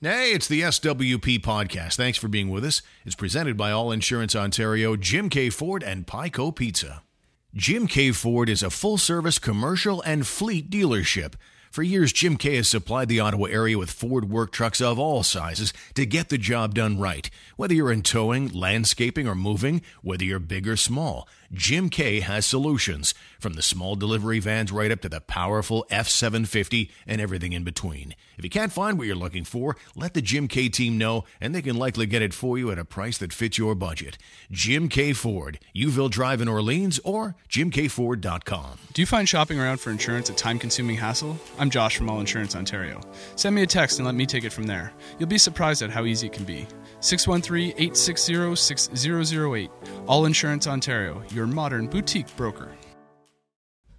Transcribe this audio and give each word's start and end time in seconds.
Hey, 0.00 0.30
it's 0.30 0.46
the 0.46 0.60
SWP 0.60 1.40
podcast. 1.40 1.96
Thanks 1.96 2.18
for 2.18 2.28
being 2.28 2.50
with 2.50 2.64
us. 2.64 2.82
It's 3.04 3.16
presented 3.16 3.56
by 3.56 3.72
All 3.72 3.90
Insurance 3.90 4.36
Ontario, 4.36 4.94
Jim 4.94 5.28
Keay 5.28 5.52
Ford, 5.52 5.82
and 5.82 6.06
Pico 6.06 6.52
Pizza. 6.52 7.02
Jim 7.52 7.88
Keay 7.88 8.14
Ford 8.14 8.48
is 8.48 8.62
a 8.62 8.70
full 8.70 8.96
service 8.96 9.40
commercial 9.40 10.00
and 10.02 10.24
fleet 10.24 10.70
dealership. 10.70 11.34
For 11.72 11.82
years, 11.82 12.12
Jim 12.12 12.36
Keay 12.36 12.58
has 12.58 12.68
supplied 12.68 13.08
the 13.08 13.18
Ottawa 13.18 13.46
area 13.46 13.76
with 13.76 13.90
Ford 13.90 14.30
work 14.30 14.52
trucks 14.52 14.80
of 14.80 15.00
all 15.00 15.24
sizes 15.24 15.72
to 15.94 16.06
get 16.06 16.28
the 16.28 16.38
job 16.38 16.74
done 16.74 17.00
right. 17.00 17.28
Whether 17.56 17.74
you're 17.74 17.90
in 17.90 18.02
towing, 18.02 18.52
landscaping, 18.52 19.26
or 19.26 19.34
moving, 19.34 19.82
whether 20.02 20.22
you're 20.22 20.38
big 20.38 20.68
or 20.68 20.76
small, 20.76 21.28
Jim 21.52 21.88
Keay 21.88 22.20
has 22.20 22.44
solutions. 22.44 23.14
From 23.40 23.54
the 23.54 23.62
small 23.62 23.96
delivery 23.96 24.38
vans 24.38 24.70
right 24.70 24.90
up 24.90 25.00
to 25.00 25.08
the 25.08 25.20
powerful 25.20 25.86
F 25.88 26.08
750 26.08 26.90
and 27.06 27.20
everything 27.20 27.52
in 27.52 27.64
between. 27.64 28.14
If 28.36 28.44
you 28.44 28.50
can't 28.50 28.72
find 28.72 28.98
what 28.98 29.06
you're 29.06 29.16
looking 29.16 29.44
for, 29.44 29.76
let 29.94 30.12
the 30.12 30.20
Jim 30.20 30.46
Keay 30.46 30.68
team 30.68 30.98
know 30.98 31.24
and 31.40 31.54
they 31.54 31.62
can 31.62 31.76
likely 31.76 32.04
get 32.04 32.20
it 32.20 32.34
for 32.34 32.58
you 32.58 32.70
at 32.70 32.78
a 32.78 32.84
price 32.84 33.16
that 33.18 33.32
fits 33.32 33.56
your 33.56 33.74
budget. 33.74 34.18
Jim 34.50 34.88
Keay 34.88 35.14
Ford, 35.14 35.58
Youville 35.74 36.10
Drive 36.10 36.40
in 36.42 36.48
Orleans, 36.48 37.00
or 37.02 37.34
jimkeayford.com. 37.48 38.78
Do 38.92 39.02
you 39.02 39.06
find 39.06 39.28
shopping 39.28 39.58
around 39.58 39.78
for 39.78 39.90
insurance 39.90 40.28
a 40.28 40.34
time 40.34 40.58
consuming 40.58 40.96
hassle? 40.96 41.38
I'm 41.58 41.70
Josh 41.70 41.96
from 41.96 42.10
All 42.10 42.20
Insurance 42.20 42.56
Ontario. 42.56 43.00
Send 43.36 43.54
me 43.54 43.62
a 43.62 43.66
text 43.66 43.98
and 43.98 44.06
let 44.06 44.14
me 44.14 44.26
take 44.26 44.44
it 44.44 44.52
from 44.52 44.64
there. 44.64 44.92
You'll 45.18 45.28
be 45.28 45.38
surprised 45.38 45.80
at 45.80 45.90
how 45.90 46.04
easy 46.04 46.26
it 46.26 46.32
can 46.32 46.44
be. 46.44 46.66
613 47.00 47.70
860 47.70 48.56
6008. 48.56 49.70
All 50.06 50.26
Insurance 50.26 50.66
Ontario, 50.66 51.22
your 51.30 51.46
modern 51.46 51.86
boutique 51.86 52.34
broker. 52.36 52.70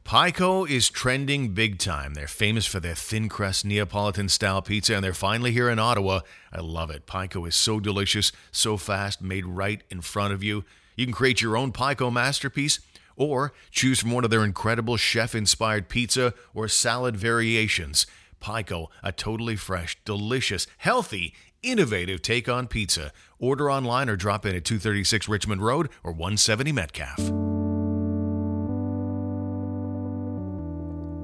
Pico 0.04 0.66
is 0.66 0.90
trending 0.90 1.50
big 1.50 1.78
time. 1.78 2.16
They're 2.16 2.28
famous 2.28 2.66
for 2.66 2.80
their 2.80 2.96
thin 2.96 3.30
crust 3.30 3.64
Neapolitan 3.64 4.28
style 4.28 4.62
pizza, 4.62 4.96
and 4.96 5.04
they're 5.04 5.14
finally 5.14 5.52
here 5.52 5.70
in 5.70 5.78
Ottawa. 5.78 6.22
I 6.52 6.62
love 6.62 6.90
it. 6.90 7.06
Pico 7.06 7.46
is 7.46 7.56
so 7.56 7.80
delicious, 7.80 8.32
so 8.52 8.76
fast, 8.76 9.22
made 9.22 9.46
right 9.46 9.84
in 9.92 10.02
front 10.02 10.34
of 10.34 10.44
you. 10.44 10.66
You 10.96 11.06
can 11.06 11.14
create 11.14 11.44
your 11.44 11.56
own 11.56 11.72
Pico 11.72 12.10
masterpiece 12.10 12.80
or 13.16 13.54
choose 13.70 14.00
from 14.00 14.10
one 14.10 14.24
of 14.24 14.32
their 14.32 14.44
incredible 14.44 14.98
chef 14.98 15.36
inspired 15.36 15.90
pizza 15.90 16.34
or 16.56 16.68
salad 16.68 17.16
variations. 17.16 18.08
Pico, 18.40 18.90
a 19.04 19.12
totally 19.12 19.58
fresh, 19.58 19.96
delicious, 20.06 20.66
healthy, 20.80 21.36
innovative 21.64 22.22
take 22.22 22.48
on 22.50 22.68
pizza. 22.68 23.12
Order 23.40 23.72
online 23.72 24.10
or 24.10 24.16
drop 24.16 24.46
in 24.46 24.56
at 24.56 24.66
236 24.66 25.28
Richmond 25.28 25.62
Road 25.62 25.90
or 26.04 26.12
170 26.12 26.72
Metcalfe. 26.72 27.32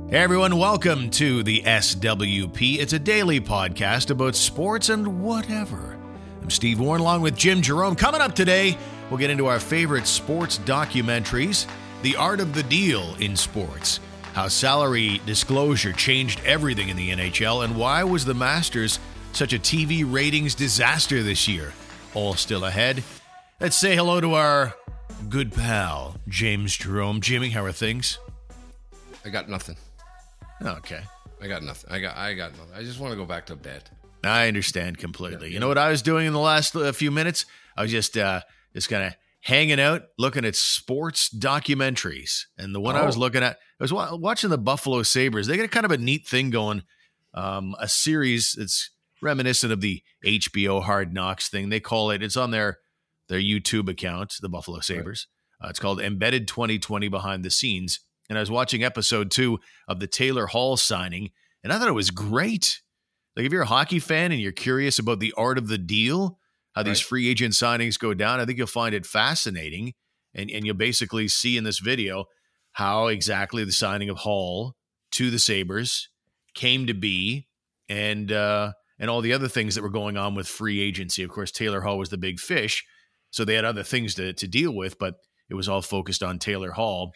Hey 0.08 0.22
everyone, 0.22 0.58
welcome 0.58 1.10
to 1.10 1.42
the 1.42 1.64
SWP. 1.64 2.78
It's 2.78 2.94
a 2.94 3.00
daily 3.00 3.42
podcast 3.42 4.12
about 4.12 4.36
sports 4.36 4.90
and 4.90 5.22
whatever. 5.24 5.98
I'm 6.44 6.52
Steve 6.52 6.80
Warren 6.80 7.02
along 7.02 7.22
with 7.22 7.36
Jim 7.36 7.60
Jerome. 7.60 7.96
Coming 7.96 8.22
up 8.22 8.36
today, 8.36 8.78
we'll 9.10 9.18
get 9.18 9.32
into 9.32 9.48
our 9.48 9.60
favorite 9.60 10.06
sports 10.06 10.60
documentaries, 10.60 11.66
the 12.04 12.16
art 12.18 12.40
of 12.40 12.54
the 12.54 12.62
deal 12.62 13.16
in 13.16 13.36
sports, 13.36 14.00
how 14.34 14.48
salary 14.48 15.22
disclosure 15.26 15.92
changed 15.92 16.40
everything 16.46 16.90
in 16.90 16.98
the 16.98 17.10
NHL, 17.10 17.66
and 17.66 17.76
why 17.76 18.04
was 18.04 18.26
the 18.26 18.36
Masters 18.36 19.00
such 19.36 19.54
a 19.54 19.60
TV 19.60 20.04
ratings 20.06 20.56
disaster 20.56 21.22
this 21.22 21.48
year. 21.48 21.74
All 22.14 22.34
still 22.36 22.66
ahead. 22.66 23.04
Let's 23.60 23.78
say 23.78 23.96
hello 23.96 24.22
to 24.22 24.34
our 24.34 24.74
good 25.30 25.54
pal, 25.54 26.16
James 26.28 26.76
Jerome. 26.76 27.22
Jimmy, 27.22 27.50
how 27.50 27.64
are 27.64 27.72
things? 27.72 28.20
I 29.24 29.30
got 29.30 29.50
nothing. 29.50 29.76
Okay. 30.64 31.02
I 31.42 31.48
got 31.48 31.64
nothing. 31.64 31.92
I 31.92 32.00
got 32.00 32.18
I 32.18 32.34
got 32.34 32.52
nothing. 32.58 32.74
I 32.76 32.84
just 32.84 33.00
want 33.00 33.12
to 33.12 33.18
go 33.18 33.26
back 33.26 33.46
to 33.48 33.56
bed. 33.56 33.84
I 34.24 34.48
understand 34.48 34.98
completely. 34.98 35.36
Yeah, 35.36 35.46
yeah. 35.46 35.54
You 35.54 35.60
know 35.60 35.68
what 35.68 35.78
I 35.78 35.90
was 35.90 36.02
doing 36.02 36.26
in 36.26 36.34
the 36.34 36.40
last 36.40 36.76
uh, 36.76 36.92
few 36.92 37.12
minutes? 37.12 37.46
I 37.76 37.82
was 37.82 37.92
just 37.92 38.18
uh 38.18 38.42
just 38.74 38.90
kind 38.90 39.04
of 39.04 39.16
hanging 39.42 39.80
out, 39.80 40.04
looking 40.18 40.44
at 40.44 40.56
sports 40.56 41.30
documentaries. 41.30 42.46
And 42.58 42.74
the 42.74 42.80
one 42.80 42.96
oh. 42.96 43.00
I 43.00 43.06
was 43.06 43.16
oh. 43.16 43.20
looking 43.20 43.44
at, 43.44 43.58
I 43.80 43.84
was 43.84 43.94
wa- 43.94 44.16
watching 44.16 44.50
the 44.50 44.58
Buffalo 44.58 45.04
Sabres. 45.04 45.46
They 45.46 45.56
got 45.56 45.70
kind 45.70 45.86
of 45.86 45.92
a 45.92 45.98
neat 45.98 46.28
thing 46.28 46.50
going. 46.50 46.84
Um, 47.34 47.76
a 47.80 47.88
series 47.88 48.56
that's 48.58 48.90
reminiscent 49.22 49.72
of 49.72 49.82
the 49.82 50.02
HBO 50.26 50.84
Hard 50.84 51.14
Knocks 51.14 51.50
thing. 51.50 51.70
They 51.70 51.80
call 51.80 52.12
it. 52.12 52.24
It's 52.24 52.38
on 52.38 52.52
their 52.52 52.80
their 53.28 53.40
YouTube 53.40 53.90
account, 53.90 54.36
the 54.42 54.50
Buffalo 54.50 54.80
Sabres. 54.80 55.28
Right. 55.62 55.68
Uh, 55.68 55.70
it's 55.70 55.80
called 55.80 56.00
Embedded 56.00 56.48
2020 56.48 57.08
Behind 57.08 57.44
the 57.44 57.50
Scenes. 57.50 58.02
And 58.30 58.38
I 58.38 58.42
was 58.42 58.52
watching 58.52 58.84
episode 58.84 59.32
two 59.32 59.60
of 59.88 60.00
the 60.00 60.08
Taylor 60.08 60.48
Hall 60.48 60.78
signing, 60.78 61.32
and 61.64 61.72
I 61.72 61.80
thought 61.80 61.88
it 61.88 61.94
was 61.94 62.12
great. 62.12 62.82
Like 63.36 63.46
if 63.46 63.52
you're 63.52 63.64
a 63.64 63.68
hockey 63.68 64.00
fan 64.00 64.32
and 64.32 64.42
you're 64.42 64.52
curious 64.52 65.00
about 65.00 65.20
the 65.20 65.34
art 65.38 65.58
of 65.58 65.68
the 65.68 65.78
deal, 65.78 66.40
how 66.74 66.82
right. 66.82 66.88
these 66.88 67.00
free 67.00 67.30
agent 67.30 67.54
signings 67.54 68.00
go 68.00 68.14
down, 68.14 68.40
I 68.40 68.46
think 68.46 68.58
you'll 68.58 68.68
find 68.68 68.96
it 68.96 69.06
fascinating. 69.06 69.94
And 70.34 70.50
and 70.52 70.66
you'll 70.66 70.76
basically 70.76 71.28
see 71.28 71.58
in 71.58 71.64
this 71.64 71.80
video 71.80 72.26
how 72.74 73.08
exactly 73.08 73.64
the 73.64 73.72
signing 73.72 74.10
of 74.10 74.18
Hall 74.18 74.76
to 75.12 75.32
the 75.32 75.40
Sabres 75.40 76.10
came 76.56 76.88
to 76.88 76.94
be. 76.94 77.48
And 77.88 78.32
uh, 78.32 78.74
and 79.00 79.10
all 79.10 79.22
the 79.22 79.34
other 79.34 79.48
things 79.48 79.76
that 79.76 79.82
were 79.82 79.90
going 79.90 80.18
on 80.18 80.36
with 80.36 80.48
free 80.48 80.80
agency. 80.80 81.24
Of 81.24 81.30
course, 81.30 81.52
Taylor 81.52 81.82
Hall 81.82 81.98
was 81.98 82.10
the 82.10 82.18
big 82.18 82.40
fish, 82.40 82.86
so 83.32 83.44
they 83.44 83.56
had 83.56 83.66
other 83.66 83.84
things 83.84 84.16
to, 84.16 84.34
to 84.34 84.48
deal 84.48 84.74
with, 84.74 84.98
but 84.98 85.16
it 85.50 85.56
was 85.56 85.70
all 85.70 85.82
focused 85.82 86.24
on 86.24 86.40
Taylor 86.40 86.72
Hall. 86.72 87.14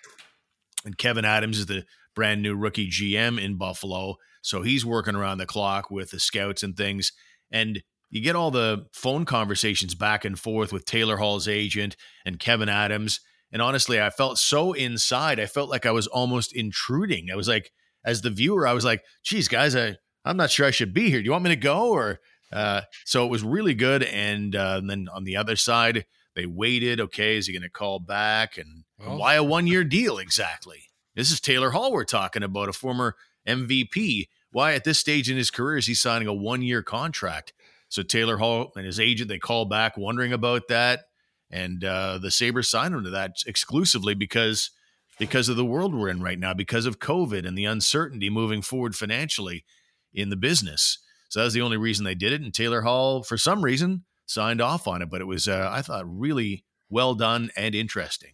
And 0.86 0.98
Kevyn 0.98 1.24
Adams 1.24 1.60
is 1.60 1.66
the 1.66 1.86
brand 2.16 2.42
new 2.42 2.56
rookie 2.56 2.90
GM 2.90 3.42
in 3.42 3.58
Buffalo, 3.58 4.16
so 4.42 4.62
he's 4.62 4.86
working 4.86 5.16
around 5.16 5.38
the 5.38 5.46
clock 5.46 5.90
with 5.92 6.12
the 6.12 6.20
scouts 6.20 6.64
and 6.64 6.76
things. 6.76 7.12
And 7.52 7.82
you 8.10 8.22
get 8.22 8.36
all 8.36 8.52
the 8.52 8.88
phone 8.94 9.26
conversations 9.26 9.96
back 9.96 10.26
and 10.26 10.38
forth 10.38 10.74
with 10.74 10.86
Taylor 10.86 11.18
Hall's 11.18 11.48
agent 11.48 11.96
and 12.26 12.40
Kevyn 12.40 12.70
Adams. 12.70 13.22
And 13.52 13.62
honestly, 13.62 14.02
I 14.02 14.10
felt 14.10 14.38
so 14.38 14.74
inside. 14.74 15.40
I 15.40 15.46
felt 15.46 15.70
like 15.70 15.86
I 15.86 15.92
was 15.92 16.08
almost 16.08 16.54
intruding. 16.54 17.30
I 17.32 17.36
was 17.36 17.48
like, 17.48 17.72
as 18.06 18.22
the 18.22 18.30
viewer, 18.30 18.68
I 18.68 18.74
was 18.74 18.86
like, 18.86 19.04
geez, 19.24 19.48
guys, 19.48 19.76
I, 19.76 19.98
I'm 20.30 20.38
not 20.38 20.52
sure 20.52 20.68
I 20.68 20.72
should 20.72 20.94
be 20.94 21.10
here. 21.10 21.20
Do 21.20 21.26
you 21.26 21.32
want 21.32 21.44
me 21.44 21.50
to 21.50 21.56
go? 21.56 21.90
Or 21.90 22.20
uh, 22.54 22.82
so 23.04 23.26
it 23.26 23.32
was 23.32 23.42
really 23.44 23.74
good. 23.74 24.04
And, 24.04 24.56
uh, 24.56 24.76
and 24.78 24.88
then 24.88 25.08
on 25.12 25.24
the 25.24 25.36
other 25.36 25.56
side, 25.56 26.06
they 26.36 26.46
waited. 26.46 27.02
Okay, 27.02 27.36
is 27.36 27.48
he 27.48 27.54
going 27.54 27.64
to 27.64 27.70
call 27.70 28.00
back? 28.00 28.56
And, 28.60 28.84
and 29.00 29.18
why 29.18 29.34
a 29.34 29.44
one 29.44 29.66
year 29.66 29.84
deal 29.84 30.20
exactly? 30.20 30.84
This 31.16 31.32
is 31.32 31.42
Taylor 31.42 31.72
Hall 31.72 31.92
we're 31.92 32.06
talking 32.06 32.44
about, 32.44 32.70
a 32.70 32.74
former 32.74 33.16
MVP. 33.48 34.28
Why 34.52 34.74
at 34.74 34.84
this 34.84 35.00
stage 35.00 35.32
in 35.32 35.36
his 35.36 35.50
career 35.50 35.78
is 35.78 35.88
he 35.88 35.96
signing 35.96 36.28
a 36.28 36.34
one 36.34 36.62
year 36.62 36.84
contract? 36.84 37.52
So 37.90 38.04
Taylor 38.04 38.38
Hall 38.38 38.72
and 38.76 38.86
his 38.86 39.00
agent 39.00 39.30
they 39.30 39.40
call 39.40 39.66
back 39.66 39.98
wondering 39.98 40.32
about 40.32 40.68
that, 40.68 41.06
and 41.50 41.84
uh, 41.84 42.20
the 42.20 42.30
Sabres 42.30 42.70
signed 42.70 42.94
him 42.94 43.04
to 43.04 43.10
that 43.10 43.38
exclusively 43.48 44.14
because 44.14 44.70
because 45.18 45.50
of 45.50 45.58
the 45.58 45.66
world 45.66 45.96
we're 45.96 46.10
in 46.10 46.22
right 46.22 46.38
now, 46.40 46.54
because 46.54 46.86
of 46.86 47.00
COVID 47.00 47.48
and 47.48 47.58
the 47.58 47.66
uncertainty 47.66 48.30
moving 48.30 48.62
forward 48.62 48.96
financially 48.96 49.66
in 50.14 50.30
the 50.30 50.36
business. 50.36 51.00
So 51.30 51.40
that 51.40 51.46
was 51.46 51.54
the 51.54 51.62
only 51.62 51.78
reason 51.78 52.06
they 52.06 52.16
did 52.16 52.34
it. 52.34 52.42
And 52.42 52.54
Taylor 52.54 52.82
Hall, 52.82 53.24
for 53.24 53.38
some 53.38 53.64
reason, 53.64 54.06
signed 54.26 54.62
off 54.62 54.88
on 54.88 55.02
it. 55.02 55.10
But 55.10 55.22
it 55.22 55.26
was, 55.26 55.48
uh, 55.48 55.70
I 55.72 55.82
thought, 55.82 56.06
really 56.08 56.66
well 56.90 57.16
done 57.16 57.52
and 57.56 57.76
interesting. 57.76 58.34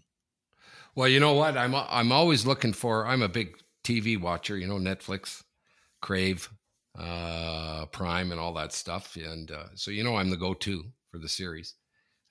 Well, 0.96 1.10
you 1.10 1.20
know 1.20 1.34
what? 1.34 1.58
I'm 1.58 1.76
I'm 1.76 2.12
always 2.14 2.46
looking 2.46 2.72
for. 2.72 3.06
I'm 3.06 3.22
a 3.22 3.28
big 3.28 3.58
TV 3.84 4.20
watcher. 4.20 4.58
You 4.58 4.68
know, 4.68 4.78
Netflix, 4.78 5.44
Crave, 6.02 6.50
uh, 6.98 7.86
Prime, 7.88 8.32
and 8.32 8.40
all 8.40 8.54
that 8.54 8.72
stuff. 8.72 9.18
And 9.18 9.52
uh, 9.52 9.66
so 9.76 9.92
you 9.92 10.06
know, 10.06 10.16
I'm 10.16 10.30
the 10.30 10.38
go-to 10.38 10.86
for 11.12 11.20
the 11.20 11.28
series. 11.28 11.76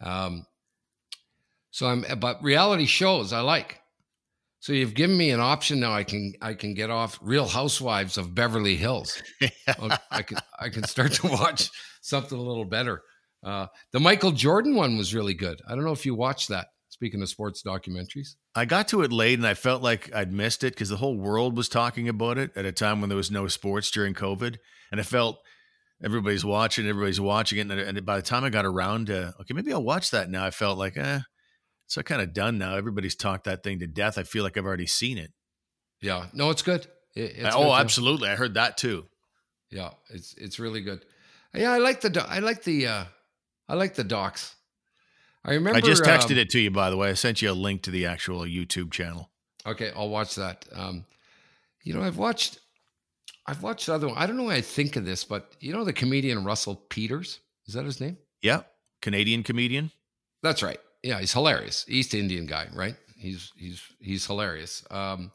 Um, 0.01 0.47
so 1.71 1.89
I'm, 1.89 2.05
but 2.19 2.43
reality 2.43 2.87
shows 2.87 3.35
I 3.35 3.41
like. 3.41 3.81
So 4.65 4.73
you've 4.73 4.95
given 4.95 5.19
me 5.19 5.29
an 5.29 5.41
option 5.41 5.79
now. 5.81 5.93
I 5.93 6.05
can 6.05 6.33
I 6.41 6.55
can 6.55 6.73
get 6.73 6.89
off 6.89 7.19
Real 7.21 7.47
Housewives 7.47 8.17
of 8.17 8.35
Beverly 8.35 8.77
Hills. 8.77 9.23
I 10.11 10.23
can 10.23 10.39
I 10.59 10.71
can 10.71 10.85
start 10.85 11.13
to 11.13 11.27
watch 11.27 11.71
something 12.01 12.39
a 12.39 12.41
little 12.41 12.65
better. 12.65 13.03
Uh, 13.45 13.67
the 13.93 14.01
Michael 14.01 14.33
Jordan 14.33 14.75
one 14.75 14.97
was 14.97 15.15
really 15.15 15.35
good. 15.35 15.61
I 15.69 15.75
don't 15.75 15.85
know 15.85 15.93
if 15.93 16.07
you 16.07 16.15
watched 16.15 16.49
that. 16.49 16.69
Speaking 16.89 17.21
of 17.21 17.29
sports 17.29 17.63
documentaries, 17.63 18.37
I 18.55 18.65
got 18.65 18.89
to 18.89 19.03
it 19.03 19.13
late 19.13 19.39
and 19.39 19.47
I 19.47 19.53
felt 19.53 19.83
like 19.83 20.11
I'd 20.15 20.33
missed 20.33 20.65
it 20.65 20.73
because 20.73 20.89
the 20.89 20.97
whole 20.97 21.19
world 21.19 21.59
was 21.59 21.69
talking 21.69 22.09
about 22.09 22.39
it 22.39 22.51
at 22.57 22.65
a 22.65 22.73
time 22.73 23.03
when 23.03 23.11
there 23.11 23.19
was 23.19 23.31
no 23.31 23.47
sports 23.49 23.91
during 23.91 24.15
COVID, 24.15 24.57
and 24.91 24.99
I 24.99 25.05
felt 25.05 25.41
everybody's 26.03 26.43
watching, 26.43 26.89
everybody's 26.89 27.21
watching 27.21 27.59
it, 27.59 27.71
and, 27.71 27.73
and 27.73 28.07
by 28.07 28.17
the 28.17 28.23
time 28.23 28.45
I 28.45 28.49
got 28.49 28.65
around 28.65 29.09
to 29.09 29.35
okay, 29.43 29.53
maybe 29.53 29.75
I'll 29.75 29.85
watch 29.85 30.11
that 30.13 30.31
now, 30.31 30.43
I 30.43 30.51
felt 30.51 30.79
like 30.79 30.97
eh 30.97 31.21
so 31.87 32.03
kind 32.03 32.23
of 32.23 32.33
done 32.33 32.59
now. 32.59 32.77
Everybody's 32.77 33.15
talked 33.15 33.45
that 33.45 33.63
thing 33.63 33.81
to 33.81 33.87
death. 33.87 34.19
I 34.19 34.23
feel 34.23 34.43
like 34.43 34.57
I've 34.57 34.67
already 34.67 34.87
seen 34.87 35.19
it. 35.19 35.33
Yeah, 36.01 36.27
no, 36.33 36.51
it's 36.51 36.63
good. 36.63 36.87
It, 37.15 37.35
it's 37.37 37.55
oh, 37.55 37.65
good 37.65 37.81
absolutely. 37.81 38.29
I 38.29 38.37
heard 38.37 38.55
that 38.55 38.77
too. 38.77 39.07
Yeah, 39.71 39.91
it's 40.11 40.35
it's 40.35 40.59
really 40.59 40.81
good. 40.81 41.05
Yeah, 41.55 41.73
I 41.73 41.79
like 41.79 42.01
the 42.01 42.27
I 42.29 42.41
like 42.41 42.63
the 42.65 42.87
uh 42.87 43.05
I 43.69 43.75
like 43.75 43.95
the 43.95 44.05
docs. 44.05 44.55
I 45.45 45.55
remember. 45.55 45.77
I 45.77 45.81
just 45.81 46.05
texted 46.05 46.33
um, 46.33 46.39
it 46.39 46.51
to 46.51 46.61
you, 46.61 46.71
by 46.71 46.91
the 46.91 46.97
way. 46.97 47.11
I 47.11 47.15
sent 47.15 47.43
you 47.43 47.51
a 47.51 47.53
link 47.53 47.83
to 47.83 47.91
the 47.91 48.07
actual 48.07 48.41
YouTube 48.41 48.93
channel. 48.93 49.31
Okay, 49.67 49.93
I'll 49.95 50.09
watch 50.09 50.35
that. 50.37 50.67
Um, 50.73 51.05
you 51.83 51.95
know, 51.95 52.03
I've 52.03 52.19
watched 52.19 52.59
I've 53.47 53.63
watched 53.63 53.89
other. 53.89 54.09
I 54.15 54.27
don't 54.27 54.37
know 54.37 54.45
why 54.45 54.55
I 54.55 54.61
think 54.61 54.97
of 54.97 55.05
this, 55.05 55.25
but 55.25 55.55
you 55.61 55.73
know 55.73 55.85
the 55.85 55.93
comedian 55.93 56.45
Russell 56.45 56.77
Peters. 56.89 57.41
Is 57.67 57.75
that 57.75 57.85
his 57.85 58.01
name? 58.01 58.17
Yeah, 58.43 58.63
Canadian 59.03 59.43
comedian. 59.43 59.91
That's 60.43 60.63
right. 60.63 60.79
Yeah, 61.05 61.21
he's 61.21 61.35
hilarious. 61.35 61.85
East 61.87 62.15
Indian 62.15 62.47
guy, 62.47 62.67
right? 62.75 62.97
He's 63.19 63.53
he's 63.57 63.83
he's 64.01 64.27
hilarious. 64.27 64.83
Um, 64.91 65.33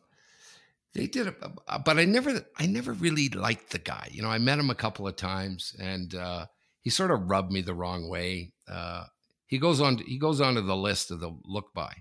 they 0.96 1.06
did 1.06 1.28
it, 1.28 1.36
but 1.40 2.00
I 2.00 2.06
never 2.06 2.44
I 2.58 2.66
never 2.66 2.92
really 2.92 3.30
liked 3.30 3.70
the 3.70 3.78
guy. 3.78 4.10
You 4.12 4.24
know, 4.24 4.30
I 4.30 4.40
met 4.40 4.58
him 4.58 4.72
a 4.72 4.76
couple 4.76 5.08
of 5.08 5.16
times, 5.16 5.76
and 5.80 6.16
uh, 6.16 6.48
he 6.82 6.90
sort 6.90 7.12
of 7.12 7.30
rubbed 7.30 7.52
me 7.52 7.62
the 7.62 7.76
wrong 7.76 8.10
way. 8.10 8.52
Uh, 8.68 9.04
he 9.46 9.60
goes 9.60 9.80
on. 9.80 10.00
He 10.00 10.18
goes 10.18 10.42
onto 10.42 10.62
the 10.62 10.76
list 10.76 11.12
of 11.12 11.20
the 11.20 11.38
look 11.46 11.72
by, 11.76 11.94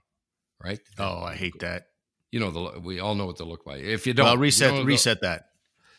right? 0.65 0.81
Oh, 0.99 1.23
I 1.23 1.35
hate 1.35 1.59
that. 1.61 1.88
You 2.31 2.41
know, 2.41 2.50
the 2.50 2.81
we 2.81 3.00
all 3.00 3.15
know 3.15 3.26
what 3.26 3.37
the 3.37 3.44
look 3.44 3.67
by. 3.67 3.76
If 3.76 4.06
you 4.06 4.15
don't, 4.15 4.25
well, 4.25 4.38
reset 4.38 4.73
you 4.73 4.79
know, 4.81 4.85
reset 4.87 5.20
that. 5.20 5.50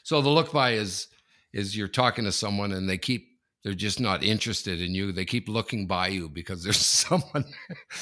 So 0.01 0.23
the 0.23 0.29
look 0.29 0.51
by 0.51 0.71
is 0.71 1.07
is 1.53 1.77
you're 1.77 1.87
talking 1.87 2.25
to 2.25 2.31
someone 2.31 2.71
and 2.71 2.89
they 2.89 2.97
keep 2.97 3.28
they're 3.63 3.73
just 3.73 3.99
not 3.99 4.23
interested 4.23 4.81
in 4.81 4.95
you. 4.95 5.11
They 5.11 5.25
keep 5.25 5.49
looking 5.49 5.87
by 5.87 6.07
you 6.07 6.29
because 6.29 6.63
there's 6.63 6.77
someone 6.85 7.45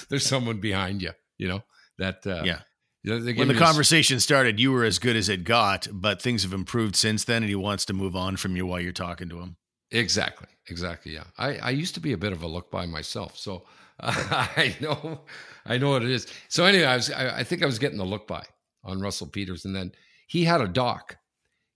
there's 0.09 0.25
someone 0.25 0.59
behind 0.59 1.01
you. 1.01 1.11
You 1.37 1.47
know 1.49 1.63
that. 1.97 2.25
Uh, 2.25 2.43
yeah. 2.43 2.59
You 3.03 3.19
know, 3.19 3.33
when 3.35 3.47
the 3.47 3.53
conversation 3.53 4.19
started, 4.19 4.59
you 4.59 4.71
were 4.71 4.83
as 4.83 4.99
good 4.99 5.15
as 5.15 5.29
it 5.29 5.45
got, 5.45 5.87
but 5.93 6.21
things 6.21 6.43
have 6.43 6.51
improved 6.51 6.95
since 6.95 7.23
then, 7.23 7.41
and 7.41 7.47
he 7.49 7.55
wants 7.55 7.85
to 7.85 7.93
move 7.93 8.17
on 8.17 8.35
from 8.35 8.57
you 8.57 8.65
while 8.65 8.81
you're 8.81 8.91
talking 8.91 9.29
to 9.29 9.39
him. 9.39 9.55
Exactly. 9.91 10.47
Exactly. 10.69 11.13
Yeah. 11.13 11.23
I, 11.37 11.57
I 11.57 11.69
used 11.69 11.93
to 11.93 12.01
be 12.01 12.11
a 12.11 12.17
bit 12.17 12.33
of 12.33 12.43
a 12.43 12.47
look 12.47 12.69
by 12.69 12.85
myself, 12.85 13.37
so 13.37 13.65
uh, 13.99 14.13
I 14.57 14.75
know 14.81 15.21
I 15.65 15.77
know 15.77 15.91
what 15.91 16.03
it 16.03 16.09
is. 16.09 16.27
So 16.49 16.65
anyway, 16.65 16.85
I 16.85 16.95
was 16.95 17.11
I, 17.11 17.39
I 17.39 17.43
think 17.43 17.63
I 17.63 17.65
was 17.65 17.79
getting 17.79 17.97
the 17.97 18.03
look 18.03 18.27
by 18.27 18.43
on 18.83 18.99
Russell 18.99 19.27
Peters, 19.27 19.63
and 19.63 19.75
then 19.75 19.91
he 20.27 20.43
had 20.43 20.59
a 20.59 20.67
doc. 20.67 21.17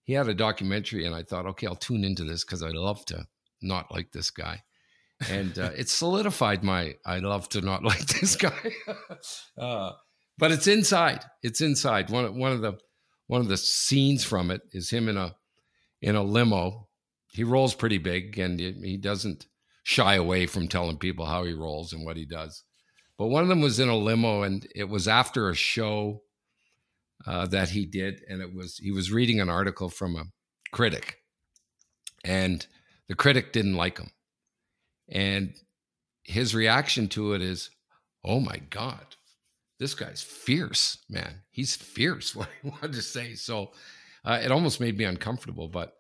He 0.04 0.14
had 0.14 0.28
a 0.28 0.34
documentary, 0.34 1.06
and 1.06 1.16
I 1.16 1.24
thought, 1.24 1.46
okay, 1.46 1.68
I'll 1.68 1.76
tune 1.76 2.04
into 2.04 2.24
this 2.24 2.44
because 2.44 2.64
I'd 2.64 2.74
love 2.74 3.06
to 3.06 3.28
not 3.62 3.92
like 3.92 4.12
this 4.12 4.32
guy. 4.32 4.64
And 5.30 5.58
uh, 5.60 5.72
it 5.78 5.90
solidified 5.90 6.64
my 6.64 6.96
I 7.06 7.20
love 7.20 7.48
to 7.50 7.62
not 7.62 7.84
like 7.92 8.06
this 8.08 8.36
guy. 8.36 8.74
uh, 9.58 9.92
but 10.38 10.52
it's 10.52 10.68
inside. 10.68 11.24
It's 11.44 11.62
inside. 11.62 12.10
One 12.10 12.38
one 12.38 12.52
of 12.52 12.62
the 12.62 12.74
one 13.28 13.42
of 13.42 13.48
the 13.48 13.58
scenes 13.58 14.24
from 14.24 14.52
it 14.52 14.62
is 14.72 14.90
him 14.90 15.08
in 15.08 15.18
a 15.18 15.36
in 16.02 16.16
a 16.16 16.24
limo. 16.24 16.88
He 17.32 17.44
rolls 17.44 17.76
pretty 17.76 17.98
big, 17.98 18.38
and 18.38 18.60
he 18.60 18.98
doesn't 18.98 19.46
shy 19.84 20.16
away 20.16 20.48
from 20.48 20.68
telling 20.68 20.98
people 20.98 21.26
how 21.26 21.44
he 21.46 21.54
rolls 21.54 21.94
and 21.94 22.06
what 22.06 22.18
he 22.18 22.26
does. 22.26 22.64
But 23.18 23.28
one 23.28 23.44
of 23.44 23.50
them 23.50 23.62
was 23.62 23.80
in 23.80 23.88
a 23.88 23.96
limo, 23.96 24.42
and 24.42 24.68
it 24.76 24.90
was 24.90 25.08
after 25.08 25.50
a 25.50 25.56
show 25.56 26.24
uh, 27.26 27.46
that 27.48 27.70
he 27.70 27.86
did, 27.86 28.22
and 28.28 28.42
it 28.42 28.54
was 28.54 28.78
he 28.78 28.92
was 28.92 29.12
reading 29.12 29.40
an 29.40 29.50
article 29.50 29.90
from 29.90 30.16
a 30.16 30.26
critic, 30.72 31.18
and 32.26 32.66
the 33.12 33.16
critic 33.16 33.52
didn't 33.52 33.76
like 33.76 33.98
him, 33.98 34.10
and 35.10 35.54
his 36.24 36.56
reaction 36.56 37.10
to 37.10 37.34
it 37.34 37.42
is, 37.42 37.70
"Oh 38.24 38.40
my 38.40 38.56
God, 38.70 39.06
this 39.80 39.94
guy's 39.94 40.22
fierce, 40.22 40.98
man. 41.10 41.42
He's 41.50 41.76
fierce." 41.76 42.34
What 42.38 42.48
he 42.62 42.70
wanted 42.70 42.94
to 42.94 43.02
say, 43.02 43.36
so 43.36 43.74
uh, 44.24 44.40
it 44.42 44.50
almost 44.50 44.80
made 44.80 44.98
me 44.98 45.04
uncomfortable. 45.04 45.68
But 45.68 45.94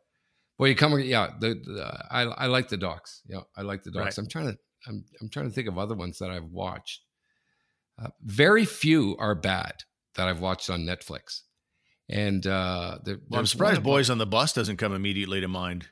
well, 0.57 0.69
you 0.69 0.75
come, 0.75 0.97
yeah. 1.01 1.31
The, 1.37 1.55
the 1.55 2.05
I 2.09 2.21
I 2.21 2.45
like 2.45 2.69
the 2.69 2.77
docs. 2.77 3.23
Yeah, 3.27 3.41
I 3.57 3.63
like 3.63 3.83
the 3.83 3.91
docs. 3.91 4.17
Right. 4.17 4.23
I'm 4.23 4.29
trying 4.29 4.53
to 4.53 4.57
I'm 4.87 5.03
I'm 5.19 5.27
trying 5.27 5.49
to 5.49 5.53
think 5.53 5.67
of 5.67 5.77
other 5.77 5.95
ones 5.95 6.17
that 6.19 6.31
I've 6.31 6.49
watched. 6.49 7.01
Uh, 8.01 8.11
very 8.21 8.63
few 8.63 9.17
are 9.19 9.35
bad 9.35 9.83
that 10.15 10.29
I've 10.29 10.39
watched 10.39 10.69
on 10.69 10.85
Netflix. 10.85 11.41
And 12.07 12.47
uh, 12.47 12.99
well, 13.05 13.17
I'm 13.33 13.45
surprised 13.45 13.83
Boys 13.83 14.09
on 14.09 14.17
the 14.17 14.25
Bus 14.25 14.53
doesn't 14.53 14.77
come 14.77 14.93
immediately 14.93 15.41
to 15.41 15.49
mind. 15.49 15.89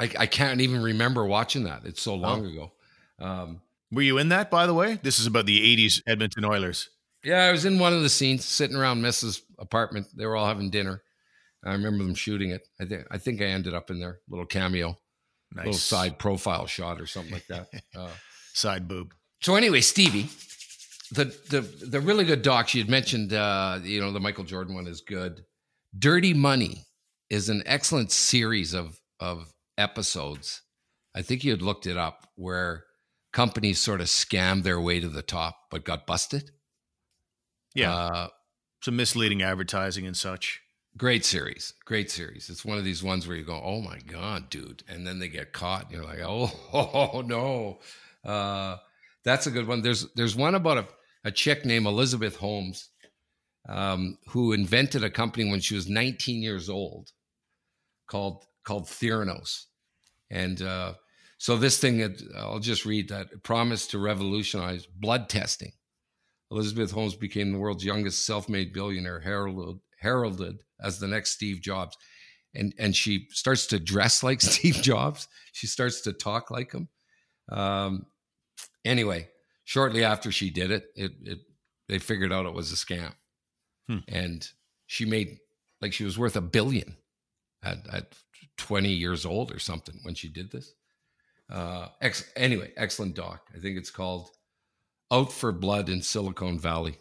I, 0.00 0.10
I 0.18 0.26
can't 0.26 0.60
even 0.60 0.82
remember 0.82 1.24
watching 1.24 1.64
that. 1.64 1.82
It's 1.84 2.02
so 2.02 2.14
long 2.14 2.44
oh. 2.44 2.48
ago. 2.48 2.72
Um, 3.18 3.60
Were 3.90 4.02
you 4.02 4.18
in 4.18 4.28
that, 4.30 4.50
by 4.50 4.66
the 4.66 4.74
way? 4.74 4.98
This 5.02 5.18
is 5.18 5.26
about 5.26 5.46
the 5.46 5.76
80s 5.76 6.02
Edmonton 6.06 6.44
Oilers. 6.44 6.90
Yeah, 7.24 7.44
I 7.44 7.52
was 7.52 7.64
in 7.64 7.78
one 7.78 7.92
of 7.92 8.02
the 8.02 8.08
scenes 8.08 8.44
sitting 8.44 8.76
around 8.76 9.02
Messier's 9.02 9.42
apartment. 9.58 10.06
They 10.14 10.26
were 10.26 10.36
all 10.36 10.46
having 10.46 10.70
dinner. 10.70 11.02
I 11.64 11.72
remember 11.72 12.04
them 12.04 12.14
shooting 12.14 12.50
it. 12.50 12.68
I 12.80 12.84
think 12.84 13.06
I 13.10 13.18
think 13.18 13.40
I 13.40 13.46
ended 13.46 13.74
up 13.74 13.90
in 13.90 13.98
there, 13.98 14.20
little 14.28 14.46
cameo, 14.46 14.96
nice. 15.52 15.64
little 15.64 15.78
side 15.78 16.18
profile 16.18 16.66
shot 16.66 17.00
or 17.00 17.06
something 17.06 17.32
like 17.32 17.46
that. 17.48 17.68
Uh, 17.96 18.10
side 18.52 18.86
boob. 18.86 19.14
So 19.40 19.56
anyway, 19.56 19.80
Stevie, 19.80 20.28
the 21.10 21.24
the 21.50 21.60
the 21.86 22.00
really 22.00 22.24
good 22.24 22.42
docs 22.42 22.74
you 22.74 22.82
had 22.82 22.90
mentioned 22.90 23.32
uh 23.32 23.78
you 23.82 24.00
know 24.00 24.12
the 24.12 24.20
michael 24.20 24.44
jordan 24.44 24.74
one 24.74 24.86
is 24.86 25.00
good 25.00 25.44
dirty 25.96 26.34
money 26.34 26.84
is 27.30 27.48
an 27.48 27.62
excellent 27.66 28.10
series 28.10 28.74
of 28.74 28.98
of 29.20 29.52
episodes 29.78 30.62
i 31.14 31.22
think 31.22 31.44
you 31.44 31.50
had 31.50 31.62
looked 31.62 31.86
it 31.86 31.96
up 31.96 32.28
where 32.36 32.86
companies 33.36 33.78
sort 33.78 34.00
of 34.00 34.06
scammed 34.06 34.62
their 34.62 34.80
way 34.80 34.98
to 34.98 35.10
the 35.10 35.20
top 35.20 35.66
but 35.70 35.84
got 35.84 36.06
busted? 36.06 36.52
Yeah. 37.74 37.94
Uh, 37.94 38.28
some 38.80 38.96
misleading 38.96 39.42
advertising 39.42 40.06
and 40.06 40.16
such. 40.16 40.62
Great 40.96 41.22
series. 41.22 41.74
Great 41.84 42.10
series. 42.10 42.48
It's 42.48 42.64
one 42.64 42.78
of 42.78 42.84
these 42.84 43.02
ones 43.02 43.28
where 43.28 43.36
you 43.36 43.44
go 43.44 43.60
oh 43.62 43.82
my 43.82 43.98
god 43.98 44.48
dude 44.48 44.82
and 44.88 45.06
then 45.06 45.18
they 45.18 45.28
get 45.28 45.52
caught 45.52 45.82
and 45.82 45.92
you're 45.92 46.04
like 46.04 46.20
oh, 46.20 46.50
oh 46.72 47.20
no. 47.26 47.78
Uh 48.24 48.78
that's 49.22 49.46
a 49.46 49.50
good 49.50 49.68
one. 49.68 49.82
There's 49.82 50.10
there's 50.14 50.34
one 50.34 50.54
about 50.54 50.78
a, 50.78 50.86
a 51.24 51.30
chick 51.30 51.66
named 51.66 51.86
Elizabeth 51.86 52.36
Holmes 52.36 52.88
um, 53.68 54.16
who 54.28 54.52
invented 54.52 55.04
a 55.04 55.10
company 55.10 55.50
when 55.50 55.60
she 55.60 55.74
was 55.74 55.90
19 55.90 56.42
years 56.42 56.70
old 56.70 57.10
called 58.06 58.46
called 58.66 58.86
Theranos, 58.86 59.64
and 60.30 60.60
uh, 60.60 60.94
so 61.38 61.56
this 61.56 61.78
thing 61.78 62.16
I'll 62.36 62.58
just 62.58 62.84
read 62.84 63.08
that, 63.08 63.42
promised 63.42 63.92
to 63.92 63.98
revolutionize 63.98 64.86
blood 64.86 65.28
testing. 65.28 65.72
Elizabeth 66.50 66.90
Holmes 66.92 67.16
became 67.16 67.52
the 67.52 67.58
world's 67.58 67.84
youngest 67.84 68.24
self-made 68.24 68.72
billionaire, 68.72 69.20
heralded, 69.20 69.80
heralded 69.98 70.58
as 70.80 71.00
the 71.00 71.08
next 71.08 71.32
Steve 71.32 71.60
Jobs. 71.60 71.96
And, 72.54 72.72
and 72.78 72.94
she 72.94 73.26
starts 73.30 73.66
to 73.68 73.80
dress 73.80 74.22
like 74.22 74.40
Steve 74.42 74.76
Jobs. 74.76 75.26
She 75.52 75.66
starts 75.66 76.02
to 76.02 76.12
talk 76.12 76.50
like 76.50 76.72
him. 76.72 76.88
Um, 77.50 78.06
Anyway, 78.86 79.28
shortly 79.64 80.04
after 80.04 80.30
she 80.30 80.48
did 80.48 80.70
it, 80.70 80.86
it, 80.94 81.12
it 81.24 81.38
they 81.88 81.98
figured 81.98 82.32
out 82.32 82.46
it 82.46 82.54
was 82.54 82.72
a 82.72 82.76
scam, 82.76 83.12
hmm. 83.88 83.98
and 84.06 84.48
she 84.86 85.04
made 85.04 85.38
like 85.80 85.92
she 85.92 86.04
was 86.04 86.16
worth 86.16 86.36
a 86.36 86.40
billion 86.40 86.96
at, 87.72 87.94
at 87.94 88.14
20 88.58 88.88
years 88.88 89.26
old 89.26 89.52
or 89.52 89.58
something 89.58 89.98
when 90.02 90.14
she 90.14 90.28
did 90.28 90.50
this. 90.50 90.74
Uh, 91.50 91.88
ex- 92.00 92.30
anyway, 92.36 92.72
excellent 92.76 93.14
doc. 93.14 93.46
I 93.54 93.58
think 93.58 93.78
it's 93.78 93.90
called 93.90 94.30
Out 95.12 95.32
for 95.32 95.52
Blood 95.52 95.88
in 95.88 96.02
Silicon 96.02 96.58
Valley. 96.58 96.98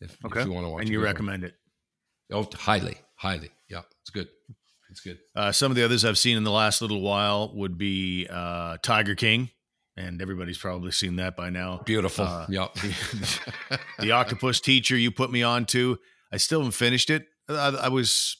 If, 0.00 0.16
okay. 0.24 0.40
if 0.40 0.46
you 0.46 0.52
want 0.52 0.66
to 0.66 0.70
watch, 0.70 0.82
and 0.82 0.90
you 0.90 1.02
recommend 1.02 1.42
one. 1.42 1.50
it? 1.50 1.54
Oh, 2.32 2.48
highly, 2.56 2.96
highly. 3.16 3.50
Yeah, 3.68 3.82
it's 4.00 4.10
good. 4.10 4.28
It's 4.90 5.00
good. 5.00 5.18
Uh, 5.36 5.52
some 5.52 5.70
of 5.70 5.76
the 5.76 5.84
others 5.84 6.04
I've 6.04 6.18
seen 6.18 6.36
in 6.36 6.44
the 6.44 6.50
last 6.50 6.80
little 6.80 7.00
while 7.00 7.52
would 7.54 7.76
be 7.76 8.26
uh, 8.30 8.78
Tiger 8.82 9.14
King 9.14 9.50
and 9.96 10.22
everybody's 10.22 10.58
probably 10.58 10.90
seen 10.92 11.16
that 11.16 11.36
by 11.36 11.50
now. 11.50 11.82
Beautiful. 11.84 12.24
Uh, 12.24 12.46
yep. 12.48 12.74
The, 12.74 13.80
the, 13.98 14.10
octopus 14.12 14.60
teacher 14.60 14.96
you 14.96 15.10
put 15.10 15.30
me 15.30 15.42
on 15.42 15.66
to. 15.66 15.98
I 16.32 16.36
still 16.36 16.60
haven't 16.60 16.72
finished 16.72 17.10
it. 17.10 17.26
I, 17.48 17.68
I 17.82 17.88
was, 17.88 18.36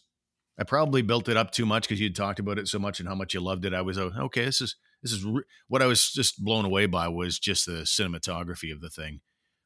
I 0.61 0.65
probably 0.65 1.01
built 1.01 1.31
it 1.31 1.39
up 1.39 1.53
too 1.53 1.65
much 1.65 1.85
because 1.85 2.01
you'd 2.01 2.15
talked 2.15 2.39
about 2.39 2.59
it 2.59 2.69
so 2.69 2.79
much 2.79 3.01
and 3.01 3.09
how 3.09 3.15
much 3.15 3.33
you 3.33 3.41
loved 3.41 3.65
it. 3.65 3.73
I 3.73 3.81
was 3.81 3.97
uh, 3.97 4.11
okay. 4.19 4.45
This 4.45 4.61
is 4.61 4.77
this 5.03 5.11
is 5.11 5.25
re-. 5.25 5.43
what 5.69 5.81
I 5.81 5.87
was 5.87 6.13
just 6.13 6.45
blown 6.45 6.67
away 6.67 6.85
by 6.85 7.09
was 7.09 7.39
just 7.39 7.65
the 7.65 7.83
cinematography 7.83 8.71
of 8.71 8.83
the 8.83 8.91
thing. 8.91 9.21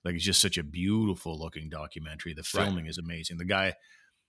Like 0.05 0.15
it's 0.15 0.25
just 0.25 0.41
such 0.41 0.57
a 0.57 0.63
beautiful 0.63 1.37
looking 1.37 1.69
documentary. 1.69 2.33
The 2.33 2.45
filming 2.45 2.85
right. 2.85 2.91
is 2.91 2.99
amazing. 2.99 3.39
The 3.39 3.45
guy, 3.45 3.75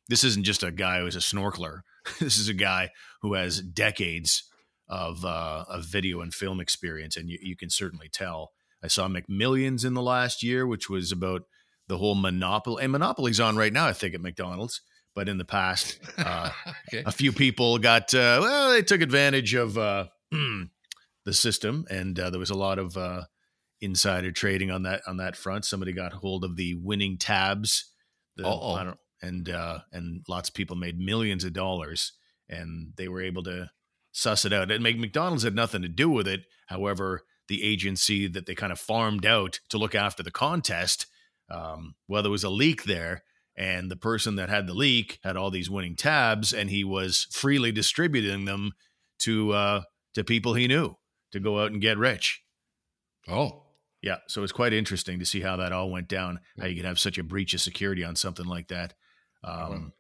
this 0.08 0.24
isn't 0.24 0.44
just 0.44 0.64
a 0.64 0.72
guy 0.72 1.02
who's 1.02 1.16
a 1.16 1.20
snorkeler. 1.20 1.82
this 2.20 2.40
is 2.40 2.50
a 2.50 2.54
guy 2.54 2.90
who 3.22 3.36
has 3.36 3.62
decades 3.62 4.50
of 4.90 5.24
uh, 5.24 5.66
of 5.70 5.86
video 5.86 6.22
and 6.22 6.34
film 6.34 6.60
experience, 6.60 7.16
and 7.16 7.30
you, 7.30 7.38
you 7.42 7.56
can 7.56 7.70
certainly 7.70 8.10
tell. 8.12 8.54
I 8.84 8.88
saw 8.88 9.08
McMillions 9.08 9.86
in 9.86 9.94
the 9.94 10.02
last 10.02 10.42
year, 10.42 10.66
which 10.66 10.90
was 10.90 11.12
about 11.12 11.44
the 11.88 12.00
whole 12.00 12.16
monopoly. 12.16 12.84
And 12.84 12.92
monopoly's 12.92 13.40
on 13.40 13.56
right 13.56 13.74
now, 13.74 13.88
I 13.88 13.94
think, 13.94 14.16
at 14.16 14.22
McDonald's. 14.22 14.82
But 15.16 15.30
in 15.30 15.38
the 15.38 15.46
past, 15.46 15.98
uh, 16.18 16.52
okay. 16.88 17.04
a 17.06 17.12
few 17.12 17.32
people 17.32 17.78
got 17.78 18.14
uh, 18.14 18.40
well, 18.42 18.72
they 18.72 18.82
took 18.82 19.02
advantage 19.02 19.54
of 19.54 19.78
uh, 19.78 20.08
the 20.32 21.34
system, 21.34 21.86
and 21.90 22.20
uh, 22.20 22.30
there 22.30 22.40
was 22.40 22.50
a 22.50 22.58
lot 22.58 22.78
of 22.78 22.98
uh, 22.98 23.24
insider 23.82 24.32
trading 24.32 24.72
on 24.72 24.84
that 24.84 25.02
on 25.08 25.18
that 25.18 25.36
front. 25.36 25.66
Somebody 25.66 25.94
got 25.94 26.14
hold 26.14 26.44
of 26.44 26.58
the 26.58 26.76
winning 26.76 27.18
tabs, 27.18 27.92
the, 28.36 28.46
I 28.48 28.84
don't, 28.84 29.00
and 29.22 29.50
uh, 29.50 29.80
and 29.92 30.26
lots 30.28 30.50
of 30.50 30.56
people 30.56 30.76
made 30.76 31.00
millions 31.00 31.44
of 31.44 31.54
dollars, 31.54 32.14
and 32.50 32.94
they 32.98 33.08
were 33.08 33.22
able 33.22 33.44
to 33.44 33.72
suss 34.12 34.46
it 34.46 34.54
out. 34.54 34.72
And 34.72 34.84
McDonald's 34.84 35.44
had 35.44 35.56
nothing 35.56 35.82
to 35.82 35.90
do 35.90 36.10
with 36.10 36.28
it. 36.28 36.46
However, 36.68 37.24
the 37.48 37.64
agency 37.64 38.28
that 38.28 38.46
they 38.46 38.56
kind 38.56 38.72
of 38.72 38.80
farmed 38.80 39.26
out 39.26 39.60
to 39.70 39.78
look 39.78 39.94
after 39.94 40.24
the 40.24 40.32
contest, 40.32 41.06
um, 41.50 41.96
well, 42.08 42.22
there 42.22 42.32
was 42.32 42.44
a 42.44 42.50
leak 42.50 42.84
there, 42.84 43.24
and 43.56 43.90
the 43.90 43.96
person 43.96 44.36
that 44.36 44.50
had 44.50 44.68
the 44.68 44.74
leak 44.74 45.20
had 45.24 45.38
all 45.38 45.52
these 45.52 45.70
winning 45.70 45.96
tabs, 45.96 46.54
and 46.54 46.70
he 46.70 46.84
was 46.84 47.28
freely 47.32 47.72
distributing 47.72 48.46
them 48.46 48.74
to 49.20 49.52
uh, 49.54 49.82
to 50.14 50.24
people 50.24 50.54
he 50.54 50.68
knew 50.68 50.96
to 51.32 51.40
go 51.40 51.62
out 51.62 51.72
and 51.72 51.82
get 51.82 51.98
rich. 51.98 52.42
Oh, 53.28 53.64
Yeah, 54.02 54.18
so 54.28 54.44
it's 54.44 54.52
quite 54.52 54.74
interesting 54.74 55.20
to 55.20 55.26
see 55.26 55.42
how 55.42 55.56
that 55.58 55.72
all 55.72 55.90
went 55.90 56.08
down. 56.08 56.40
How 56.60 56.68
you 56.68 56.76
could 56.76 56.86
have 56.86 57.00
such 57.00 57.18
a 57.18 57.24
breach 57.24 57.54
of 57.54 57.62
security 57.62 58.04
on 58.04 58.16
something 58.16 58.46
like 58.46 58.68
that. 58.68 58.94
Um, 59.44 59.94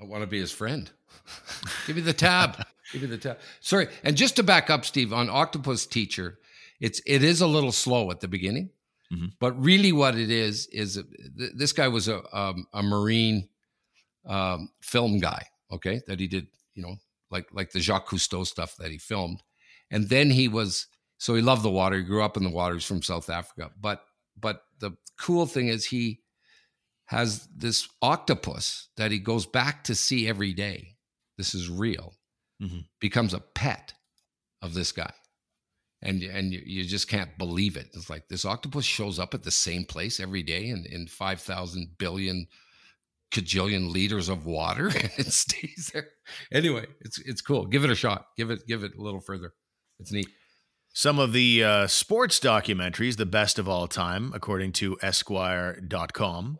I 0.00 0.04
want 0.04 0.22
to 0.22 0.26
be 0.26 0.40
his 0.40 0.52
friend. 0.52 0.90
Give 1.86 1.96
me 1.96 2.02
the 2.02 2.12
tab. 2.12 2.64
Give 2.92 3.02
me 3.02 3.08
the 3.08 3.18
tab. 3.18 3.38
Sorry, 3.60 3.88
and 4.02 4.16
just 4.16 4.36
to 4.36 4.42
back 4.42 4.70
up, 4.70 4.84
Steve, 4.84 5.12
on 5.12 5.30
Octopus 5.30 5.86
Teacher, 5.86 6.38
it's 6.80 7.00
it 7.06 7.22
is 7.22 7.40
a 7.40 7.46
little 7.46 7.72
slow 7.72 8.10
at 8.10 8.20
the 8.20 8.28
beginning, 8.28 8.70
Mhm. 9.12 9.32
but 9.40 9.52
really 9.62 9.92
what 9.92 10.16
it 10.16 10.30
is 10.30 10.66
is 10.68 10.94
th- 11.38 11.52
this 11.54 11.72
guy 11.72 11.88
was 11.88 12.08
a 12.08 12.22
um, 12.36 12.66
a 12.72 12.82
marine 12.82 13.48
um, 14.26 14.70
film 14.80 15.18
guy. 15.18 15.46
Okay, 15.70 16.02
that 16.06 16.20
he 16.20 16.28
did, 16.28 16.48
you 16.74 16.82
know, 16.82 16.96
like 17.30 17.46
like 17.52 17.70
the 17.72 17.80
Jacques 17.80 18.08
Cousteau 18.08 18.46
stuff 18.46 18.76
that 18.76 18.90
he 18.90 18.98
filmed, 18.98 19.42
and 19.90 20.08
then 20.08 20.30
he 20.30 20.48
was 20.48 20.86
so 21.18 21.34
he 21.34 21.42
loved 21.42 21.62
the 21.62 21.70
water. 21.70 21.96
He 21.98 22.02
grew 22.04 22.22
up 22.22 22.36
in 22.36 22.44
the 22.44 22.50
waters 22.50 22.84
from 22.84 23.02
South 23.02 23.30
Africa, 23.30 23.70
but 23.80 24.04
but 24.40 24.64
the 24.80 24.92
cool 25.18 25.46
thing 25.46 25.68
is 25.68 25.84
he 25.86 26.20
has 27.06 27.48
this 27.56 27.88
octopus 28.02 28.88
that 28.96 29.10
he 29.10 29.18
goes 29.18 29.46
back 29.46 29.84
to 29.84 29.94
see 29.94 30.28
every 30.28 30.52
day. 30.54 30.96
This 31.38 31.54
is 31.54 31.68
real. 31.68 32.14
Mhm. 32.62 32.86
Becomes 33.00 33.34
a 33.34 33.40
pet 33.40 33.94
of 34.62 34.74
this 34.74 34.92
guy. 34.92 35.12
And 36.02 36.22
and 36.22 36.52
you, 36.52 36.62
you 36.64 36.84
just 36.84 37.08
can't 37.08 37.36
believe 37.38 37.76
it. 37.76 37.88
It's 37.94 38.10
like 38.10 38.28
this 38.28 38.44
octopus 38.44 38.84
shows 38.84 39.18
up 39.18 39.34
at 39.34 39.44
the 39.44 39.50
same 39.50 39.84
place 39.84 40.18
every 40.18 40.42
day 40.42 40.68
in, 40.68 40.84
in 40.90 41.06
5,000 41.06 41.96
billion 41.96 42.46
cajillion 43.32 43.90
liters 43.92 44.28
of 44.28 44.44
water 44.44 44.86
and 44.94 45.10
it 45.16 45.32
stays 45.32 45.90
there. 45.92 46.08
Anyway, 46.52 46.86
it's 47.00 47.18
it's 47.20 47.40
cool. 47.40 47.66
Give 47.66 47.84
it 47.84 47.90
a 47.90 47.94
shot. 47.94 48.26
Give 48.36 48.50
it 48.50 48.66
give 48.66 48.82
it 48.82 48.92
a 48.98 49.02
little 49.02 49.20
further. 49.20 49.54
It's 49.98 50.12
neat. 50.12 50.28
Some 50.94 51.18
of 51.18 51.32
the 51.32 51.64
uh, 51.64 51.86
sports 51.86 52.38
documentaries, 52.38 53.16
the 53.16 53.24
best 53.24 53.58
of 53.58 53.66
all 53.66 53.88
time, 53.88 54.30
according 54.34 54.72
to 54.72 54.98
Esquire.com, 55.00 56.58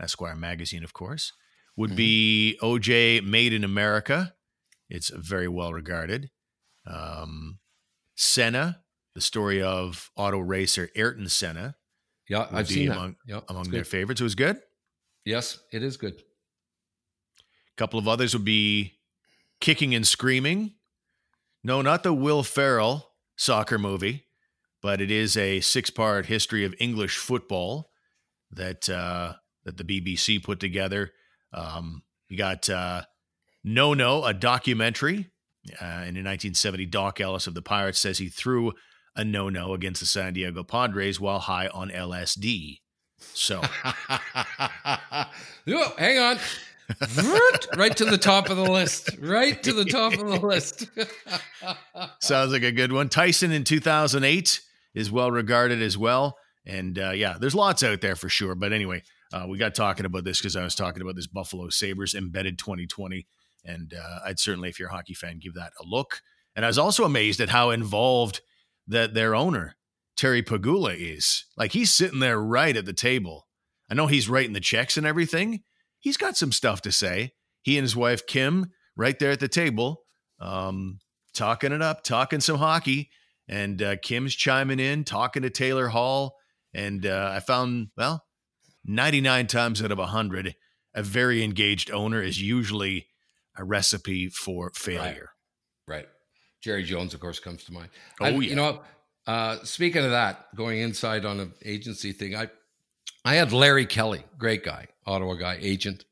Esquire 0.00 0.36
magazine, 0.36 0.84
of 0.84 0.92
course, 0.92 1.32
would 1.76 1.96
be 1.96 2.56
OJ 2.62 3.24
Made 3.24 3.52
in 3.52 3.64
America. 3.64 4.34
It's 4.88 5.10
very 5.10 5.48
well 5.48 5.72
regarded. 5.72 6.30
Um, 6.86 7.58
Senna, 8.20 8.80
the 9.14 9.20
story 9.20 9.62
of 9.62 10.10
auto 10.16 10.38
racer 10.40 10.90
Ayrton 10.96 11.28
Senna, 11.28 11.76
Yeah, 12.28 12.48
I've 12.50 12.66
seen 12.66 12.90
among, 12.90 13.10
that. 13.26 13.32
Yeah, 13.32 13.40
among 13.48 13.70
their 13.70 13.82
good. 13.82 13.86
favorites. 13.88 14.20
It 14.20 14.24
was 14.24 14.34
good. 14.34 14.58
Yes, 15.24 15.60
it 15.72 15.84
is 15.84 15.96
good. 15.96 16.14
A 16.14 17.76
couple 17.76 18.00
of 18.00 18.08
others 18.08 18.34
would 18.34 18.44
be 18.44 18.94
Kicking 19.60 19.94
and 19.94 20.04
Screaming. 20.04 20.74
No, 21.62 21.80
not 21.80 22.02
the 22.02 22.12
Will 22.12 22.42
Ferrell 22.42 23.08
soccer 23.36 23.78
movie, 23.78 24.24
but 24.82 25.00
it 25.00 25.12
is 25.12 25.36
a 25.36 25.60
six-part 25.60 26.26
history 26.26 26.64
of 26.64 26.74
English 26.80 27.18
football 27.18 27.90
that 28.50 28.88
uh, 28.88 29.34
that 29.64 29.76
the 29.76 29.84
BBC 29.84 30.42
put 30.42 30.58
together. 30.58 31.12
Um, 31.52 32.02
you 32.28 32.36
got 32.36 32.68
uh, 32.68 33.02
No 33.62 33.94
No, 33.94 34.24
a 34.24 34.34
documentary. 34.34 35.30
Uh, 35.80 35.84
and 35.84 36.16
in 36.16 36.24
1970, 36.24 36.86
Doc 36.86 37.20
Ellis 37.20 37.46
of 37.46 37.54
the 37.54 37.62
Pirates 37.62 37.98
says 37.98 38.18
he 38.18 38.28
threw 38.28 38.72
a 39.16 39.24
no-no 39.24 39.74
against 39.74 40.00
the 40.00 40.06
San 40.06 40.34
Diego 40.34 40.62
Padres 40.62 41.20
while 41.20 41.40
high 41.40 41.68
on 41.68 41.90
LSD. 41.90 42.80
So 43.18 43.60
oh, 43.84 43.94
hang 45.98 46.18
on. 46.18 46.38
Right 47.76 47.94
to 47.98 48.06
the 48.06 48.16
top 48.18 48.48
of 48.48 48.56
the 48.56 48.70
list. 48.70 49.10
Right 49.20 49.62
to 49.62 49.74
the 49.74 49.84
top 49.84 50.14
of 50.14 50.26
the 50.26 50.40
list. 50.46 50.86
Sounds 52.20 52.52
like 52.52 52.62
a 52.62 52.72
good 52.72 52.92
one. 52.92 53.10
Tyson 53.10 53.52
in 53.52 53.64
2008 53.64 54.60
is 54.94 55.12
well 55.12 55.30
regarded 55.30 55.82
as 55.82 55.98
well. 55.98 56.38
And 56.64 56.98
uh, 56.98 57.10
yeah, 57.10 57.36
there's 57.38 57.54
lots 57.54 57.82
out 57.82 58.00
there 58.00 58.16
for 58.16 58.30
sure. 58.30 58.54
But 58.54 58.72
anyway, 58.72 59.02
uh, 59.32 59.46
we 59.48 59.58
got 59.58 59.74
talking 59.74 60.06
about 60.06 60.24
this 60.24 60.38
because 60.38 60.56
I 60.56 60.64
was 60.64 60.74
talking 60.74 61.02
about 61.02 61.16
this 61.16 61.26
Buffalo 61.26 61.68
Sabres 61.68 62.14
embedded 62.14 62.58
2020. 62.58 63.26
And 63.68 63.92
uh, 63.94 64.20
I'd 64.24 64.38
certainly, 64.38 64.70
if 64.70 64.78
you're 64.78 64.88
a 64.88 64.92
hockey 64.92 65.14
fan, 65.14 65.38
give 65.38 65.54
that 65.54 65.72
a 65.78 65.84
look. 65.84 66.22
And 66.56 66.64
I 66.64 66.68
was 66.68 66.78
also 66.78 67.04
amazed 67.04 67.40
at 67.40 67.50
how 67.50 67.70
involved 67.70 68.40
that 68.86 69.12
their 69.12 69.34
owner, 69.34 69.76
Terry 70.16 70.42
Pegula, 70.42 70.96
is. 70.96 71.44
Like 71.56 71.72
he's 71.72 71.92
sitting 71.92 72.20
there 72.20 72.40
right 72.40 72.76
at 72.76 72.86
the 72.86 72.94
table. 72.94 73.46
I 73.90 73.94
know 73.94 74.06
he's 74.06 74.28
writing 74.28 74.54
the 74.54 74.60
checks 74.60 74.96
and 74.96 75.06
everything. 75.06 75.62
He's 76.00 76.16
got 76.16 76.36
some 76.36 76.52
stuff 76.52 76.80
to 76.82 76.92
say. 76.92 77.34
He 77.62 77.76
and 77.76 77.84
his 77.84 77.94
wife, 77.94 78.26
Kim, 78.26 78.72
right 78.96 79.18
there 79.18 79.32
at 79.32 79.40
the 79.40 79.48
table. 79.48 80.04
Um, 80.40 81.00
talking 81.34 81.72
it 81.72 81.82
up, 81.82 82.02
talking 82.02 82.40
some 82.40 82.58
hockey, 82.58 83.10
and 83.48 83.82
uh, 83.82 83.96
Kim's 84.02 84.34
chiming 84.34 84.80
in, 84.80 85.04
talking 85.04 85.42
to 85.42 85.50
Taylor 85.50 85.88
Hall, 85.88 86.36
and 86.72 87.04
uh, 87.04 87.32
I 87.34 87.40
found 87.40 87.88
well, 87.96 88.24
ninety 88.84 89.20
nine 89.20 89.46
times 89.46 89.82
out 89.82 89.90
of 89.90 89.98
hundred, 89.98 90.54
a 90.94 91.02
very 91.02 91.42
engaged 91.42 91.90
owner 91.90 92.22
is 92.22 92.40
usually 92.40 93.08
a 93.58 93.64
recipe 93.64 94.28
for 94.28 94.70
failure. 94.74 95.30
right. 95.86 96.06
Jerry 96.60 96.82
Jones, 96.82 97.14
of 97.14 97.20
course, 97.20 97.38
comes 97.38 97.62
to 97.64 97.72
mind. 97.72 97.88
Oh, 98.20 98.24
I- 98.26 98.28
yeah. 98.30 98.40
You 98.40 98.54
know, 98.56 98.82
uh, 99.28 99.58
speaking 99.62 100.04
of 100.04 100.10
that, 100.10 100.46
going 100.56 100.80
inside 100.80 101.24
on 101.24 101.38
an 101.38 101.52
agency 101.64 102.12
thing, 102.12 102.34
I 102.34 102.48
I 103.24 103.34
had 103.34 103.52
Larry 103.52 103.86
Kelly, 103.86 104.24
great 104.38 104.64
guy, 104.64 104.86
Ottawa 105.06 105.34
guy, 105.34 105.58
agent, 105.60 106.04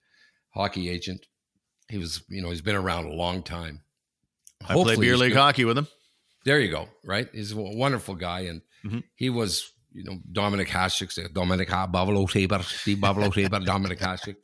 hockey 0.51 0.89
agent. 0.91 1.27
He 1.89 1.99
was, 1.99 2.23
you 2.29 2.43
know, 2.43 2.51
he's 2.51 2.63
been 2.63 2.77
around 2.77 3.07
a 3.07 3.13
long 3.13 3.43
time. 3.43 3.81
I 4.69 4.75
played 4.75 5.01
beer 5.01 5.17
league 5.17 5.33
gonna- 5.33 5.43
hockey 5.47 5.65
with 5.65 5.79
him. 5.79 5.87
There 6.45 6.61
you 6.61 6.71
go. 6.71 6.89
Right. 7.05 7.29
He's 7.33 7.53
a 7.53 7.57
wonderful 7.57 8.15
guy. 8.15 8.41
And 8.41 8.63
Mhm. 8.85 9.03
he 9.17 9.31
was, 9.31 9.73
you 9.93 10.05
know, 10.05 10.19
Dominik 10.33 10.69
Hasek, 10.69 11.33
Dominik 11.33 11.69
Ha- 11.69 11.87
Buffalo 11.89 12.27
Saber, 12.27 12.63
Steve 12.63 13.01
Buffalo 13.01 13.31
Saber, 13.31 13.59
Dominik 13.61 13.99
Hasek. 13.99 14.37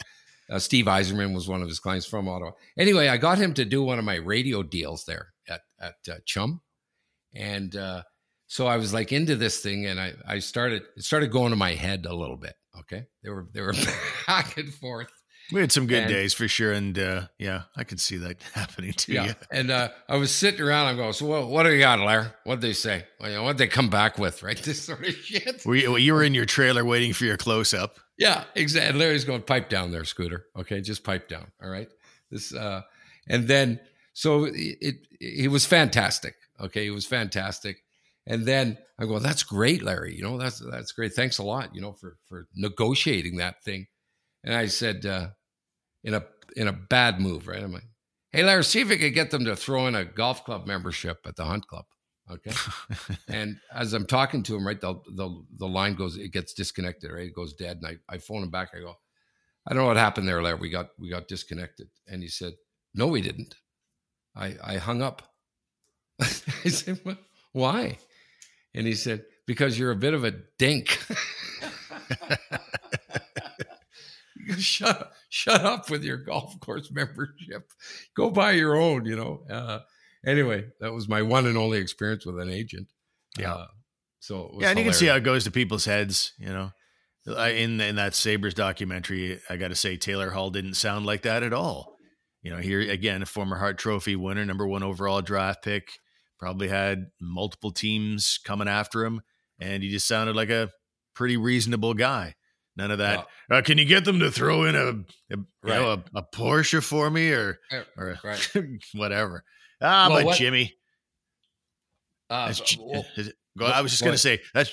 Uh, 0.52 0.58
Steve 0.58 0.84
Yzerman 0.84 1.34
was 1.34 1.48
one 1.48 1.62
of 1.62 1.68
his 1.68 1.80
clients 1.80 2.06
from 2.06 2.28
Ottawa. 2.28 2.50
Anyway, 2.78 3.08
I 3.08 3.16
got 3.16 3.38
him 3.38 3.54
to 3.54 3.64
do 3.64 3.82
one 3.82 3.98
of 3.98 4.04
my 4.04 4.16
radio 4.16 4.62
deals 4.62 5.04
there 5.06 5.32
at, 5.48 5.62
at 5.80 5.94
uh, 6.10 6.16
Chum. 6.26 6.60
And 7.34 7.74
uh, 7.74 8.02
so 8.48 8.66
I 8.66 8.76
was 8.76 8.92
like 8.92 9.12
into 9.12 9.34
this 9.34 9.60
thing 9.60 9.86
and 9.86 9.98
I, 9.98 10.12
I 10.28 10.38
started, 10.40 10.82
it 10.96 11.04
started 11.04 11.30
going 11.30 11.50
to 11.50 11.56
my 11.56 11.72
head 11.72 12.04
a 12.04 12.14
little 12.14 12.36
bit. 12.36 12.54
Okay. 12.80 13.04
They 13.22 13.30
were, 13.30 13.48
they 13.52 13.62
were 13.62 13.74
back 14.26 14.58
and 14.58 14.72
forth. 14.74 15.10
We 15.50 15.60
had 15.60 15.72
some 15.72 15.86
good 15.86 16.04
And- 16.04 16.10
days 16.12 16.32
for 16.34 16.46
sure, 16.48 16.72
and 16.72 16.98
uh, 16.98 17.22
yeah, 17.38 17.62
I 17.76 17.84
can 17.84 17.98
see 17.98 18.16
that 18.18 18.40
happening 18.54 18.92
to 18.92 19.12
Yeah. 19.12 19.24
you. 19.26 19.34
And 19.50 19.70
uh, 19.70 19.88
I 20.08 20.16
was 20.16 20.34
sitting 20.34 20.60
around. 20.60 20.86
I'm 20.86 20.96
going, 20.96 21.12
so 21.12 21.26
what, 21.26 21.48
what 21.48 21.64
do 21.64 21.72
you 21.72 21.80
got, 21.80 21.98
Larry? 22.00 22.26
What'd 22.44 22.62
they 22.62 22.72
say? 22.72 23.04
Well, 23.20 23.28
you 23.30 23.36
know, 23.36 23.42
what'd 23.42 23.58
they 23.58 23.66
come 23.66 23.90
back 23.90 24.18
with? 24.18 24.42
Right. 24.42 24.56
This 24.62 24.82
sort 24.82 25.06
of 25.06 25.14
shit. 25.14 25.64
Were 25.66 25.74
you, 25.74 25.96
you 25.96 26.14
were 26.14 26.22
in 26.22 26.32
your 26.34 26.46
trailer 26.46 26.84
waiting 26.84 27.12
for 27.12 27.24
your 27.24 27.36
close 27.36 27.74
up. 27.74 27.96
Yeah, 28.18 28.44
exactly. 28.54 28.98
Larry's 28.98 29.24
going, 29.24 29.42
pipe 29.42 29.68
down 29.68 29.90
there, 29.90 30.04
Scooter. 30.04 30.46
Okay, 30.58 30.80
just 30.80 31.02
pipe 31.04 31.28
down. 31.28 31.50
All 31.62 31.68
right. 31.70 31.88
This, 32.30 32.54
uh, 32.54 32.82
and 33.28 33.48
then 33.48 33.80
so 34.14 34.44
it, 34.44 34.96
it 35.20 35.50
was 35.50 35.66
fantastic. 35.66 36.34
Okay, 36.60 36.84
he 36.84 36.90
was 36.90 37.04
fantastic. 37.06 37.82
And 38.26 38.46
then 38.46 38.78
I 38.98 39.06
go, 39.06 39.18
that's 39.18 39.42
great, 39.42 39.82
Larry. 39.82 40.14
You 40.14 40.22
know, 40.22 40.38
that's 40.38 40.60
that's 40.70 40.92
great. 40.92 41.12
Thanks 41.14 41.38
a 41.38 41.42
lot. 41.42 41.74
You 41.74 41.80
know, 41.80 41.92
for 41.92 42.16
for 42.28 42.46
negotiating 42.54 43.36
that 43.38 43.62
thing. 43.64 43.86
And 44.44 44.54
I 44.54 44.66
said, 44.66 45.06
uh, 45.06 45.28
in 46.04 46.14
a 46.14 46.24
in 46.56 46.68
a 46.68 46.72
bad 46.72 47.20
move, 47.20 47.48
right? 47.48 47.62
I'm 47.62 47.72
like, 47.72 47.86
hey, 48.30 48.42
Larry, 48.42 48.64
see 48.64 48.80
if 48.80 48.90
you 48.90 48.98
could 48.98 49.14
get 49.14 49.30
them 49.30 49.44
to 49.44 49.56
throw 49.56 49.86
in 49.86 49.94
a 49.94 50.04
golf 50.04 50.44
club 50.44 50.66
membership 50.66 51.20
at 51.26 51.36
the 51.36 51.44
Hunt 51.44 51.66
Club. 51.66 51.84
Okay. 52.30 52.52
And 53.28 53.56
as 53.72 53.92
I'm 53.92 54.06
talking 54.06 54.42
to 54.44 54.56
him, 54.56 54.66
right, 54.66 54.80
the, 54.80 54.94
the 55.16 55.44
the 55.58 55.66
line 55.66 55.94
goes, 55.94 56.16
it 56.16 56.32
gets 56.32 56.52
disconnected, 56.54 57.10
right? 57.10 57.26
It 57.26 57.34
goes 57.34 57.54
dead. 57.54 57.78
And 57.78 57.86
I, 57.86 58.14
I 58.14 58.18
phone 58.18 58.42
him 58.42 58.50
back. 58.50 58.70
I 58.74 58.80
go, 58.80 58.94
I 59.66 59.70
don't 59.74 59.82
know 59.82 59.88
what 59.88 59.96
happened 59.96 60.28
there, 60.28 60.42
Larry. 60.42 60.58
We 60.58 60.70
got 60.70 60.90
we 60.98 61.08
got 61.08 61.28
disconnected. 61.28 61.88
And 62.06 62.22
he 62.22 62.28
said, 62.28 62.54
No, 62.94 63.06
we 63.06 63.20
didn't. 63.20 63.54
I 64.36 64.56
I 64.62 64.76
hung 64.76 65.02
up. 65.02 65.22
I 66.20 66.24
said, 66.24 67.00
"What? 67.02 67.18
Why? 67.52 67.98
And 68.74 68.86
he 68.86 68.94
said, 68.94 69.24
Because 69.46 69.78
you're 69.78 69.90
a 69.90 69.96
bit 69.96 70.14
of 70.14 70.24
a 70.24 70.32
dink. 70.58 70.98
Shut 74.58 74.88
up, 74.88 75.12
shut 75.28 75.64
up 75.64 75.90
with 75.90 76.02
your 76.02 76.16
golf 76.16 76.58
course 76.60 76.90
membership. 76.90 77.70
Go 78.16 78.30
buy 78.30 78.52
your 78.52 78.76
own, 78.76 79.06
you 79.06 79.16
know. 79.16 79.44
Uh, 79.48 79.80
anyway, 80.26 80.66
that 80.80 80.92
was 80.92 81.08
my 81.08 81.22
one 81.22 81.46
and 81.46 81.56
only 81.56 81.78
experience 81.78 82.26
with 82.26 82.38
an 82.40 82.50
agent. 82.50 82.88
Yeah. 83.38 83.54
Uh, 83.54 83.66
so 84.20 84.46
it 84.46 84.54
was 84.54 84.62
Yeah, 84.62 84.70
and 84.70 84.78
you 84.78 84.84
can 84.84 84.94
see 84.94 85.06
how 85.06 85.16
it 85.16 85.24
goes 85.24 85.44
to 85.44 85.50
people's 85.50 85.84
heads. 85.84 86.32
You 86.38 86.48
know, 86.48 86.70
in 87.26 87.80
in 87.80 87.96
that 87.96 88.14
Sabres 88.14 88.54
documentary, 88.54 89.40
I 89.48 89.56
got 89.56 89.68
to 89.68 89.74
say 89.74 89.96
Taylor 89.96 90.30
Hall 90.30 90.50
didn't 90.50 90.74
sound 90.74 91.06
like 91.06 91.22
that 91.22 91.42
at 91.42 91.52
all. 91.52 91.96
You 92.42 92.50
know, 92.50 92.58
here 92.58 92.80
again, 92.80 93.22
a 93.22 93.26
former 93.26 93.58
Hart 93.58 93.78
Trophy 93.78 94.16
winner, 94.16 94.44
number 94.44 94.66
one 94.66 94.82
overall 94.82 95.22
draft 95.22 95.62
pick, 95.62 95.92
probably 96.38 96.68
had 96.68 97.06
multiple 97.20 97.70
teams 97.70 98.38
coming 98.44 98.68
after 98.68 99.04
him, 99.04 99.22
and 99.60 99.82
he 99.82 99.90
just 99.90 100.08
sounded 100.08 100.34
like 100.34 100.50
a 100.50 100.70
pretty 101.14 101.36
reasonable 101.36 101.94
guy. 101.94 102.34
None 102.76 102.90
of 102.90 102.98
that. 102.98 103.26
Uh, 103.50 103.60
can 103.62 103.76
you 103.76 103.84
get 103.84 104.04
them 104.04 104.18
to 104.20 104.30
throw 104.30 104.64
in 104.64 104.74
a, 104.74 104.78
a 104.88 104.92
you 105.28 105.46
Right. 105.62 105.78
know 105.78 105.92
a, 105.92 106.04
a 106.18 106.22
Porsche 106.22 106.82
for 106.82 107.10
me 107.10 107.30
or 107.30 107.58
Uh, 107.70 107.82
or 107.98 108.16
right. 108.24 108.50
whatever? 108.94 109.44
Ah, 109.80 110.06
Well, 110.08 110.18
but 110.20 110.26
what- 110.26 110.38
Jimmy. 110.38 110.74
Uh, 112.30 112.46
That's 112.46 112.78
well, 112.78 113.04
it- 113.16 113.34
go- 113.58 113.66
what- 113.66 113.74
I 113.74 113.82
was 113.82 113.90
just 113.90 114.02
gonna 114.04 114.16
say 114.16 114.40
that's 114.54 114.70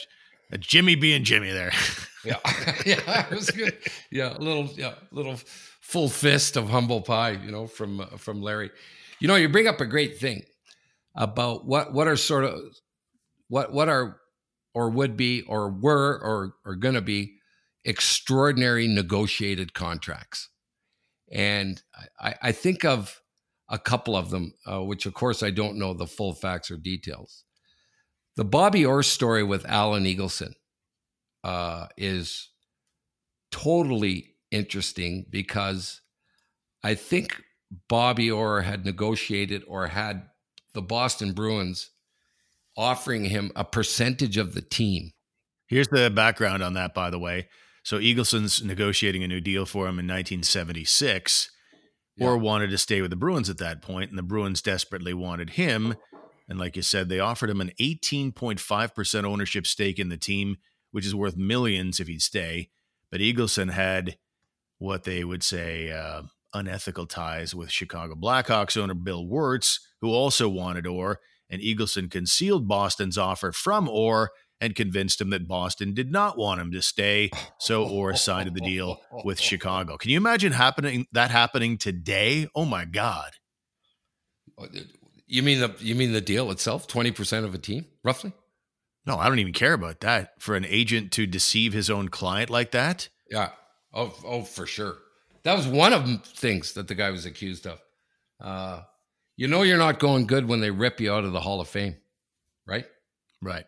that's 0.50 0.66
Jimmy 0.66 0.96
being 0.96 1.24
Jimmy 1.26 1.52
there. 1.52 1.72
yeah, 2.26 2.38
yeah, 2.86 3.28
it 3.28 3.36
was 3.36 3.52
good. 3.52 3.78
Yeah, 4.12 4.36
a 4.36 4.40
little, 4.40 4.66
yeah, 4.76 4.96
little 5.12 5.38
full 5.82 6.08
fist 6.10 6.56
of 6.58 6.70
humble 6.70 7.02
pie, 7.02 7.32
you 7.32 7.52
know, 7.52 7.68
from 7.68 8.00
uh, 8.02 8.06
from 8.18 8.42
Larry. 8.42 8.72
You 9.20 9.28
know, 9.28 9.36
you 9.36 9.50
bring 9.50 9.68
up 9.68 9.82
a 9.82 9.86
great 9.86 10.20
thing 10.20 10.44
about 11.16 11.66
what 11.66 11.92
what 11.94 12.08
are 12.08 12.16
sort 12.16 12.46
of 12.46 12.60
what 13.50 13.74
what 13.74 13.90
are 13.90 14.18
or 14.74 14.90
would 14.90 15.18
be 15.18 15.42
or 15.42 15.70
were 15.70 16.18
or 16.24 16.54
are 16.66 16.76
going 16.76 16.96
to 16.96 17.02
be 17.02 17.36
extraordinary 17.90 18.88
negotiated 18.88 19.74
contracts, 19.74 20.50
and 21.32 21.82
I, 22.20 22.36
I 22.42 22.52
think 22.52 22.86
of 22.86 23.22
a 23.68 23.80
couple 23.80 24.16
of 24.16 24.30
them, 24.30 24.54
uh, 24.66 24.82
which 24.84 25.06
of 25.06 25.14
course 25.14 25.44
I 25.44 25.50
don't 25.50 25.78
know 25.78 25.94
the 25.94 26.08
full 26.08 26.34
facts 26.34 26.72
or 26.72 26.78
details. 26.78 27.44
The 28.36 28.46
Bobby 28.46 28.86
Orr 28.86 29.04
story 29.04 29.44
with 29.44 29.66
Alan 29.66 30.06
Eagleson 30.06 30.54
uh, 31.44 31.88
is 31.98 32.50
totally 33.52 34.36
interesting 34.52 35.26
because 35.30 36.02
I 36.84 36.96
think 36.96 37.42
Bobby 37.88 38.32
Orr 38.32 38.62
had 38.62 38.86
negotiated 38.86 39.64
or 39.68 39.88
had 39.88 40.30
the 40.74 40.82
Boston 40.82 41.34
Bruins 41.34 41.90
offering 42.78 43.26
him 43.26 43.52
a 43.56 43.66
percentage 43.66 44.38
of 44.38 44.54
the 44.54 44.62
team. 44.62 45.12
Here's 45.68 45.90
the 45.90 46.10
background 46.10 46.64
on 46.64 46.74
that, 46.76 46.94
by 46.94 47.10
the 47.10 47.20
way. 47.20 47.50
So 47.84 48.00
Eagleson's 48.00 48.64
negotiating 48.64 49.24
a 49.24 49.28
new 49.28 49.42
deal 49.42 49.66
for 49.66 49.86
him 49.86 50.00
in 50.00 50.08
1976. 50.08 51.52
Or 52.22 52.38
wanted 52.38 52.70
to 52.72 52.78
stay 52.78 53.00
with 53.00 53.12
the 53.12 53.16
Bruins 53.16 53.50
at 53.50 53.60
that 53.60 53.82
point, 53.82 54.10
and 54.10 54.18
the 54.18 54.24
Bruins 54.24 54.62
desperately 54.62 55.14
wanted 55.14 55.52
him. 55.52 55.96
And 56.50 56.60
like 56.60 56.76
you 56.76 56.82
said, 56.82 57.08
they 57.08 57.20
offered 57.20 57.50
him 57.50 57.62
an 57.62 57.72
18.5% 57.80 59.24
ownership 59.24 59.66
stake 59.66 60.00
in 60.00 60.10
the 60.10 60.18
team, 60.18 60.58
which 60.92 61.06
is 61.06 61.16
worth 61.16 61.38
millions 61.38 62.02
if 62.02 62.08
he'd 62.08 62.22
stay. 62.22 62.72
But 63.10 63.22
Eagleson 63.22 63.72
had 63.72 64.18
what 64.80 65.04
they 65.04 65.24
would 65.24 65.44
say 65.44 65.92
uh, 65.92 66.24
unethical 66.54 67.06
ties 67.06 67.56
with 67.56 67.72
Chicago 67.72 68.16
Blackhawks 68.16 68.76
owner 68.76 68.94
Bill 68.94 69.26
Wirtz, 69.26 69.80
who 70.02 70.10
also 70.10 70.50
wanted 70.50 70.88
Orr. 70.88 71.20
And 71.50 71.62
Eagleson 71.62 72.12
concealed 72.12 72.68
Boston's 72.68 73.18
offer 73.18 73.52
from 73.52 73.88
Orr 73.88 74.32
and 74.62 74.76
convinced 74.76 75.22
him 75.22 75.30
that 75.30 75.48
Boston 75.48 75.94
did 75.94 76.12
not 76.12 76.38
want 76.38 76.62
him 76.62 76.72
to 76.72 76.82
stay. 76.82 77.32
So 77.60 77.88
Orr 77.88 78.16
signed 78.16 78.54
the 78.54 78.62
deal 78.62 79.02
with 79.24 79.40
Chicago. 79.40 79.98
Can 79.98 80.12
you 80.12 80.18
imagine 80.18 80.52
happening 80.52 81.08
that 81.14 81.32
happening 81.32 81.78
today? 81.78 82.48
Oh 82.56 82.66
my 82.66 82.86
God. 82.86 83.32
You 85.28 85.44
mean 85.44 85.60
the 85.60 85.74
you 85.80 85.96
mean 85.96 86.12
the 86.12 86.22
deal 86.22 86.52
itself? 86.52 86.88
Twenty 86.88 87.12
percent 87.12 87.46
of 87.46 87.54
a 87.54 87.58
team, 87.58 87.86
roughly. 88.04 88.34
No, 89.06 89.18
I 89.18 89.28
don't 89.28 89.40
even 89.40 89.54
care 89.54 89.74
about 89.74 90.02
that. 90.02 90.34
For 90.40 90.56
an 90.56 90.66
agent 90.66 91.12
to 91.14 91.26
deceive 91.26 91.74
his 91.74 91.90
own 91.90 92.10
client 92.10 92.50
like 92.50 92.72
that. 92.72 93.10
Yeah. 93.30 93.52
Oh, 93.94 94.14
oh, 94.26 94.42
for 94.44 94.66
sure. 94.66 94.98
That 95.44 95.56
was 95.56 95.68
one 95.68 95.94
of 95.94 96.06
the 96.06 96.18
things 96.18 96.74
that 96.74 96.88
the 96.88 96.96
guy 96.96 97.10
was 97.10 97.26
accused 97.26 97.66
of. 97.66 97.82
Uh, 98.40 98.82
you 99.36 99.48
know, 99.48 99.62
you're 99.62 99.78
not 99.78 100.00
going 100.00 100.28
good 100.28 100.48
when 100.48 100.60
they 100.60 100.70
rip 100.70 101.00
you 101.00 101.14
out 101.14 101.24
of 101.24 101.32
the 101.32 101.40
Hall 101.40 101.62
of 101.62 101.68
Fame, 101.68 101.96
right? 102.68 102.86
Right. 103.42 103.66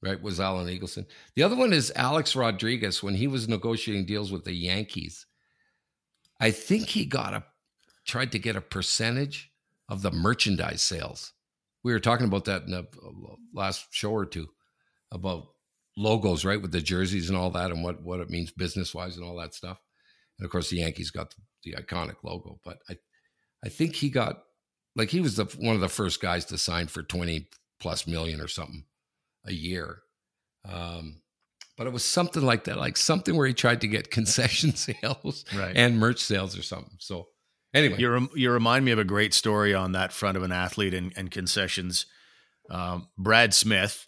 Right. 0.00 0.22
Was 0.22 0.38
Alan 0.38 0.68
Eagleson. 0.68 1.06
The 1.34 1.42
other 1.42 1.56
one 1.56 1.72
is 1.72 1.92
Alex 1.96 2.36
Rodriguez 2.36 3.02
when 3.02 3.14
he 3.14 3.26
was 3.26 3.48
negotiating 3.48 4.06
deals 4.06 4.30
with 4.30 4.44
the 4.44 4.52
Yankees. 4.54 5.26
I 6.40 6.52
think 6.52 6.88
he 6.88 7.04
got 7.04 7.34
a 7.34 7.44
tried 8.06 8.32
to 8.32 8.38
get 8.38 8.56
a 8.56 8.60
percentage 8.60 9.50
of 9.88 10.02
the 10.02 10.10
merchandise 10.10 10.82
sales. 10.82 11.32
We 11.82 11.92
were 11.92 12.00
talking 12.00 12.26
about 12.26 12.44
that 12.46 12.62
in 12.62 12.70
the 12.70 12.80
uh, 12.80 13.34
last 13.52 13.86
show 13.90 14.12
or 14.12 14.24
two 14.24 14.48
about 15.12 15.48
logos, 15.96 16.44
right, 16.44 16.60
with 16.60 16.72
the 16.72 16.80
jerseys 16.80 17.28
and 17.28 17.36
all 17.36 17.50
that, 17.50 17.70
and 17.70 17.82
what 17.82 18.02
what 18.02 18.20
it 18.20 18.30
means 18.30 18.52
business 18.52 18.94
wise 18.94 19.16
and 19.16 19.24
all 19.24 19.36
that 19.38 19.54
stuff. 19.54 19.80
And 20.38 20.44
of 20.44 20.52
course, 20.52 20.70
the 20.70 20.76
Yankees 20.76 21.10
got 21.10 21.30
the, 21.30 21.42
the 21.64 21.82
iconic 21.82 22.16
logo, 22.22 22.60
but 22.64 22.78
I 22.88 22.98
I 23.64 23.68
think 23.68 23.96
he 23.96 24.10
got 24.10 24.44
like 24.94 25.10
he 25.10 25.20
was 25.20 25.36
the 25.36 25.46
one 25.58 25.74
of 25.74 25.80
the 25.80 25.88
first 25.88 26.20
guys 26.20 26.44
to 26.46 26.58
sign 26.58 26.86
for 26.86 27.02
twenty 27.02 27.48
plus 27.80 28.06
million 28.06 28.40
or 28.40 28.48
something 28.48 28.84
a 29.48 29.52
year. 29.52 30.02
Um, 30.68 31.22
but 31.76 31.86
it 31.86 31.92
was 31.92 32.04
something 32.04 32.42
like 32.42 32.64
that, 32.64 32.76
like 32.76 32.96
something 32.96 33.36
where 33.36 33.46
he 33.46 33.54
tried 33.54 33.80
to 33.82 33.88
get 33.88 34.10
concession 34.18 34.74
sales 34.74 35.44
Right. 35.54 35.76
and 35.76 35.98
merch 35.98 36.20
sales 36.20 36.56
or 36.58 36.62
something. 36.62 36.96
So 36.98 37.28
anyway, 37.74 37.96
You, 37.98 38.10
rem- 38.10 38.30
you 38.34 38.50
remind 38.50 38.84
me 38.84 38.90
of 38.92 38.98
a 38.98 39.04
great 39.04 39.32
story 39.34 39.74
on 39.74 39.92
that 39.92 40.12
front 40.12 40.36
of 40.36 40.42
an 40.42 40.52
athlete 40.52 40.94
and, 40.94 41.12
and 41.16 41.30
concessions. 41.30 42.06
Um, 42.70 43.08
Brad 43.16 43.54
Smith, 43.54 44.06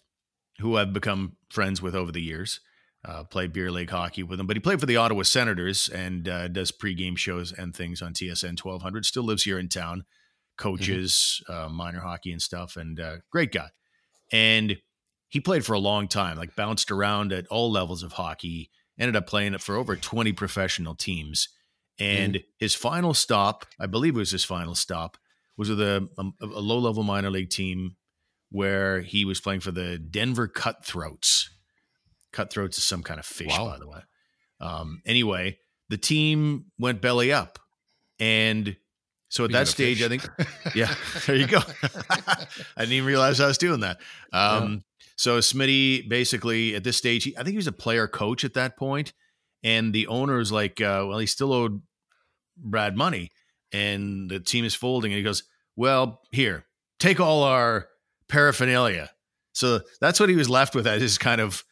who 0.59 0.77
I've 0.77 0.93
become 0.93 1.37
friends 1.49 1.81
with 1.81 1.95
over 1.95 2.11
the 2.11 2.21
years, 2.21 2.59
uh, 3.03 3.23
played 3.23 3.51
beer 3.53 3.71
league 3.71 3.89
hockey 3.89 4.21
with 4.21 4.39
him, 4.39 4.45
but 4.45 4.55
he 4.55 4.59
played 4.59 4.79
for 4.79 4.85
the 4.85 4.97
Ottawa 4.97 5.23
Senators 5.23 5.89
and 5.89 6.27
uh, 6.29 6.47
does 6.49 6.71
pregame 6.71 7.17
shows 7.17 7.51
and 7.51 7.75
things 7.75 7.99
on 8.01 8.13
TSN 8.13 8.63
1200. 8.63 9.05
Still 9.05 9.23
lives 9.23 9.41
here 9.43 9.57
in 9.57 9.69
town, 9.69 10.03
coaches 10.57 11.41
uh, 11.49 11.67
minor 11.69 12.01
hockey 12.01 12.31
and 12.31 12.41
stuff, 12.41 12.75
and 12.77 12.99
uh, 12.99 13.15
great 13.31 13.51
guy. 13.51 13.69
And 14.31 14.77
he 15.31 15.39
played 15.39 15.65
for 15.65 15.71
a 15.73 15.79
long 15.79 16.07
time, 16.09 16.37
like 16.37 16.55
bounced 16.57 16.91
around 16.91 17.31
at 17.31 17.47
all 17.47 17.71
levels 17.71 18.03
of 18.03 18.11
hockey, 18.11 18.69
ended 18.99 19.15
up 19.15 19.25
playing 19.25 19.53
it 19.53 19.61
for 19.61 19.75
over 19.77 19.95
20 19.95 20.33
professional 20.33 20.93
teams. 20.93 21.47
And 21.97 22.43
his 22.59 22.75
final 22.75 23.13
stop, 23.13 23.65
I 23.79 23.85
believe 23.85 24.15
it 24.15 24.19
was 24.19 24.31
his 24.31 24.43
final 24.43 24.75
stop, 24.75 25.17
was 25.55 25.69
with 25.69 25.79
a, 25.79 26.07
a, 26.17 26.45
a 26.45 26.59
low 26.59 26.79
level 26.79 27.03
minor 27.03 27.29
league 27.29 27.49
team 27.49 27.95
where 28.49 28.99
he 29.01 29.23
was 29.23 29.39
playing 29.39 29.61
for 29.61 29.71
the 29.71 29.97
Denver 29.97 30.47
Cutthroats. 30.49 31.49
Cutthroats 32.33 32.77
is 32.77 32.83
some 32.83 33.01
kind 33.01 33.19
of 33.19 33.25
fish, 33.25 33.47
Wow. 33.57 33.67
by 33.69 33.77
the 33.79 33.87
way. 33.87 33.99
Um, 34.59 35.01
anyway, 35.05 35.59
the 35.89 35.97
team 35.97 36.65
went 36.77 37.01
belly 37.01 37.31
up. 37.31 37.57
And 38.19 38.75
so 39.29 39.45
at 39.45 39.51
that 39.53 39.69
stage, 39.69 39.99
fish. 40.01 40.05
I 40.05 40.09
think, 40.09 40.49
yeah, 40.75 40.93
there 41.25 41.35
you 41.37 41.47
go. 41.47 41.59
I 42.09 42.45
didn't 42.79 42.93
even 42.93 43.07
realize 43.07 43.39
I 43.39 43.47
was 43.47 43.57
doing 43.57 43.79
that. 43.79 43.99
Um, 44.33 44.83
So 45.15 45.39
Smitty 45.39 46.07
basically 46.09 46.75
at 46.75 46.83
this 46.83 46.97
stage, 46.97 47.23
he, 47.23 47.37
I 47.37 47.43
think 47.43 47.51
he 47.51 47.57
was 47.57 47.67
a 47.67 47.71
player 47.71 48.07
coach 48.07 48.43
at 48.43 48.53
that 48.55 48.77
point, 48.77 49.13
and 49.63 49.93
the 49.93 50.07
owner's 50.07 50.51
like, 50.51 50.81
uh, 50.81 51.05
well, 51.07 51.19
he 51.19 51.27
still 51.27 51.53
owed 51.53 51.81
Brad 52.57 52.95
money, 52.97 53.31
and 53.71 54.29
the 54.29 54.39
team 54.39 54.65
is 54.65 54.75
folding, 54.75 55.11
and 55.11 55.17
he 55.17 55.23
goes, 55.23 55.43
well, 55.75 56.21
here, 56.31 56.65
take 56.99 57.19
all 57.19 57.43
our 57.43 57.87
paraphernalia. 58.27 59.09
So 59.53 59.81
that's 59.99 60.19
what 60.19 60.29
he 60.29 60.35
was 60.35 60.49
left 60.49 60.75
with 60.75 60.87
as 60.87 61.01
his 61.01 61.17
kind 61.17 61.41
of 61.41 61.63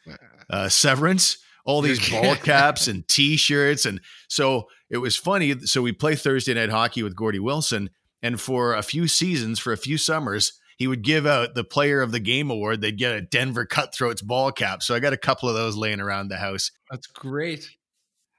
uh, 0.48 0.68
severance. 0.68 1.38
All 1.64 1.82
these 1.82 2.10
ball 2.10 2.36
caps 2.36 2.88
and 2.88 3.06
T-shirts, 3.06 3.84
and 3.84 4.00
so 4.28 4.68
it 4.88 4.98
was 4.98 5.16
funny. 5.16 5.58
So 5.60 5.82
we 5.82 5.92
play 5.92 6.14
Thursday 6.16 6.54
night 6.54 6.70
hockey 6.70 7.02
with 7.02 7.14
Gordy 7.14 7.38
Wilson, 7.38 7.90
and 8.22 8.40
for 8.40 8.74
a 8.74 8.82
few 8.82 9.06
seasons, 9.06 9.58
for 9.58 9.72
a 9.72 9.76
few 9.76 9.98
summers, 9.98 10.58
he 10.80 10.86
would 10.86 11.02
give 11.02 11.26
out 11.26 11.54
the 11.54 11.62
Player 11.62 12.00
of 12.00 12.10
the 12.10 12.18
Game 12.18 12.50
award. 12.50 12.80
They'd 12.80 12.96
get 12.96 13.14
a 13.14 13.20
Denver 13.20 13.66
Cutthroats 13.66 14.22
ball 14.22 14.50
cap. 14.50 14.82
So 14.82 14.94
I 14.94 14.98
got 14.98 15.12
a 15.12 15.18
couple 15.18 15.46
of 15.46 15.54
those 15.54 15.76
laying 15.76 16.00
around 16.00 16.28
the 16.28 16.38
house. 16.38 16.70
That's 16.90 17.06
great. 17.06 17.68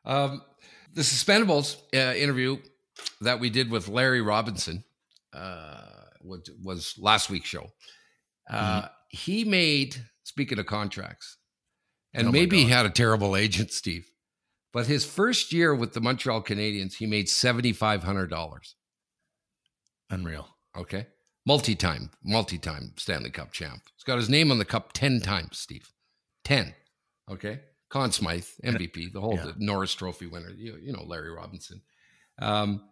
Um, 0.06 0.42
the 0.92 1.04
Suspendables 1.04 1.78
uh, 1.94 2.16
interview 2.16 2.58
that 3.22 3.40
we 3.40 3.52
did 3.52 3.70
with 3.70 3.88
Larry 3.88 4.22
Robinson 4.22 4.84
uh, 5.34 5.82
was, 6.24 6.50
was 6.64 6.96
last 6.98 7.30
week's 7.30 7.48
show. 7.48 7.70
Uh, 8.50 8.88
He 9.10 9.44
made, 9.44 9.98
speaking 10.24 10.58
of 10.58 10.66
contracts, 10.66 11.38
and 12.12 12.30
Oh 12.30 12.32
maybe 12.32 12.64
he 12.64 12.70
had 12.72 12.88
a 12.88 12.90
terrible 12.90 13.36
agent, 13.36 13.72
Steve, 13.72 14.10
but 14.74 14.88
his 14.88 15.06
first 15.06 15.54
year 15.54 15.76
with 15.76 15.94
the 15.94 16.02
Montreal 16.02 16.42
Canadiens, 16.42 16.96
he 16.96 17.06
made 17.06 17.28
$7,500. 17.28 18.74
Unreal. 20.10 20.48
Okay. 20.76 21.06
Multi 21.46 21.76
time, 21.76 22.12
multi 22.24 22.58
time 22.58 22.94
Stanley 22.98 23.32
Cup 23.32 23.52
champ. 23.52 23.82
He's 23.96 24.04
got 24.04 24.18
his 24.18 24.30
name 24.30 24.52
on 24.52 24.60
the 24.60 24.66
cup 24.66 24.94
10 24.94 25.22
times, 25.22 25.58
Steve. 25.58 25.92
10. 26.44 26.74
Okay. 27.30 27.62
Conn 27.90 28.12
Smythe, 28.12 28.46
MVP, 28.64 29.12
the 29.12 29.20
whole 29.22 29.36
Yeah. 29.36 29.52
Norris 29.58 29.94
Trophy 29.94 30.28
winner, 30.28 30.52
you, 30.52 30.78
you 30.82 30.94
know, 30.94 31.04
Larry 31.04 31.32
Robinson. 31.32 31.82
Um, 32.40 32.88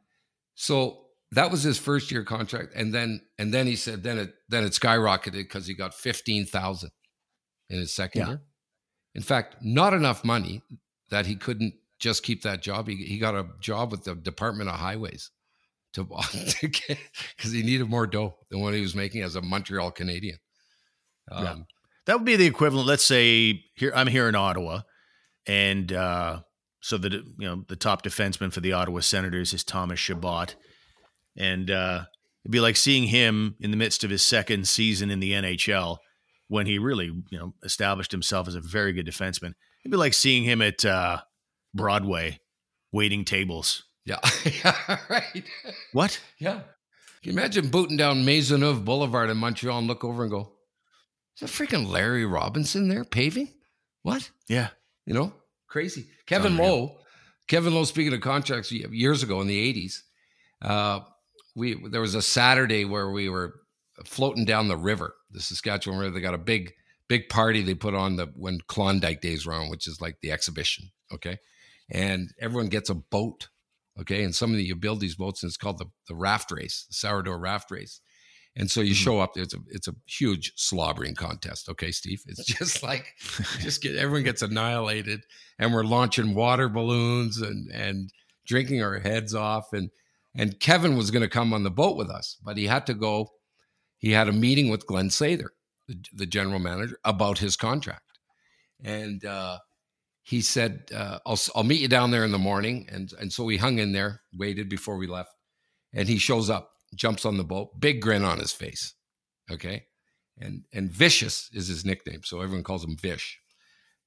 so 0.55 1.05
that 1.31 1.51
was 1.51 1.61
his 1.63 1.77
first 1.77 2.11
year 2.11 2.23
contract. 2.23 2.73
And 2.75 2.93
then, 2.93 3.21
and 3.37 3.53
then 3.53 3.67
he 3.67 3.75
said, 3.75 4.03
then 4.03 4.17
it, 4.17 4.33
then 4.49 4.63
it 4.65 4.73
skyrocketed 4.73 5.33
because 5.33 5.67
he 5.67 5.73
got 5.73 5.93
15,000 5.93 6.89
in 7.69 7.77
his 7.79 7.93
second 7.93 8.19
Yeah. 8.21 8.27
year. 8.27 8.41
In 9.15 9.21
fact, 9.21 9.57
not 9.61 9.93
enough 9.93 10.25
money 10.25 10.61
that 11.11 11.25
he 11.27 11.35
couldn't 11.35 11.75
just 11.99 12.23
keep 12.23 12.41
that 12.43 12.61
job. 12.61 12.87
He, 12.87 12.95
he 12.95 13.19
got 13.19 13.35
a 13.35 13.47
job 13.59 13.91
with 13.91 14.03
the 14.05 14.15
Department 14.15 14.69
of 14.69 14.75
Highways 14.75 15.29
to, 16.05 16.45
to 16.59 16.67
get 16.67 16.97
because 17.35 17.51
he 17.51 17.63
needed 17.63 17.89
more 17.89 18.07
dough 18.07 18.37
than 18.49 18.61
what 18.61 18.73
he 18.73 18.81
was 18.81 18.95
making 18.95 19.23
as 19.23 19.35
a 19.35 19.41
Montreal 19.41 19.91
Canadian. 19.91 20.37
Um, 21.31 21.43
Yeah. 21.43 21.55
That 22.05 22.17
would 22.17 22.25
be 22.25 22.37
the 22.37 22.47
equivalent. 22.47 22.87
Let's 22.87 23.03
say 23.03 23.65
here 23.75 23.91
I'm 23.95 24.07
here 24.07 24.27
in 24.27 24.33
Ottawa, 24.33 24.81
and 25.45 25.93
uh, 25.93 26.39
so 26.81 26.97
that 26.97 27.13
you 27.13 27.33
know 27.37 27.63
the 27.67 27.75
top 27.75 28.01
defenseman 28.01 28.51
for 28.51 28.61
the 28.61 28.73
Ottawa 28.73 29.01
Senators 29.01 29.53
is 29.53 29.63
Thomas 29.63 29.99
Chabot, 29.99 30.55
and 31.37 31.69
uh, 31.69 32.05
it'd 32.43 32.51
be 32.51 32.59
like 32.59 32.77
seeing 32.77 33.03
him 33.03 33.55
in 33.59 33.69
the 33.69 33.77
midst 33.77 34.03
of 34.03 34.09
his 34.09 34.23
second 34.23 34.67
season 34.67 35.11
in 35.11 35.19
the 35.19 35.33
NHL 35.33 35.97
when 36.47 36.65
he 36.65 36.79
really 36.79 37.11
you 37.29 37.37
know 37.37 37.53
established 37.63 38.11
himself 38.11 38.47
as 38.47 38.55
a 38.55 38.61
very 38.61 38.91
good 38.91 39.05
defenseman. 39.05 39.53
It'd 39.83 39.91
be 39.91 39.97
like 39.97 40.15
seeing 40.15 40.43
him 40.43 40.63
at 40.63 40.83
uh, 40.83 41.19
Broadway 41.75 42.39
waiting 42.91 43.23
tables. 43.23 43.83
Yeah, 44.05 44.19
yeah, 44.63 44.97
right. 45.09 45.43
What? 45.93 46.19
Yeah. 46.39 46.61
Can 47.21 47.33
you 47.33 47.37
imagine 47.37 47.69
booting 47.69 47.97
down 47.97 48.23
Maisonneuve 48.25 48.85
Boulevard 48.85 49.29
in 49.29 49.37
Montreal 49.37 49.79
and 49.79 49.87
look 49.87 50.05
over 50.05 50.23
and 50.23 50.31
go, 50.31 50.53
is 51.35 51.41
that 51.41 51.47
freaking 51.47 51.87
Larry 51.87 52.25
Robinson 52.25 52.87
there 52.87 53.03
paving? 53.03 53.49
What? 54.03 54.29
Yeah. 54.47 54.69
You 55.05 55.13
know, 55.13 55.33
crazy. 55.67 56.07
Kevin 56.25 56.55
Lowe, 56.55 56.97
Kevin 57.47 57.73
Lowe, 57.73 57.83
speaking 57.83 58.13
of 58.13 58.21
contracts 58.21 58.71
years 58.71 59.23
ago 59.23 59.41
in 59.41 59.47
the 59.47 59.73
80s, 59.73 60.01
uh, 60.61 60.99
we 61.55 61.75
there 61.89 62.01
was 62.01 62.15
a 62.15 62.21
Saturday 62.21 62.85
where 62.85 63.09
we 63.09 63.27
were 63.27 63.55
floating 64.05 64.45
down 64.45 64.67
the 64.67 64.77
river, 64.77 65.15
the 65.31 65.41
Saskatchewan 65.41 65.99
River. 65.99 66.13
They 66.13 66.21
got 66.21 66.33
a 66.33 66.37
big, 66.39 66.73
big 67.07 67.27
party 67.27 67.61
they 67.61 67.73
put 67.73 67.95
on 67.95 68.15
the 68.15 68.27
when 68.35 68.59
Klondike 68.67 69.21
Days 69.21 69.45
were 69.45 69.53
on, 69.53 69.69
which 69.69 69.87
is 69.87 69.99
like 69.99 70.17
the 70.21 70.31
exhibition. 70.31 70.91
Okay. 71.13 71.37
And 71.89 72.31
everyone 72.39 72.67
gets 72.69 72.89
a 72.89 72.95
boat 72.95 73.49
Okay. 73.99 74.23
And 74.23 74.33
some 74.33 74.51
of 74.51 74.57
the, 74.57 74.63
you 74.63 74.75
build 74.75 74.99
these 74.99 75.15
boats 75.15 75.43
and 75.43 75.49
it's 75.49 75.57
called 75.57 75.77
the, 75.77 75.87
the 76.07 76.15
raft 76.15 76.51
race, 76.51 76.85
the 76.87 76.93
sourdough 76.93 77.37
raft 77.37 77.71
race. 77.71 78.01
And 78.55 78.69
so 78.69 78.81
you 78.81 78.93
mm-hmm. 78.93 79.03
show 79.03 79.19
up, 79.19 79.31
it's 79.35 79.53
a, 79.53 79.57
it's 79.67 79.87
a 79.87 79.95
huge 80.05 80.53
slobbering 80.55 81.15
contest. 81.15 81.69
Okay, 81.69 81.91
Steve. 81.91 82.21
It's 82.27 82.45
just 82.59 82.83
like, 82.83 83.13
just 83.59 83.81
get, 83.81 83.95
everyone 83.95 84.23
gets 84.23 84.41
annihilated 84.41 85.21
and 85.59 85.73
we're 85.73 85.83
launching 85.83 86.33
water 86.33 86.69
balloons 86.69 87.41
and, 87.41 87.69
and 87.71 88.11
drinking 88.45 88.81
our 88.81 88.99
heads 88.99 89.35
off. 89.35 89.73
And, 89.73 89.89
and 90.35 90.59
Kevin 90.59 90.95
was 90.95 91.11
going 91.11 91.21
to 91.21 91.29
come 91.29 91.53
on 91.53 91.63
the 91.63 91.71
boat 91.71 91.97
with 91.97 92.09
us, 92.09 92.37
but 92.43 92.57
he 92.57 92.67
had 92.67 92.85
to 92.87 92.93
go. 92.93 93.29
He 93.97 94.11
had 94.11 94.29
a 94.29 94.33
meeting 94.33 94.69
with 94.69 94.87
Glen 94.87 95.09
Sather, 95.09 95.49
the, 95.87 96.01
the 96.13 96.25
general 96.25 96.59
manager, 96.59 96.97
about 97.03 97.39
his 97.39 97.57
contract. 97.57 98.03
And, 98.81 99.25
uh, 99.25 99.59
he 100.29 100.41
said, 100.41 100.83
uh, 100.95 101.17
I'll, 101.25 101.39
I'll 101.55 101.63
meet 101.63 101.81
you 101.81 101.87
down 101.87 102.11
there 102.11 102.23
in 102.23 102.31
the 102.31 102.37
morning. 102.37 102.87
And, 102.91 103.11
and 103.19 103.33
so 103.33 103.43
we 103.43 103.57
hung 103.57 103.79
in 103.79 103.93
there, 103.93 104.21
waited 104.31 104.69
before 104.69 104.95
we 104.95 105.07
left. 105.07 105.33
And 105.91 106.07
he 106.07 106.19
shows 106.19 106.51
up, 106.51 106.69
jumps 106.93 107.25
on 107.25 107.37
the 107.37 107.43
boat, 107.43 107.79
big 107.79 107.99
grin 107.99 108.23
on 108.23 108.37
his 108.37 108.51
face. 108.51 108.93
Okay. 109.51 109.85
And, 110.37 110.65
and 110.71 110.91
Vicious 110.91 111.49
is 111.51 111.67
his 111.67 111.83
nickname. 111.83 112.21
So 112.23 112.41
everyone 112.41 112.63
calls 112.63 112.83
him 112.83 112.95
Vish. 112.95 113.39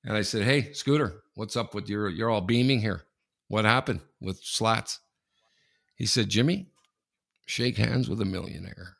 And 0.05 0.17
I 0.17 0.23
said, 0.23 0.45
Hey, 0.45 0.73
Scooter, 0.73 1.25
what's 1.35 1.57
up 1.57 1.75
with 1.75 1.89
your, 1.89 2.09
you're 2.09 2.31
all 2.31 2.41
beaming 2.41 2.81
here. 2.81 3.03
What 3.49 3.65
happened 3.65 3.99
with 4.21 4.39
slats? 4.45 5.01
He 5.97 6.07
said, 6.07 6.29
Jimmy, 6.29 6.69
shake 7.47 7.79
hands 7.79 8.09
with 8.09 8.21
a 8.21 8.25
millionaire. 8.25 8.97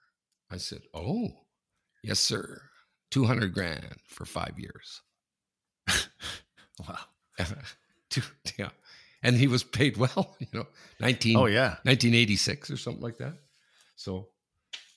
I 0.51 0.57
said, 0.57 0.81
Oh, 0.93 1.29
yes, 2.03 2.19
sir. 2.19 2.63
200 3.13 3.55
grand 3.55 3.99
for 4.09 4.25
five 4.25 4.59
years. 4.59 5.03
wow. 6.81 6.99
yeah. 8.59 8.71
And 9.23 9.37
he 9.37 9.47
was 9.47 9.63
paid 9.63 9.97
well, 9.97 10.37
you 10.41 10.47
know, 10.53 10.67
19, 11.01 11.37
oh, 11.37 11.47
yeah. 11.47 11.77
1986 11.85 12.71
or 12.71 12.77
something 12.77 13.03
like 13.03 13.19
that. 13.19 13.35
So, 13.97 14.29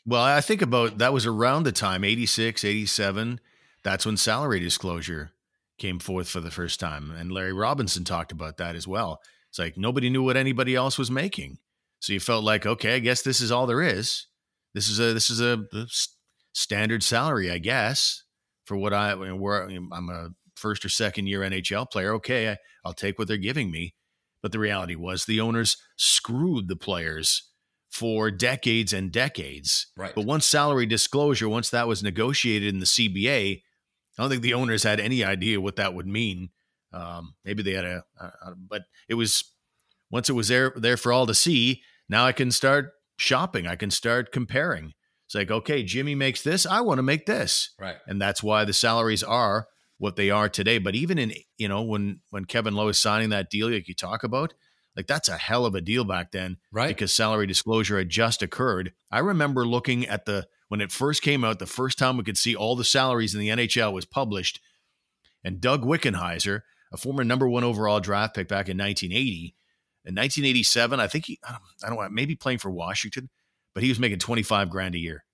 well, 0.05 0.23
I 0.23 0.41
think 0.41 0.61
about 0.61 0.99
that 0.99 1.13
was 1.13 1.25
around 1.25 1.63
the 1.63 1.71
time 1.71 2.03
86, 2.03 2.63
87. 2.63 3.39
That's 3.83 4.05
when 4.05 4.17
salary 4.17 4.59
disclosure 4.59 5.31
came 5.77 5.99
forth 5.99 6.27
for 6.27 6.39
the 6.39 6.51
first 6.51 6.79
time. 6.79 7.11
And 7.11 7.31
Larry 7.31 7.53
Robinson 7.53 8.03
talked 8.03 8.31
about 8.31 8.57
that 8.57 8.75
as 8.75 8.87
well. 8.87 9.21
It's 9.49 9.59
like 9.59 9.77
nobody 9.77 10.09
knew 10.09 10.23
what 10.23 10.37
anybody 10.37 10.75
else 10.75 10.97
was 10.97 11.11
making. 11.11 11.59
So 11.99 12.13
you 12.13 12.19
felt 12.19 12.43
like, 12.43 12.65
okay, 12.65 12.95
I 12.95 12.99
guess 12.99 13.21
this 13.21 13.41
is 13.41 13.51
all 13.51 13.65
there 13.65 13.81
is. 13.81 14.27
This 14.73 14.89
is 14.89 14.99
a 14.99 15.13
this 15.13 15.29
is 15.29 15.39
a, 15.39 15.63
a 15.73 15.85
standard 16.53 17.03
salary, 17.03 17.49
I 17.49 17.57
guess, 17.59 18.23
for 18.65 18.75
what 18.75 18.93
I 18.93 19.13
where 19.15 19.63
I'm 19.63 20.09
a 20.09 20.29
first 20.55 20.85
or 20.85 20.89
second 20.89 21.27
year 21.27 21.41
NHL 21.41 21.89
player. 21.91 22.13
Okay, 22.15 22.49
I, 22.51 22.57
I'll 22.83 22.93
take 22.93 23.19
what 23.19 23.27
they're 23.27 23.37
giving 23.37 23.71
me. 23.71 23.95
But 24.41 24.51
the 24.51 24.59
reality 24.59 24.95
was 24.95 25.25
the 25.25 25.41
owners 25.41 25.77
screwed 25.95 26.67
the 26.67 26.75
players 26.75 27.49
for 27.89 28.29
decades 28.29 28.93
and 28.93 29.11
decades. 29.11 29.87
Right. 29.97 30.13
But 30.13 30.25
once 30.25 30.45
salary 30.45 30.85
disclosure, 30.85 31.49
once 31.49 31.69
that 31.69 31.87
was 31.87 32.03
negotiated 32.03 32.73
in 32.73 32.79
the 32.79 32.85
CBA, 32.85 33.61
I 34.17 34.21
don't 34.21 34.29
think 34.29 34.43
the 34.43 34.53
owners 34.53 34.83
had 34.83 34.99
any 34.99 35.23
idea 35.23 35.61
what 35.61 35.77
that 35.77 35.93
would 35.93 36.07
mean. 36.07 36.49
Um, 36.93 37.35
maybe 37.43 37.63
they 37.63 37.71
had 37.71 37.85
a, 37.85 38.03
but 38.69 38.83
it 39.09 39.15
was 39.15 39.51
once 40.11 40.29
it 40.29 40.33
was 40.33 40.47
there 40.47 40.73
there 40.75 40.97
for 40.97 41.11
all 41.11 41.25
to 41.25 41.33
see. 41.33 41.81
Now 42.07 42.25
I 42.25 42.31
can 42.31 42.51
start 42.51 42.91
shopping. 43.17 43.67
I 43.67 43.75
can 43.75 43.91
start 43.91 44.31
comparing. 44.31 44.93
It's 45.25 45.35
like, 45.35 45.49
okay, 45.49 45.83
Jimmy 45.83 46.15
makes 46.15 46.43
this. 46.43 46.65
I 46.65 46.81
want 46.81 46.99
to 46.99 47.03
make 47.03 47.25
this. 47.25 47.73
Right. 47.79 47.97
And 48.07 48.21
that's 48.21 48.43
why 48.43 48.63
the 48.63 48.73
salaries 48.73 49.23
are 49.23 49.67
what 49.97 50.15
they 50.15 50.29
are 50.29 50.49
today. 50.49 50.77
But 50.77 50.95
even 50.95 51.17
in 51.17 51.33
you 51.57 51.67
know 51.67 51.81
when 51.81 52.21
when 52.29 52.45
Kevin 52.45 52.75
Lowe 52.75 52.89
is 52.89 52.99
signing 52.99 53.29
that 53.29 53.49
deal, 53.49 53.69
like 53.69 53.87
you 53.87 53.95
talk 53.95 54.23
about, 54.23 54.53
like 54.95 55.07
that's 55.07 55.29
a 55.29 55.37
hell 55.37 55.65
of 55.65 55.75
a 55.75 55.81
deal 55.81 56.03
back 56.03 56.31
then, 56.31 56.57
right? 56.71 56.89
Because 56.89 57.13
salary 57.13 57.47
disclosure 57.47 57.97
had 57.97 58.09
just 58.09 58.41
occurred. 58.41 58.93
I 59.11 59.19
remember 59.19 59.65
looking 59.65 60.05
at 60.07 60.25
the 60.25 60.47
when 60.67 60.81
it 60.81 60.91
first 60.91 61.21
came 61.21 61.43
out, 61.43 61.59
the 61.59 61.65
first 61.65 61.97
time 61.97 62.17
we 62.17 62.23
could 62.23 62.37
see 62.37 62.55
all 62.55 62.75
the 62.75 62.83
salaries 62.83 63.33
in 63.33 63.39
the 63.39 63.49
NHL 63.49 63.93
was 63.93 64.05
published, 64.05 64.59
and 65.43 65.61
Doug 65.61 65.83
Wickenheiser, 65.83 66.61
a 66.91 66.97
former 66.97 67.23
number 67.23 67.47
one 67.47 67.63
overall 67.63 67.99
draft 67.99 68.35
pick 68.35 68.47
back 68.47 68.67
in 68.67 68.77
1980. 68.77 69.55
In 70.07 70.13
1987, 70.13 70.99
I 70.99 71.07
think 71.07 71.25
he, 71.25 71.39
I 71.43 71.51
don't, 71.51 71.61
I 71.83 71.89
don't 71.89 71.97
know, 71.97 72.09
maybe 72.11 72.35
playing 72.35 72.59
for 72.59 72.69
Washington, 72.69 73.29
but 73.73 73.81
he 73.81 73.89
was 73.89 73.97
making 73.97 74.19
25 74.19 74.69
grand 74.69 74.93
a 74.93 74.99
year 74.99 75.25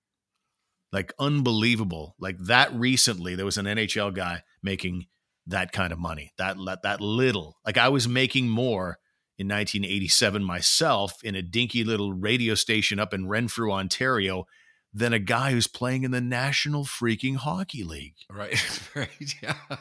like 0.92 1.12
unbelievable. 1.18 2.14
Like 2.20 2.38
that 2.38 2.72
recently, 2.74 3.34
there 3.34 3.46
was 3.46 3.58
an 3.58 3.66
NHL 3.66 4.14
guy 4.14 4.42
making 4.62 5.06
that 5.46 5.72
kind 5.72 5.92
of 5.92 5.98
money. 5.98 6.32
That 6.38 6.56
that 6.82 7.00
little. 7.00 7.56
Like 7.64 7.78
I 7.78 7.88
was 7.88 8.08
making 8.08 8.48
more 8.48 8.98
in 9.38 9.48
1987 9.48 10.42
myself 10.44 11.14
in 11.22 11.34
a 11.34 11.42
dinky 11.42 11.84
little 11.84 12.12
radio 12.12 12.54
station 12.54 12.98
up 12.98 13.12
in 13.14 13.26
Renfrew, 13.26 13.72
Ontario, 13.72 14.44
than 14.92 15.12
a 15.12 15.18
guy 15.18 15.52
who's 15.52 15.66
playing 15.66 16.04
in 16.04 16.10
the 16.10 16.20
National 16.20 16.84
Freaking 16.84 17.36
Hockey 17.36 17.84
League. 17.84 18.16
Right. 18.30 18.58
Right. 18.94 19.08
Yeah. 19.42 19.76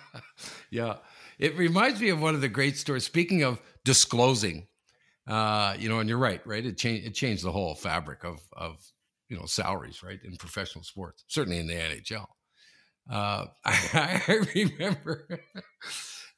Yeah. 0.69 0.95
It 1.37 1.57
reminds 1.57 1.99
me 1.99 2.09
of 2.09 2.21
one 2.21 2.35
of 2.35 2.41
the 2.41 2.49
great 2.49 2.77
stories. 2.77 3.03
Speaking 3.03 3.43
of 3.43 3.59
disclosing, 3.83 4.67
uh, 5.27 5.75
you 5.77 5.89
know, 5.89 5.99
and 5.99 6.07
you're 6.07 6.17
right, 6.17 6.45
right? 6.45 6.65
It 6.65 6.77
changed 6.77 7.05
it 7.07 7.13
changed 7.13 7.43
the 7.43 7.51
whole 7.51 7.75
fabric 7.75 8.23
of 8.23 8.39
of 8.53 8.77
you 9.31 9.37
know 9.37 9.45
salaries 9.45 10.03
right 10.03 10.19
in 10.23 10.35
professional 10.35 10.83
sports 10.83 11.23
certainly 11.27 11.57
in 11.57 11.65
the 11.65 11.73
nhl 11.73 12.25
uh, 13.11 13.45
I, 13.65 14.21
I, 14.27 14.39
remember 14.55 15.27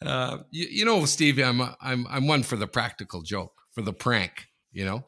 uh, 0.06 0.40
you, 0.52 0.68
you, 0.70 0.86
know 0.86 1.06
stevie 1.06 1.44
i'm 1.44 1.62
i'm 1.62 2.08
i'm 2.10 2.28
one 2.28 2.44
for 2.44 2.56
the 2.56 2.68
practical 2.68 3.22
joke 3.22 3.54
for 3.72 3.82
the 3.82 3.94
prank 3.94 4.48
you 4.72 4.86
know 4.86 5.06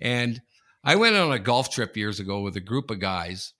and 0.00 0.40
i 0.82 0.96
went 0.96 1.16
on 1.16 1.32
a 1.32 1.38
golf 1.38 1.70
trip 1.70 1.96
years 1.96 2.18
ago 2.18 2.40
with 2.40 2.56
a 2.56 2.60
group 2.60 2.90
of 2.90 2.98
guys 2.98 3.52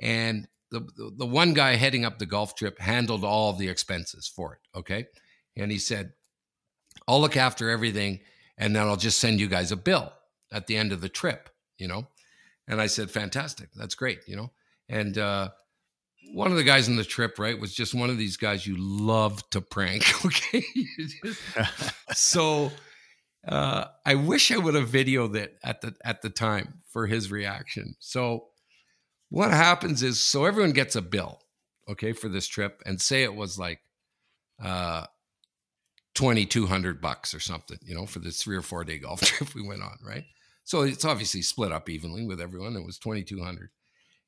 and 0.00 0.48
the, 0.70 0.80
the, 0.80 1.12
the 1.18 1.26
one 1.26 1.54
guy 1.54 1.76
heading 1.76 2.04
up 2.04 2.18
the 2.18 2.26
golf 2.26 2.54
trip 2.54 2.78
handled 2.80 3.24
all 3.24 3.52
the 3.52 3.68
expenses 3.68 4.26
for 4.26 4.54
it 4.54 4.78
okay 4.78 5.06
and 5.56 5.70
he 5.70 5.78
said 5.78 6.12
i'll 7.06 7.20
look 7.20 7.36
after 7.36 7.70
everything 7.70 8.20
and 8.58 8.74
then 8.74 8.82
i'll 8.82 8.96
just 8.96 9.18
send 9.18 9.38
you 9.38 9.46
guys 9.46 9.70
a 9.70 9.76
bill 9.76 10.12
at 10.50 10.66
the 10.66 10.76
end 10.76 10.92
of 10.92 11.00
the 11.00 11.08
trip 11.08 11.50
you 11.78 11.86
know 11.86 12.08
and 12.68 12.80
I 12.80 12.86
said, 12.86 13.10
fantastic. 13.10 13.68
That's 13.74 13.94
great, 13.94 14.20
you 14.26 14.36
know? 14.36 14.50
And 14.88 15.16
uh, 15.18 15.50
one 16.32 16.50
of 16.50 16.56
the 16.56 16.64
guys 16.64 16.88
on 16.88 16.96
the 16.96 17.04
trip, 17.04 17.38
right, 17.38 17.58
was 17.58 17.74
just 17.74 17.94
one 17.94 18.10
of 18.10 18.18
these 18.18 18.36
guys 18.36 18.66
you 18.66 18.76
love 18.78 19.48
to 19.50 19.60
prank. 19.60 20.04
Okay. 20.24 20.64
so 22.12 22.70
uh, 23.46 23.84
I 24.04 24.14
wish 24.16 24.50
I 24.50 24.58
would 24.58 24.74
have 24.74 24.88
videoed 24.88 25.36
it 25.36 25.56
at 25.62 25.80
the 25.80 25.94
at 26.04 26.22
the 26.22 26.30
time 26.30 26.82
for 26.88 27.06
his 27.06 27.30
reaction. 27.30 27.94
So 28.00 28.48
what 29.28 29.50
happens 29.50 30.02
is 30.02 30.20
so 30.20 30.44
everyone 30.44 30.72
gets 30.72 30.96
a 30.96 31.02
bill, 31.02 31.40
okay, 31.88 32.12
for 32.12 32.28
this 32.28 32.46
trip, 32.46 32.82
and 32.84 33.00
say 33.00 33.22
it 33.22 33.34
was 33.34 33.58
like 33.58 33.80
uh 34.62 35.06
2200 36.14 37.00
bucks 37.00 37.34
or 37.34 37.40
something, 37.40 37.78
you 37.84 37.94
know, 37.94 38.06
for 38.06 38.18
this 38.18 38.42
three 38.42 38.56
or 38.56 38.62
four 38.62 38.82
day 38.84 38.98
golf 38.98 39.20
trip 39.22 39.54
we 39.54 39.66
went 39.66 39.82
on, 39.82 39.98
right? 40.04 40.24
So 40.64 40.82
it's 40.82 41.04
obviously 41.04 41.42
split 41.42 41.70
up 41.70 41.88
evenly 41.88 42.26
with 42.26 42.40
everyone. 42.40 42.74
It 42.74 42.84
was 42.84 42.98
2,200. 42.98 43.70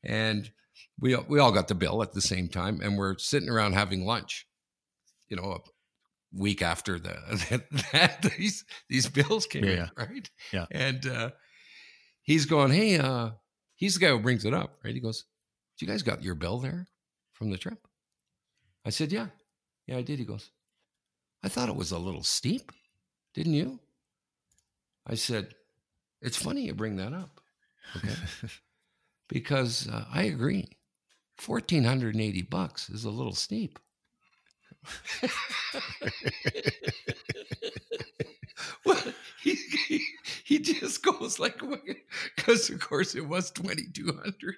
And 0.04 0.52
we, 1.01 1.17
we 1.29 1.38
all 1.38 1.53
got 1.53 1.69
the 1.69 1.75
bill 1.75 2.03
at 2.03 2.12
the 2.12 2.21
same 2.21 2.49
time 2.49 2.81
and 2.83 2.97
we're 2.97 3.19
sitting 3.19 3.49
around 3.49 3.75
having 3.75 4.05
lunch, 4.05 4.47
you 5.29 5.37
know, 5.37 5.53
a 5.53 5.59
week 6.33 6.62
after 6.62 6.99
the, 6.99 7.17
that, 7.51 7.71
that 7.93 8.23
these, 8.37 8.64
these 8.88 9.09
bills 9.09 9.47
came 9.47 9.64
yeah, 9.64 9.71
in, 9.71 9.91
right? 9.97 10.31
Yeah. 10.53 10.67
And, 10.71 11.07
uh, 11.07 11.31
he's 12.23 12.47
going, 12.47 12.71
Hey, 12.73 12.99
uh, 12.99 13.31
he's 13.77 13.95
the 13.95 14.01
guy 14.01 14.09
who 14.09 14.19
brings 14.19 14.45
it 14.45 14.55
up, 14.55 14.79
right? 14.85 14.95
He 14.95 15.01
goes, 15.01 15.25
you 15.81 15.87
guys 15.87 16.03
got 16.03 16.23
your 16.23 16.35
bill 16.35 16.59
there 16.59 16.87
from 17.33 17.51
the 17.51 17.59
trip? 17.59 17.79
I 18.85 18.91
said, 18.91 19.12
yeah, 19.12 19.27
yeah, 19.87 19.97
I 19.97 20.03
did. 20.03 20.19
He 20.19 20.25
goes, 20.25 20.51
I 21.43 21.49
thought 21.49 21.69
it 21.69 21.77
was 21.77 21.93
a 21.93 21.99
little 21.99 22.23
steep. 22.23 22.73
Didn't 23.35 23.55
you? 23.55 23.79
I 25.07 25.14
said, 25.14 25.55
It's 26.21 26.37
funny 26.37 26.62
you 26.62 26.75
bring 26.75 26.97
that 26.97 27.12
up. 27.12 27.41
Okay. 27.97 28.14
because 29.29 29.88
uh, 29.88 30.05
I 30.12 30.25
agree. 30.25 30.69
1480 31.45 32.43
bucks 32.43 32.91
is 32.91 33.05
a 33.05 33.11
little 33.11 33.35
steep. 33.35 33.79
well, 38.85 39.03
he, 39.43 39.55
he, 39.87 40.03
he 40.45 40.59
just 40.59 41.03
goes 41.03 41.38
like, 41.38 41.61
because 42.37 42.71
of 42.71 42.81
course 42.81 43.14
it 43.14 43.27
was 43.27 43.51
2200 43.53 44.57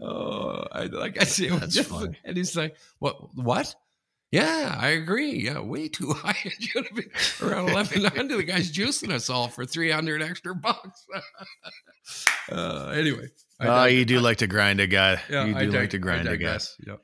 oh, 0.00 0.64
I, 0.72 0.84
like 0.84 1.20
I 1.20 1.24
say, 1.24 1.48
That's 1.48 1.74
just, 1.74 1.90
funny. 1.90 2.18
and 2.24 2.36
he's 2.36 2.56
like, 2.56 2.76
"What? 2.98 3.34
What? 3.34 3.74
Yeah, 4.32 4.76
I 4.78 4.88
agree. 4.88 5.44
Yeah, 5.44 5.60
way 5.60 5.88
too 5.88 6.12
high. 6.16 6.36
It 6.44 6.62
should 6.62 6.86
have 6.86 6.96
been 6.96 7.10
around 7.42 7.70
eleven 7.70 8.04
hundred. 8.04 8.38
The 8.38 8.44
guy's 8.44 8.72
juicing 8.72 9.12
us 9.12 9.30
all 9.30 9.48
for 9.48 9.64
three 9.64 9.90
hundred 9.90 10.22
extra 10.22 10.54
bucks. 10.54 11.06
uh, 12.50 12.92
anyway, 12.94 13.28
Oh, 13.60 13.84
you 13.86 14.04
do 14.04 14.20
like 14.20 14.38
to 14.38 14.46
grind 14.46 14.80
a 14.80 14.86
guy. 14.86 15.20
yeah, 15.30 15.44
you 15.46 15.56
I 15.56 15.60
do 15.60 15.70
dig- 15.70 15.80
like 15.80 15.90
to 15.90 15.98
grind 15.98 16.28
I 16.28 16.32
a 16.32 16.36
guy. 16.36 16.58
Yeah. 16.86 16.96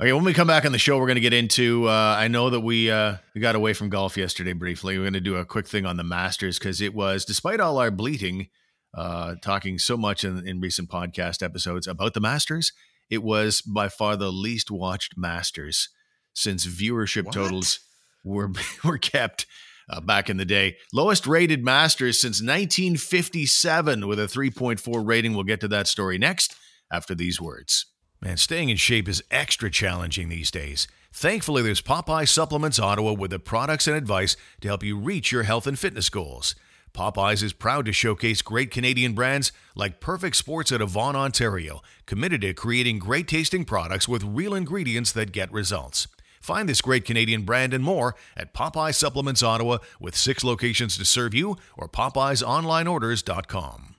Okay, 0.00 0.12
when 0.12 0.22
we 0.24 0.32
come 0.32 0.46
back 0.46 0.64
on 0.64 0.70
the 0.72 0.78
show, 0.78 0.96
we're 0.96 1.06
going 1.06 1.16
to 1.16 1.20
get 1.20 1.32
into. 1.32 1.88
Uh, 1.88 2.14
I 2.18 2.28
know 2.28 2.50
that 2.50 2.60
we 2.60 2.90
uh, 2.90 3.16
we 3.34 3.40
got 3.40 3.56
away 3.56 3.72
from 3.74 3.88
golf 3.88 4.16
yesterday 4.16 4.52
briefly. 4.52 4.96
We're 4.96 5.04
going 5.04 5.12
to 5.14 5.20
do 5.20 5.34
a 5.36 5.44
quick 5.44 5.66
thing 5.66 5.86
on 5.86 5.96
the 5.96 6.04
Masters 6.04 6.58
because 6.58 6.80
it 6.80 6.94
was, 6.94 7.24
despite 7.24 7.58
all 7.58 7.78
our 7.78 7.90
bleating, 7.90 8.48
uh, 8.96 9.34
talking 9.42 9.78
so 9.78 9.96
much 9.96 10.22
in, 10.24 10.46
in 10.46 10.60
recent 10.60 10.88
podcast 10.88 11.42
episodes 11.42 11.86
about 11.88 12.14
the 12.14 12.20
Masters, 12.20 12.72
it 13.10 13.22
was 13.24 13.60
by 13.60 13.88
far 13.88 14.16
the 14.16 14.30
least 14.32 14.70
watched 14.70 15.14
Masters 15.18 15.88
since 16.32 16.64
viewership 16.64 17.24
What? 17.24 17.34
totals 17.34 17.80
were 18.24 18.52
were 18.84 18.98
kept 18.98 19.46
uh, 19.88 20.00
back 20.00 20.28
in 20.28 20.36
the 20.36 20.44
day. 20.44 20.76
Lowest 20.92 21.26
rated 21.26 21.64
Masters 21.64 22.20
since 22.20 22.40
1957 22.40 24.06
with 24.06 24.18
a 24.18 24.24
3.4 24.24 25.06
rating. 25.06 25.34
We'll 25.34 25.44
get 25.44 25.60
to 25.60 25.68
that 25.68 25.86
story 25.86 26.18
next 26.18 26.54
after 26.90 27.14
these 27.14 27.40
words. 27.40 27.86
Man, 28.20 28.36
staying 28.36 28.68
in 28.68 28.76
shape 28.76 29.08
is 29.08 29.22
extra 29.30 29.70
challenging 29.70 30.28
these 30.28 30.50
days. 30.50 30.88
Thankfully, 31.12 31.62
there's 31.62 31.80
Popeye 31.80 32.28
Supplements 32.28 32.78
Ottawa 32.78 33.12
with 33.12 33.30
the 33.30 33.38
products 33.38 33.86
and 33.86 33.96
advice 33.96 34.36
to 34.60 34.68
help 34.68 34.82
you 34.82 34.98
reach 34.98 35.32
your 35.32 35.44
health 35.44 35.66
and 35.66 35.78
fitness 35.78 36.10
goals. 36.10 36.54
Popeyes 36.92 37.42
is 37.42 37.52
proud 37.52 37.86
to 37.86 37.92
showcase 37.92 38.42
great 38.42 38.70
Canadian 38.70 39.12
brands 39.12 39.52
like 39.76 40.00
Perfect 40.00 40.36
Sports 40.36 40.72
of 40.72 40.80
Vaughan, 40.88 41.16
Ontario, 41.16 41.80
committed 42.06 42.40
to 42.40 42.54
creating 42.54 42.98
great 42.98 43.28
tasting 43.28 43.64
products 43.64 44.08
with 44.08 44.24
real 44.24 44.54
ingredients 44.54 45.12
that 45.12 45.32
get 45.32 45.52
results. 45.52 46.08
Find 46.40 46.68
this 46.68 46.80
great 46.80 47.04
Canadian 47.04 47.42
brand 47.42 47.74
and 47.74 47.84
more 47.84 48.14
at 48.36 48.54
Popeye 48.54 48.94
Supplements 48.94 49.42
Ottawa 49.42 49.78
with 50.00 50.16
six 50.16 50.44
locations 50.44 50.96
to 50.98 51.04
serve 51.04 51.34
you 51.34 51.56
or 51.76 51.88
PopeyesOnlineOrders.com. 51.88 53.94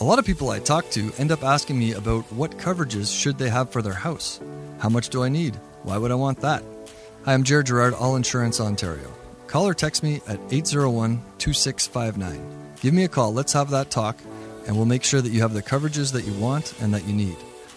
A 0.00 0.04
lot 0.04 0.18
of 0.18 0.26
people 0.26 0.50
I 0.50 0.58
talk 0.58 0.90
to 0.90 1.12
end 1.18 1.30
up 1.30 1.44
asking 1.44 1.78
me 1.78 1.92
about 1.92 2.24
what 2.32 2.58
coverages 2.58 3.16
should 3.16 3.38
they 3.38 3.48
have 3.48 3.70
for 3.70 3.80
their 3.80 3.94
house. 3.94 4.40
How 4.80 4.88
much 4.88 5.08
do 5.08 5.22
I 5.22 5.28
need? 5.28 5.54
Why 5.84 5.98
would 5.98 6.10
I 6.10 6.16
want 6.16 6.40
that? 6.40 6.64
Hi, 7.24 7.32
I'm 7.32 7.44
Jared 7.44 7.66
Gerard, 7.66 7.94
All 7.94 8.16
Insurance 8.16 8.60
Ontario. 8.60 9.12
Call 9.46 9.68
or 9.68 9.74
text 9.74 10.02
me 10.02 10.16
at 10.26 10.40
801 10.50 11.22
2659. 11.38 12.42
Give 12.80 12.92
me 12.92 13.04
a 13.04 13.08
call, 13.08 13.32
let's 13.32 13.52
have 13.52 13.70
that 13.70 13.90
talk, 13.90 14.18
and 14.66 14.74
we'll 14.76 14.84
make 14.84 15.04
sure 15.04 15.20
that 15.20 15.30
you 15.30 15.42
have 15.42 15.54
the 15.54 15.62
coverages 15.62 16.12
that 16.12 16.26
you 16.26 16.32
want 16.34 16.74
and 16.82 16.92
that 16.92 17.06
you 17.06 17.14
need. 17.14 17.36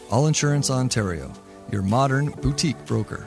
All 0.09 0.25
Insurance 0.27 0.71
Ontario, 0.71 1.31
your 1.71 1.83
modern 1.83 2.31
boutique 2.31 2.83
broker. 2.85 3.25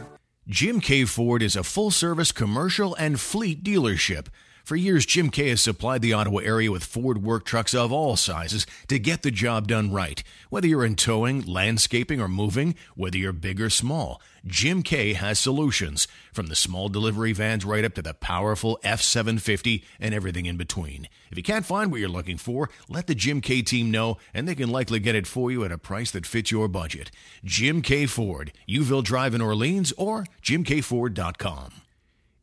Jim 0.48 0.81
Keay 0.81 1.07
Ford 1.07 1.42
is 1.42 1.55
a 1.55 1.62
full 1.62 1.90
service 1.90 2.33
commercial 2.33 2.94
and 2.94 3.20
fleet 3.20 3.62
dealership. 3.62 4.29
For 4.70 4.76
years, 4.76 5.04
Jim 5.04 5.30
Keay 5.30 5.48
has 5.48 5.61
supplied 5.61 6.00
the 6.00 6.12
Ottawa 6.12 6.38
area 6.42 6.70
with 6.70 6.85
Ford 6.85 7.24
work 7.24 7.44
trucks 7.44 7.74
of 7.74 7.90
all 7.90 8.14
sizes 8.14 8.68
to 8.87 9.00
get 9.00 9.22
the 9.22 9.33
job 9.33 9.66
done 9.66 9.90
right. 9.90 10.22
Whether 10.48 10.68
you're 10.68 10.85
in 10.85 10.94
towing, 10.94 11.44
landscaping, 11.44 12.20
or 12.20 12.28
moving, 12.28 12.76
whether 12.94 13.18
you're 13.18 13.33
big 13.33 13.61
or 13.61 13.68
small, 13.68 14.22
Jim 14.46 14.85
Keay 14.85 15.14
has 15.14 15.40
solutions. 15.40 16.06
From 16.33 16.46
the 16.46 16.54
small 16.54 16.88
delivery 16.88 17.33
vans 17.33 17.64
right 17.64 17.85
up 17.85 17.94
to 17.94 18.02
the 18.02 18.14
powerful 18.14 18.78
F 18.85 19.02
750 19.02 19.83
and 19.98 20.14
everything 20.14 20.46
in 20.46 20.56
between. 20.56 21.09
If 21.33 21.37
you 21.37 21.42
can't 21.42 21.66
find 21.66 21.90
what 21.90 21.98
you're 21.98 22.09
looking 22.09 22.38
for, 22.38 22.70
let 22.88 23.09
the 23.09 23.16
Jim 23.16 23.40
Keay 23.40 23.62
team 23.62 23.90
know, 23.90 24.18
and 24.33 24.46
they 24.46 24.54
can 24.54 24.70
likely 24.70 25.00
get 25.00 25.16
it 25.16 25.26
for 25.26 25.50
you 25.50 25.64
at 25.64 25.72
a 25.72 25.78
price 25.78 26.12
that 26.12 26.26
fits 26.26 26.52
your 26.52 26.68
budget. 26.68 27.11
Jim 27.42 27.83
Keay 27.83 28.06
Ford, 28.06 28.52
Youville 28.68 29.02
Drive 29.02 29.35
in 29.35 29.40
Orleans, 29.40 29.92
or 29.98 30.26
jimkeayford.com. 30.44 31.72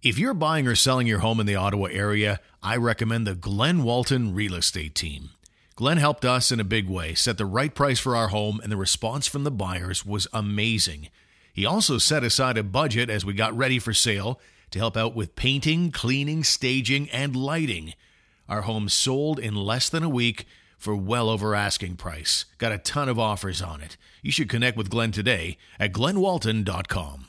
If 0.04 0.20
you're 0.20 0.36
buying 0.36 0.68
or 0.68 0.76
selling 0.76 1.08
your 1.08 1.20
home 1.20 1.40
in 1.40 1.48
the 1.48 1.56
Ottawa 1.56 1.86
area, 1.86 2.40
I 2.62 2.78
recommend 2.78 3.26
the 3.26 3.34
Glenn 3.34 3.82
Walton 3.84 4.36
Real 4.36 4.54
Estate 4.54 4.94
Team. 4.94 5.32
Glenn 5.76 5.98
helped 5.98 6.24
us 6.24 6.52
in 6.52 6.60
a 6.60 6.64
big 6.64 6.88
way, 6.88 7.16
set 7.16 7.40
the 7.40 7.48
right 7.48 7.74
price 7.74 8.00
for 8.00 8.16
our 8.16 8.28
home, 8.28 8.60
and 8.62 8.72
the 8.72 8.78
response 8.78 9.26
from 9.26 9.44
the 9.44 9.50
buyers 9.50 10.06
was 10.06 10.28
amazing. 10.32 11.10
He 11.52 11.66
also 11.66 11.98
set 11.98 12.24
aside 12.24 12.60
a 12.60 12.64
budget 12.64 13.10
as 13.10 13.26
we 13.26 13.34
got 13.34 13.58
ready 13.58 13.80
for 13.80 13.92
sale 13.92 14.40
to 14.70 14.78
help 14.78 14.96
out 14.96 15.16
with 15.16 15.36
painting, 15.36 15.92
cleaning, 15.92 16.44
staging, 16.44 17.10
and 17.10 17.36
lighting. 17.36 17.96
Our 18.48 18.62
home 18.62 18.90
sold 18.90 19.40
in 19.40 19.56
less 19.56 19.90
than 19.90 20.04
a 20.04 20.10
week 20.10 20.46
for 20.78 20.96
well 20.96 21.28
over 21.28 21.56
asking 21.56 21.96
price. 21.96 22.46
Got 22.60 22.72
a 22.72 22.78
ton 22.78 23.10
of 23.10 23.18
offers 23.18 23.64
on 23.64 23.82
it. 23.82 23.98
You 24.22 24.32
should 24.32 24.48
connect 24.48 24.78
with 24.78 24.92
Glenn 24.92 25.12
today 25.12 25.58
at 25.80 25.92
glenwalton.com. 25.92 27.27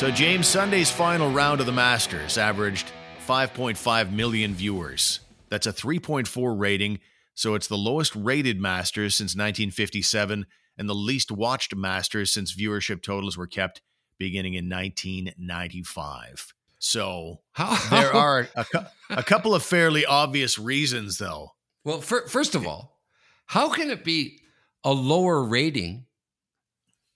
So, 0.00 0.10
James, 0.10 0.48
Sunday's 0.48 0.90
final 0.90 1.30
round 1.30 1.60
of 1.60 1.66
the 1.66 1.72
Masters 1.72 2.38
averaged 2.38 2.90
5.5 3.28 4.10
million 4.10 4.54
viewers. 4.54 5.20
That's 5.50 5.66
a 5.66 5.74
3.4 5.74 6.58
rating, 6.58 7.00
so 7.34 7.54
it's 7.54 7.66
the 7.66 7.76
lowest 7.76 8.16
rated 8.16 8.58
Masters 8.58 9.14
since 9.14 9.32
1957 9.32 10.46
and 10.78 10.88
the 10.88 10.94
least 10.94 11.30
watched 11.30 11.76
Masters 11.76 12.32
since 12.32 12.56
viewership 12.56 13.02
totals 13.02 13.36
were 13.36 13.46
kept 13.46 13.82
beginning 14.16 14.54
in 14.54 14.70
1995. 14.70 16.54
So, 16.78 17.42
How 17.52 17.76
there 17.90 18.14
are 18.14 18.48
a, 18.56 18.64
a 19.10 19.22
couple 19.22 19.54
of 19.54 19.62
fairly 19.62 20.06
obvious 20.06 20.58
reasons, 20.58 21.18
though. 21.18 21.50
Well, 21.84 22.00
fir- 22.00 22.26
first 22.26 22.54
of 22.54 22.66
all, 22.66 23.02
how 23.44 23.68
can 23.68 23.90
it 23.90 24.02
be 24.02 24.38
a 24.82 24.92
lower 24.92 25.44
rating, 25.44 26.06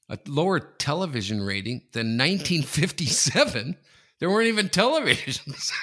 a 0.08 0.18
lower 0.26 0.60
television 0.60 1.42
rating 1.42 1.82
than 1.92 2.16
1957? 2.18 3.76
There 4.20 4.30
weren't 4.30 4.48
even 4.48 4.68
televisions. 4.68 5.70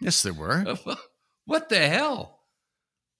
Yes, 0.00 0.22
there 0.22 0.34
were. 0.34 0.76
what 1.46 1.70
the 1.70 1.88
hell? 1.88 2.40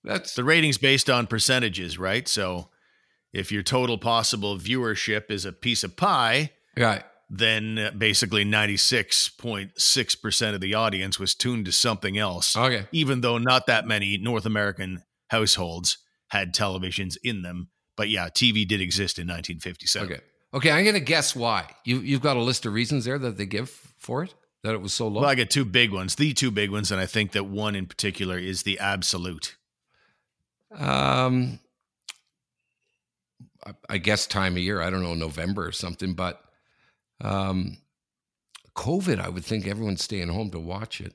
That's 0.02 0.34
The 0.34 0.44
rating's 0.44 0.76
based 0.76 1.08
on 1.08 1.26
percentages, 1.26 1.98
right? 1.98 2.28
So, 2.28 2.68
if 3.32 3.50
your 3.50 3.62
total 3.62 3.96
possible 3.96 4.58
viewership 4.58 5.30
is 5.30 5.46
a 5.46 5.52
piece 5.52 5.82
of 5.82 5.96
pie, 5.96 6.50
right. 6.76 7.02
then 7.30 7.78
uh, 7.78 7.90
basically 7.96 8.44
96.6% 8.44 10.54
of 10.54 10.60
the 10.60 10.74
audience 10.74 11.18
was 11.18 11.34
tuned 11.34 11.64
to 11.66 11.72
something 11.72 12.18
else, 12.18 12.54
Okay. 12.56 12.86
even 12.92 13.22
though 13.22 13.38
not 13.38 13.66
that 13.66 13.86
many 13.86 14.18
North 14.18 14.44
American 14.44 15.04
households 15.28 15.98
had 16.28 16.54
televisions 16.54 17.16
in 17.22 17.40
them. 17.42 17.68
But 17.96 18.08
yeah, 18.08 18.28
TV 18.28 18.66
did 18.66 18.80
exist 18.80 19.18
in 19.18 19.26
1957. 19.26 20.12
Okay. 20.12 20.20
Okay. 20.52 20.70
I'm 20.70 20.84
going 20.84 20.94
to 20.94 21.00
guess 21.00 21.34
why. 21.34 21.68
You, 21.84 22.00
you've 22.00 22.22
got 22.22 22.36
a 22.36 22.42
list 22.42 22.66
of 22.66 22.72
reasons 22.72 23.04
there 23.04 23.18
that 23.18 23.36
they 23.36 23.46
give 23.46 23.70
for 23.98 24.24
it, 24.24 24.34
that 24.62 24.74
it 24.74 24.80
was 24.80 24.92
so 24.92 25.08
low. 25.08 25.20
Well, 25.20 25.30
I 25.30 25.34
got 25.34 25.50
two 25.50 25.64
big 25.64 25.92
ones, 25.92 26.16
the 26.16 26.32
two 26.32 26.50
big 26.50 26.70
ones, 26.70 26.90
and 26.90 27.00
I 27.00 27.06
think 27.06 27.32
that 27.32 27.44
one 27.44 27.74
in 27.74 27.86
particular 27.86 28.38
is 28.38 28.62
the 28.62 28.78
absolute. 28.78 29.56
Um, 30.76 31.60
I, 33.64 33.72
I 33.88 33.98
guess 33.98 34.26
time 34.26 34.54
of 34.54 34.58
year. 34.58 34.80
I 34.80 34.90
don't 34.90 35.02
know, 35.02 35.14
November 35.14 35.66
or 35.66 35.72
something. 35.72 36.14
But 36.14 36.40
um, 37.20 37.78
COVID, 38.74 39.20
I 39.20 39.28
would 39.28 39.44
think 39.44 39.66
everyone's 39.66 40.02
staying 40.02 40.28
home 40.28 40.50
to 40.50 40.58
watch 40.58 41.00
it. 41.00 41.14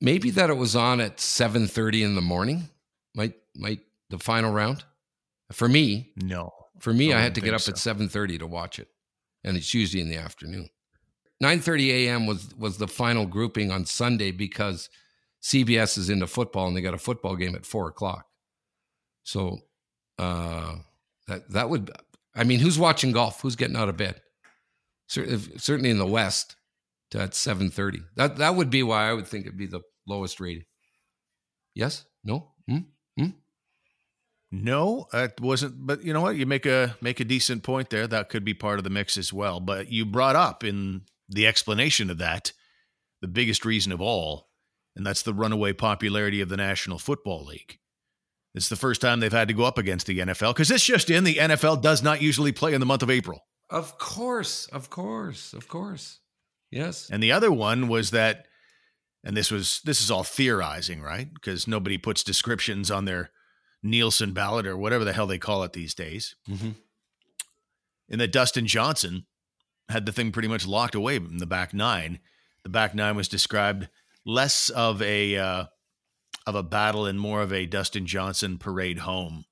Maybe 0.00 0.30
that 0.30 0.50
it 0.50 0.56
was 0.56 0.76
on 0.76 1.00
at 1.00 1.18
seven 1.18 1.66
thirty 1.66 2.04
in 2.04 2.14
the 2.14 2.20
morning. 2.20 2.68
Might 3.14 3.34
might 3.56 3.80
the 4.10 4.18
final 4.18 4.52
round. 4.52 4.84
For 5.52 5.68
me, 5.68 6.12
No. 6.16 6.50
for 6.80 6.92
me, 6.92 7.12
I 7.12 7.18
I, 7.18 7.22
had 7.22 7.34
to 7.36 7.40
get 7.40 7.54
up 7.54 7.60
so. 7.62 7.72
at 7.72 7.78
seven 7.78 8.08
thirty 8.08 8.36
to 8.38 8.46
watch 8.46 8.78
it, 8.78 8.88
and 9.44 9.56
it's 9.56 9.72
usually 9.74 10.02
in 10.02 10.08
the 10.10 10.16
afternoon. 10.16 10.68
Nine 11.40 11.60
thirty 11.60 11.90
a.m. 12.06 12.26
was 12.26 12.54
was 12.56 12.78
the 12.78 12.88
final 12.88 13.24
grouping 13.26 13.70
on 13.70 13.86
Sunday 13.86 14.30
because 14.30 14.90
CBS 15.42 15.96
is 15.96 16.10
into 16.10 16.26
football 16.26 16.66
and 16.66 16.76
they 16.76 16.80
got 16.82 16.94
a 16.94 16.98
football 16.98 17.36
game 17.36 17.54
at 17.54 17.64
four 17.64 17.88
o'clock. 17.88 18.26
So 19.22 19.58
uh, 20.18 20.76
that 21.28 21.48
that 21.50 21.70
would, 21.70 21.90
I 22.34 22.44
mean, 22.44 22.58
who's 22.60 22.78
watching 22.78 23.12
golf? 23.12 23.40
Who's 23.40 23.56
getting 23.56 23.76
out 23.76 23.88
of 23.88 23.96
bed? 23.96 24.20
Cer- 25.08 25.38
Certainly 25.56 25.90
in 25.90 25.98
the 25.98 26.06
West, 26.06 26.56
at 27.14 27.34
seven 27.34 27.70
thirty. 27.70 28.02
That 28.16 28.36
that 28.38 28.54
would 28.56 28.68
be 28.68 28.82
why 28.82 29.08
I 29.08 29.12
would 29.14 29.26
think 29.26 29.46
it'd 29.46 29.56
be 29.56 29.66
the 29.66 29.80
lowest 30.06 30.40
rating. 30.40 30.64
Yes? 31.74 32.04
No? 32.24 32.52
Hmm? 32.68 32.78
No, 34.50 35.06
it 35.12 35.40
wasn't. 35.40 35.86
But 35.86 36.02
you 36.04 36.12
know 36.12 36.22
what? 36.22 36.36
You 36.36 36.46
make 36.46 36.64
a 36.64 36.96
make 37.00 37.20
a 37.20 37.24
decent 37.24 37.62
point 37.62 37.90
there. 37.90 38.06
That 38.06 38.30
could 38.30 38.44
be 38.44 38.54
part 38.54 38.78
of 38.78 38.84
the 38.84 38.90
mix 38.90 39.18
as 39.18 39.32
well. 39.32 39.60
But 39.60 39.90
you 39.92 40.06
brought 40.06 40.36
up 40.36 40.64
in 40.64 41.02
the 41.28 41.46
explanation 41.46 42.08
of 42.10 42.18
that 42.18 42.52
the 43.20 43.28
biggest 43.28 43.64
reason 43.64 43.92
of 43.92 44.00
all, 44.00 44.48
and 44.96 45.06
that's 45.06 45.22
the 45.22 45.34
runaway 45.34 45.72
popularity 45.72 46.40
of 46.40 46.48
the 46.48 46.56
National 46.56 46.98
Football 46.98 47.44
League. 47.44 47.78
It's 48.54 48.68
the 48.68 48.76
first 48.76 49.00
time 49.00 49.20
they've 49.20 49.32
had 49.32 49.48
to 49.48 49.54
go 49.54 49.64
up 49.64 49.78
against 49.78 50.06
the 50.06 50.18
NFL 50.18 50.54
because 50.54 50.70
it's 50.70 50.84
just 50.84 51.10
in 51.10 51.24
the 51.24 51.34
NFL 51.34 51.82
does 51.82 52.02
not 52.02 52.22
usually 52.22 52.52
play 52.52 52.74
in 52.74 52.80
the 52.80 52.86
month 52.86 53.02
of 53.02 53.10
April. 53.10 53.44
Of 53.70 53.98
course, 53.98 54.66
of 54.66 54.88
course, 54.88 55.52
of 55.52 55.68
course. 55.68 56.20
Yes. 56.70 57.08
And 57.10 57.22
the 57.22 57.32
other 57.32 57.52
one 57.52 57.88
was 57.88 58.10
that, 58.12 58.46
and 59.24 59.36
this 59.36 59.50
was 59.50 59.80
this 59.84 60.00
is 60.00 60.10
all 60.10 60.24
theorizing, 60.24 61.02
right? 61.02 61.32
Because 61.32 61.68
nobody 61.68 61.98
puts 61.98 62.24
descriptions 62.24 62.90
on 62.90 63.04
their 63.04 63.30
Nielsen 63.82 64.32
ballot 64.32 64.66
or 64.66 64.76
whatever 64.76 65.04
the 65.04 65.12
hell 65.12 65.26
they 65.26 65.38
call 65.38 65.62
it 65.62 65.72
these 65.72 65.94
days. 65.94 66.34
Mm-hmm. 66.48 66.70
And 68.10 68.20
that 68.20 68.32
Dustin 68.32 68.66
Johnson 68.66 69.26
had 69.88 70.06
the 70.06 70.12
thing 70.12 70.32
pretty 70.32 70.48
much 70.48 70.66
locked 70.66 70.94
away 70.94 71.16
in 71.16 71.38
the 71.38 71.46
back 71.46 71.72
nine. 71.72 72.20
The 72.62 72.70
back 72.70 72.94
nine 72.94 73.16
was 73.16 73.28
described 73.28 73.88
less 74.24 74.68
of 74.70 75.00
a 75.02 75.36
uh, 75.36 75.64
of 76.46 76.54
a 76.54 76.62
battle 76.62 77.06
and 77.06 77.20
more 77.20 77.42
of 77.42 77.52
a 77.52 77.66
Dustin 77.66 78.06
Johnson 78.06 78.58
parade 78.58 78.98
home. 78.98 79.44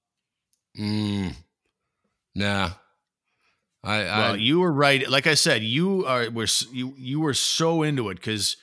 Mm. 0.79 1.35
Nah. 2.35 2.71
I, 3.83 4.03
well, 4.03 4.37
you 4.37 4.61
were 4.61 4.73
right. 4.73 5.09
Like 5.09 5.29
I 5.29 5.35
said, 5.35 5.63
you 5.63 6.05
are 6.07 6.29
were 6.31 6.49
you 6.73 6.95
you 6.99 7.21
were 7.21 7.35
so 7.35 7.83
into 7.83 8.09
it 8.09 8.17
because 8.17 8.57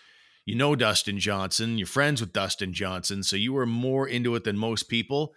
you 0.46 0.56
know 0.56 0.76
Dustin 0.76 1.18
Johnson. 1.18 1.78
You're 1.78 1.88
friends 1.88 2.20
with 2.20 2.34
Dustin 2.34 2.74
Johnson, 2.74 3.24
so 3.24 3.38
you 3.38 3.54
were 3.54 3.66
more 3.66 4.06
into 4.06 4.36
it 4.36 4.44
than 4.44 4.58
most 4.58 4.84
people. 4.84 5.34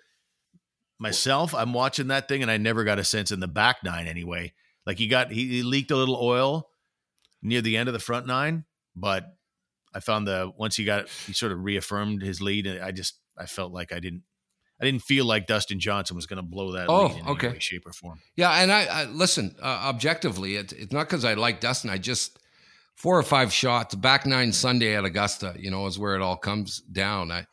Myself, 0.98 1.54
I'm 1.54 1.72
watching 1.72 2.08
that 2.08 2.26
thing, 2.28 2.42
and 2.42 2.50
I 2.50 2.56
never 2.56 2.82
got 2.84 2.98
a 2.98 3.04
sense 3.04 3.30
in 3.30 3.40
the 3.40 3.48
back 3.48 3.78
nine 3.84 4.06
anyway. 4.06 4.52
Like 4.86 4.98
he 4.98 5.08
got 5.08 5.30
he, 5.30 5.46
he 5.48 5.62
leaked 5.62 5.90
a 5.90 5.96
little 5.96 6.16
oil 6.16 6.68
near 7.42 7.60
the 7.60 7.76
end 7.76 7.88
of 7.88 7.92
the 7.92 7.98
front 7.98 8.26
nine, 8.26 8.64
but 8.94 9.26
I 9.94 10.00
found 10.00 10.26
the 10.26 10.50
once 10.56 10.76
he 10.76 10.84
got 10.84 11.08
he 11.08 11.32
sort 11.32 11.52
of 11.52 11.62
reaffirmed 11.62 12.22
his 12.22 12.40
lead, 12.40 12.66
and 12.66 12.82
I 12.82 12.92
just 12.92 13.18
I 13.36 13.46
felt 13.46 13.72
like 13.72 13.92
I 13.92 14.00
didn't 14.00 14.22
I 14.80 14.84
didn't 14.84 15.02
feel 15.02 15.24
like 15.24 15.46
Dustin 15.46 15.80
Johnson 15.80 16.16
was 16.16 16.26
going 16.26 16.36
to 16.38 16.42
blow 16.42 16.72
that 16.72 16.88
Oh, 16.88 17.06
lead 17.06 17.16
in 17.18 17.28
okay. 17.28 17.46
any 17.48 17.56
way, 17.56 17.60
shape, 17.60 17.86
or 17.86 17.92
form. 17.92 18.20
Yeah, 18.36 18.50
and 18.52 18.70
I, 18.72 18.84
I 18.84 19.04
listen 19.04 19.54
uh, 19.60 19.82
objectively. 19.84 20.56
It, 20.56 20.72
it's 20.72 20.92
not 20.92 21.08
because 21.08 21.24
I 21.24 21.34
like 21.34 21.60
Dustin. 21.60 21.90
I 21.90 21.98
just 21.98 22.38
four 22.94 23.18
or 23.18 23.22
five 23.22 23.52
shots 23.52 23.94
back 23.94 24.24
nine 24.26 24.52
Sunday 24.52 24.94
at 24.96 25.04
Augusta. 25.04 25.54
You 25.58 25.70
know, 25.70 25.86
is 25.86 25.98
where 25.98 26.14
it 26.14 26.22
all 26.22 26.36
comes 26.36 26.80
down. 26.80 27.30
I 27.32 27.46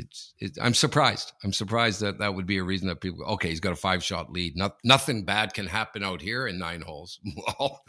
it's 0.00 0.34
it, 0.38 0.58
I'm 0.60 0.74
surprised. 0.74 1.32
I'm 1.44 1.52
surprised 1.52 2.00
that 2.00 2.18
that 2.18 2.34
would 2.34 2.46
be 2.46 2.58
a 2.58 2.62
reason 2.64 2.88
that 2.88 3.00
people. 3.00 3.24
Okay, 3.24 3.48
he's 3.48 3.60
got 3.60 3.72
a 3.72 3.76
five 3.76 4.02
shot 4.02 4.32
lead. 4.32 4.56
Not, 4.56 4.76
nothing 4.84 5.24
bad 5.24 5.54
can 5.54 5.66
happen 5.66 6.02
out 6.02 6.20
here 6.20 6.46
in 6.46 6.58
nine 6.58 6.80
holes. 6.80 7.18
well, 7.58 7.82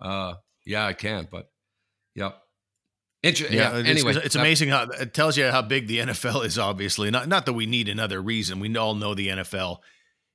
uh, 0.00 0.34
yeah, 0.64 0.86
I 0.86 0.92
can, 0.92 1.28
but 1.30 1.50
yep. 2.14 2.38
Inter- 3.22 3.46
yeah. 3.50 3.76
it's, 3.76 3.88
Anyway, 3.88 4.12
it's, 4.12 4.26
it's 4.26 4.34
that- 4.34 4.40
amazing 4.40 4.68
how 4.68 4.84
it 4.84 5.14
tells 5.14 5.36
you 5.36 5.46
how 5.46 5.62
big 5.62 5.86
the 5.86 5.98
NFL 5.98 6.44
is. 6.44 6.58
Obviously, 6.58 7.10
not 7.10 7.28
not 7.28 7.46
that 7.46 7.54
we 7.54 7.66
need 7.66 7.88
another 7.88 8.20
reason. 8.20 8.60
We 8.60 8.76
all 8.76 8.94
know 8.94 9.14
the 9.14 9.28
NFL 9.28 9.78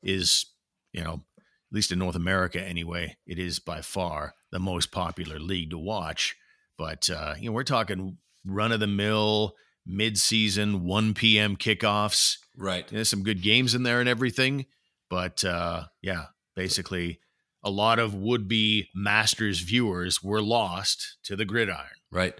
is, 0.03 0.45
you 0.93 1.03
know, 1.03 1.23
at 1.37 1.75
least 1.75 1.91
in 1.91 1.99
North 1.99 2.15
America 2.15 2.61
anyway, 2.61 3.17
it 3.25 3.39
is 3.39 3.59
by 3.59 3.81
far 3.81 4.35
the 4.51 4.59
most 4.59 4.91
popular 4.91 5.39
league 5.39 5.69
to 5.69 5.77
watch. 5.77 6.35
But 6.77 7.09
uh, 7.09 7.35
you 7.39 7.49
know, 7.49 7.53
we're 7.53 7.63
talking 7.63 8.17
run 8.45 8.71
of 8.71 8.79
the 8.79 8.87
mill, 8.87 9.53
mid 9.85 10.17
season, 10.17 10.83
one 10.85 11.13
p.m. 11.13 11.55
kickoffs. 11.55 12.37
Right. 12.57 12.87
There's 12.87 13.09
some 13.09 13.23
good 13.23 13.41
games 13.41 13.73
in 13.75 13.83
there 13.83 13.99
and 13.99 14.09
everything, 14.09 14.65
but 15.09 15.43
uh, 15.43 15.85
yeah, 16.01 16.25
basically, 16.55 17.19
a 17.63 17.69
lot 17.69 17.99
of 17.99 18.13
would 18.13 18.47
be 18.47 18.89
Masters 18.95 19.59
viewers 19.59 20.21
were 20.23 20.41
lost 20.41 21.17
to 21.23 21.35
the 21.35 21.45
gridiron. 21.45 21.87
Right. 22.11 22.33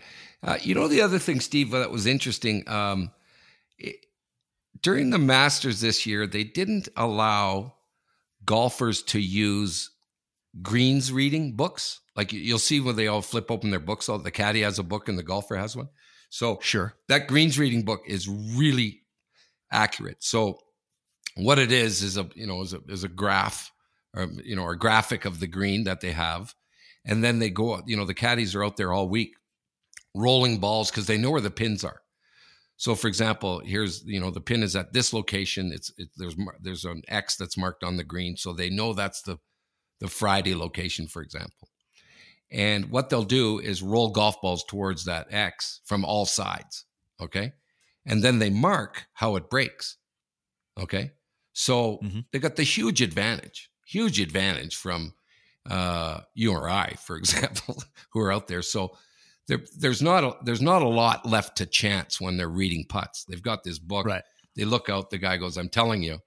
Uh, 0.43 0.58
you 0.62 0.73
know, 0.75 0.88
the 0.88 1.01
other 1.01 1.19
thing, 1.19 1.39
Steve, 1.39 1.71
that 1.71 1.91
was 1.91 2.06
interesting 2.08 2.67
um, 2.67 3.12
it, 3.77 3.95
during 4.82 5.12
the 5.12 5.19
Masters 5.19 5.80
this 5.82 6.06
year, 6.06 6.25
they 6.27 6.43
didn't 6.43 6.89
allow 6.97 7.75
golfers 8.43 9.04
to 9.04 9.19
use 9.19 9.91
greens 10.62 11.12
reading 11.12 11.56
books. 11.56 11.99
Like 12.15 12.34
you- 12.34 12.39
you'll 12.41 12.58
see 12.60 12.80
when 12.80 12.95
they 12.95 13.08
all 13.08 13.21
flip 13.21 13.51
open 13.51 13.69
their 13.69 13.80
books, 13.80 14.10
all 14.10 14.17
the 14.17 14.32
caddy 14.32 14.62
has 14.62 14.80
a 14.80 14.84
book 14.84 15.08
and 15.08 15.17
the 15.17 15.23
golfer 15.23 15.56
has 15.56 15.75
one. 15.75 15.89
So 16.32 16.60
Sure. 16.63 16.96
that 17.10 17.28
greens 17.28 17.60
reading 17.60 17.84
book 17.84 18.02
is 18.08 18.28
really 18.28 19.04
accurate. 19.72 20.24
So 20.24 20.60
what 21.36 21.60
it 21.60 21.72
is 21.72 22.04
is 22.04 22.17
a 22.17 22.30
you 22.36 22.48
know 22.48 22.62
is 22.62 22.74
a 22.74 22.82
is 22.89 23.04
a 23.04 23.10
graph 23.10 23.72
or 24.15 24.28
you 24.44 24.56
know 24.56 24.63
or 24.63 24.76
graphic 24.76 25.26
of 25.26 25.39
the 25.39 25.48
green 25.48 25.86
that 25.86 26.02
they 26.02 26.13
have, 26.13 26.56
and 27.06 27.24
then 27.24 27.39
they 27.39 27.50
go 27.52 27.82
you 27.86 27.98
know 27.98 28.06
the 28.06 28.15
caddies 28.15 28.56
are 28.56 28.63
out 28.63 28.78
there 28.78 28.94
all 28.94 29.10
week 29.10 29.34
rolling 30.15 30.60
balls 30.60 30.91
because 30.91 31.08
they 31.08 31.17
know 31.17 31.32
where 31.32 31.41
the 31.41 31.52
pins 31.52 31.84
are. 31.84 32.02
So 32.78 32.96
for 32.96 33.08
example, 33.10 33.62
here's 33.65 34.04
you 34.06 34.20
know 34.20 34.32
the 34.32 34.41
pin 34.41 34.63
is 34.63 34.76
at 34.76 34.94
this 34.94 35.13
location. 35.13 35.72
It's 35.74 35.91
it, 35.98 36.10
there's 36.17 36.36
there's 36.62 36.86
an 36.86 37.04
X 37.10 37.36
that's 37.38 37.58
marked 37.58 37.84
on 37.84 37.98
the 37.98 38.06
green, 38.06 38.38
so 38.38 38.54
they 38.54 38.70
know 38.70 38.94
that's 38.94 39.22
the 39.24 39.38
the 40.02 40.10
Friday 40.10 40.56
location, 40.56 41.08
for 41.08 41.24
example. 41.24 41.70
And 42.52 42.90
what 42.90 43.10
they'll 43.10 43.24
do 43.24 43.60
is 43.60 43.82
roll 43.82 44.10
golf 44.10 44.42
balls 44.42 44.64
towards 44.66 45.06
that 45.06 45.28
X 45.32 45.80
from 45.86 46.04
all 46.04 46.26
sides. 46.26 46.86
Okay. 47.22 47.54
And 48.06 48.22
then 48.24 48.40
they 48.40 48.50
mark 48.50 49.08
how 49.14 49.36
it 49.38 49.50
breaks. 49.50 49.98
Okay. 50.80 51.12
So 51.54 52.00
Mhm. 52.04 52.26
they 52.32 52.40
got 52.40 52.56
the 52.56 52.64
huge 52.64 53.02
advantage, 53.02 53.70
huge 53.86 54.20
advantage 54.20 54.76
from 54.76 55.14
uh, 55.70 56.22
you 56.34 56.52
or 56.52 56.68
I, 56.70 56.96
for 56.96 57.16
example, 57.24 57.84
who 58.10 58.20
are 58.20 58.32
out 58.34 58.48
there. 58.48 58.64
So 58.64 58.98
there, 59.48 59.60
there's 59.78 60.02
not 60.02 60.24
a, 60.24 60.36
there's 60.44 60.62
not 60.62 60.82
a 60.82 60.88
lot 60.88 61.24
left 61.26 61.58
to 61.58 61.66
chance 61.68 62.20
when 62.20 62.36
they're 62.36 62.50
reading 62.50 62.86
putts. 62.90 63.26
They've 63.26 63.42
got 63.42 63.64
this 63.64 63.78
book. 63.78 64.06
Right. 64.08 64.24
They 64.56 64.66
look 64.66 64.90
out. 64.90 65.12
The 65.12 65.20
guy 65.20 65.38
goes, 65.38 65.58
"I'm 65.58 65.70
telling 65.70 66.02
you, 66.02 66.18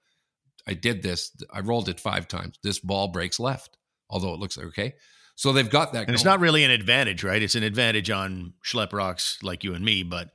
I 0.67 0.73
did 0.73 1.03
this. 1.03 1.31
I 1.51 1.59
rolled 1.59 1.89
it 1.89 1.99
five 1.99 2.27
times. 2.29 2.57
This 2.63 2.79
ball 2.79 3.09
breaks 3.09 3.39
left, 3.39 3.77
although 4.09 4.33
it 4.33 4.39
looks 4.39 4.57
okay." 4.57 4.95
So 5.35 5.51
they've 5.51 5.69
got 5.69 5.93
that. 5.93 6.07
And 6.07 6.15
it's 6.15 6.23
not 6.23 6.39
really 6.39 6.63
an 6.63 6.71
advantage, 6.71 7.23
right? 7.23 7.41
It's 7.41 7.55
an 7.55 7.63
advantage 7.63 8.09
on 8.09 8.53
schlep 8.63 8.93
rocks 8.93 9.37
like 9.43 9.63
you 9.63 9.73
and 9.73 9.83
me, 9.83 10.03
but 10.03 10.29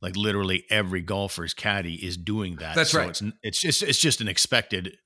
like 0.00 0.16
literally 0.16 0.64
every 0.68 1.00
golfer's 1.00 1.54
caddy 1.54 1.94
is 1.94 2.16
doing 2.16 2.56
that. 2.56 2.74
That's 2.74 2.90
So 2.90 2.98
right. 2.98 3.08
It's, 3.08 3.22
it's 3.42 3.60
just 3.60 3.82
it's 3.84 3.98
just 3.98 4.20
an 4.20 4.28
expected 4.28 4.96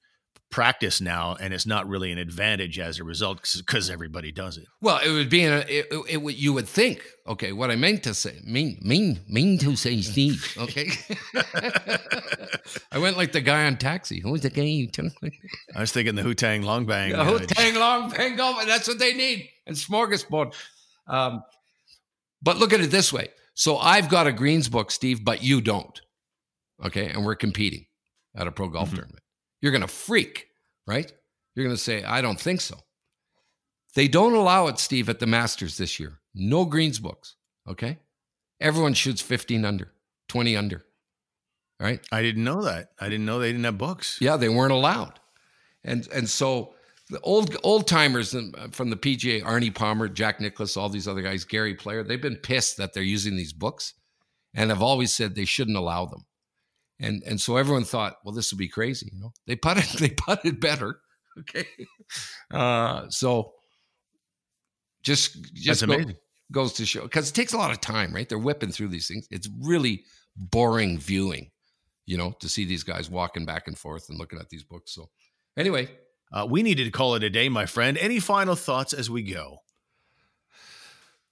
practice 0.51 1.01
now, 1.01 1.37
and 1.41 1.53
it's 1.53 1.67
not 1.67 1.89
really 1.89 2.13
an 2.13 2.19
advantage 2.19 2.79
as 2.79 2.99
a 2.99 3.05
result 3.05 3.41
because 3.59 3.91
everybody 3.91 4.31
does 4.33 4.57
it. 4.57 4.65
Well, 4.81 5.01
it 5.05 5.11
would 5.11 5.29
be 5.29 5.43
in 5.43 5.53
a, 5.53 5.59
it, 5.59 5.87
it, 5.91 6.05
it 6.11 6.17
would- 6.23 6.39
you 6.39 6.53
would 6.53 6.69
think. 6.69 7.03
Okay, 7.27 7.53
what 7.53 7.71
I 7.71 7.77
meant 7.77 8.05
to 8.05 8.15
say, 8.15 8.39
mean, 8.45 8.79
mean, 8.83 9.21
mean 9.29 9.59
to 9.59 9.75
say, 9.77 10.01
Steve. 10.01 10.47
Okay, 10.59 10.91
I 12.93 12.99
went 12.99 13.17
like 13.17 13.33
the 13.33 13.41
guy 13.41 13.67
on 13.67 13.77
Taxi. 13.77 14.21
Who's 14.21 14.43
the 14.43 14.51
guy 14.51 14.63
you 14.63 14.89
took? 14.89 15.13
I 15.75 15.81
was 15.81 15.93
thinking 15.93 16.15
the 16.15 16.23
Hutang 16.23 16.65
Long 16.65 16.87
Bang. 16.87 17.11
Yeah, 17.11 17.21
uh, 17.21 17.25
who 17.25 17.39
tang 17.41 17.75
long 17.75 18.11
bang 18.11 18.37
golf, 18.37 18.65
that's 18.67 18.89
what 18.89 18.99
they 18.99 19.13
need. 19.13 19.49
And 19.67 19.77
smorgasbord. 19.77 20.55
Um, 21.09 21.43
but 22.43 22.57
look 22.59 22.73
at 22.73 22.81
it 22.81 22.91
this 22.91 23.13
way. 23.13 23.29
So 23.55 23.79
I've 23.79 24.09
got 24.09 24.27
a 24.27 24.33
greens 24.33 24.69
book, 24.69 24.91
Steve, 24.91 25.25
but 25.25 25.43
you 25.43 25.61
don't. 25.61 26.01
Okay, 26.85 27.09
and 27.09 27.25
we're 27.25 27.35
competing 27.37 27.87
at 28.35 28.47
a 28.47 28.53
pro 28.53 28.69
golf 28.69 28.91
Mhm. 28.91 28.95
tournament. 28.97 29.23
You're 29.61 29.73
gonna 29.73 29.89
freak, 29.89 30.49
right? 30.87 31.13
You're 31.55 31.65
gonna 31.67 31.77
say, 31.77 32.05
I 32.05 32.21
don't 32.21 32.41
think 32.41 32.61
so. 32.61 32.77
They 33.95 34.09
don't 34.09 34.35
allow 34.35 34.67
it, 34.67 34.79
Steve, 34.79 35.09
at 35.09 35.21
the 35.21 35.27
Masters 35.27 35.79
this 35.79 35.99
year. 35.99 36.21
No 36.35 36.65
greens 36.67 36.99
books. 36.99 37.37
Okay. 37.69 37.99
Everyone 38.61 38.95
shoots 38.95 39.23
15 39.23 39.65
under, 39.65 39.93
20 40.29 40.57
under. 40.57 40.85
right? 41.81 42.01
I 42.13 42.23
didn't 42.23 42.45
know 42.45 42.63
that. 42.63 42.91
I 43.01 43.09
didn't 43.09 43.27
know 43.27 43.39
they 43.39 43.53
didn't 43.53 43.65
have 43.65 43.79
books. 43.79 44.19
Yeah, 44.21 44.37
they 44.37 44.49
weren't 44.49 44.73
allowed, 44.73 45.19
and 45.85 46.07
and 46.15 46.29
so 46.29 46.75
the 47.11 47.21
old 47.21 47.57
old 47.63 47.87
timers 47.87 48.35
from 48.73 48.91
the 48.91 48.97
PGA, 48.97 49.43
Arnie 49.43 49.75
Palmer, 49.75 50.09
Jack 50.09 50.41
Nicklaus, 50.41 50.77
all 50.77 50.89
these 50.89 51.07
other 51.09 51.23
guys, 51.23 51.45
Gary 51.45 51.75
Player, 51.75 52.03
they've 52.03 52.21
been 52.21 52.37
pissed 52.37 52.77
that 52.79 52.93
they're 52.95 53.03
using 53.03 53.37
these 53.37 53.53
books, 53.53 53.95
and 54.55 54.71
have 54.71 54.83
always 54.83 55.15
said 55.15 55.35
they 55.35 55.45
shouldn't 55.45 55.77
allow 55.77 56.05
them, 56.07 56.25
and 57.01 57.23
and 57.25 57.41
so 57.41 57.57
everyone 57.57 57.85
thought, 57.85 58.17
well, 58.25 58.35
this 58.35 58.53
would 58.53 58.59
be 58.59 58.69
crazy, 58.69 59.11
you 59.13 59.21
know. 59.21 59.33
They 59.47 59.57
putted 59.57 59.85
they 59.99 60.11
putted 60.11 60.61
better, 60.61 61.01
okay. 61.41 61.67
Uh, 62.51 63.07
so 63.11 63.53
just 65.03 65.53
just 65.55 65.87
go- 65.87 66.13
goes 66.53 66.73
to 66.75 66.87
show 66.87 67.03
because 67.03 67.29
it 67.31 67.35
takes 67.35 67.53
a 67.53 67.59
lot 67.59 67.71
of 67.71 67.81
time, 67.81 68.15
right? 68.15 68.29
They're 68.29 68.39
whipping 68.39 68.71
through 68.73 68.89
these 68.89 69.09
things. 69.09 69.27
It's 69.31 69.49
really 69.61 70.05
boring 70.37 70.99
viewing, 70.99 71.51
you 72.07 72.17
know, 72.17 72.33
to 72.41 72.49
see 72.49 72.65
these 72.65 72.83
guys 72.85 73.09
walking 73.11 73.45
back 73.47 73.67
and 73.69 73.77
forth 73.79 74.09
and 74.09 74.19
looking 74.19 74.39
at 74.39 74.49
these 74.49 74.65
books. 74.65 74.93
So, 74.95 75.11
anyway, 75.57 75.89
Uh, 76.33 76.45
we 76.49 76.63
needed 76.63 76.85
to 76.85 76.91
call 76.91 77.15
it 77.15 77.23
a 77.23 77.31
day, 77.31 77.49
my 77.49 77.67
friend. 77.67 77.97
Any 77.99 78.19
final 78.21 78.57
thoughts 78.57 78.93
as 78.93 79.09
we 79.09 79.23
go? 79.23 79.63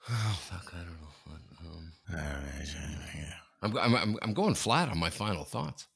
oh 0.08 0.38
fuck, 0.40 0.72
I 0.72 0.78
don't 0.78 0.86
know. 1.00 1.00
Um, 2.10 2.18
I'm, 2.18 3.43
I'm 3.64 3.94
I'm 3.94 4.18
I'm 4.22 4.34
going 4.34 4.54
flat 4.54 4.88
on 4.88 4.98
my 4.98 5.10
final 5.10 5.44
thoughts. 5.44 5.86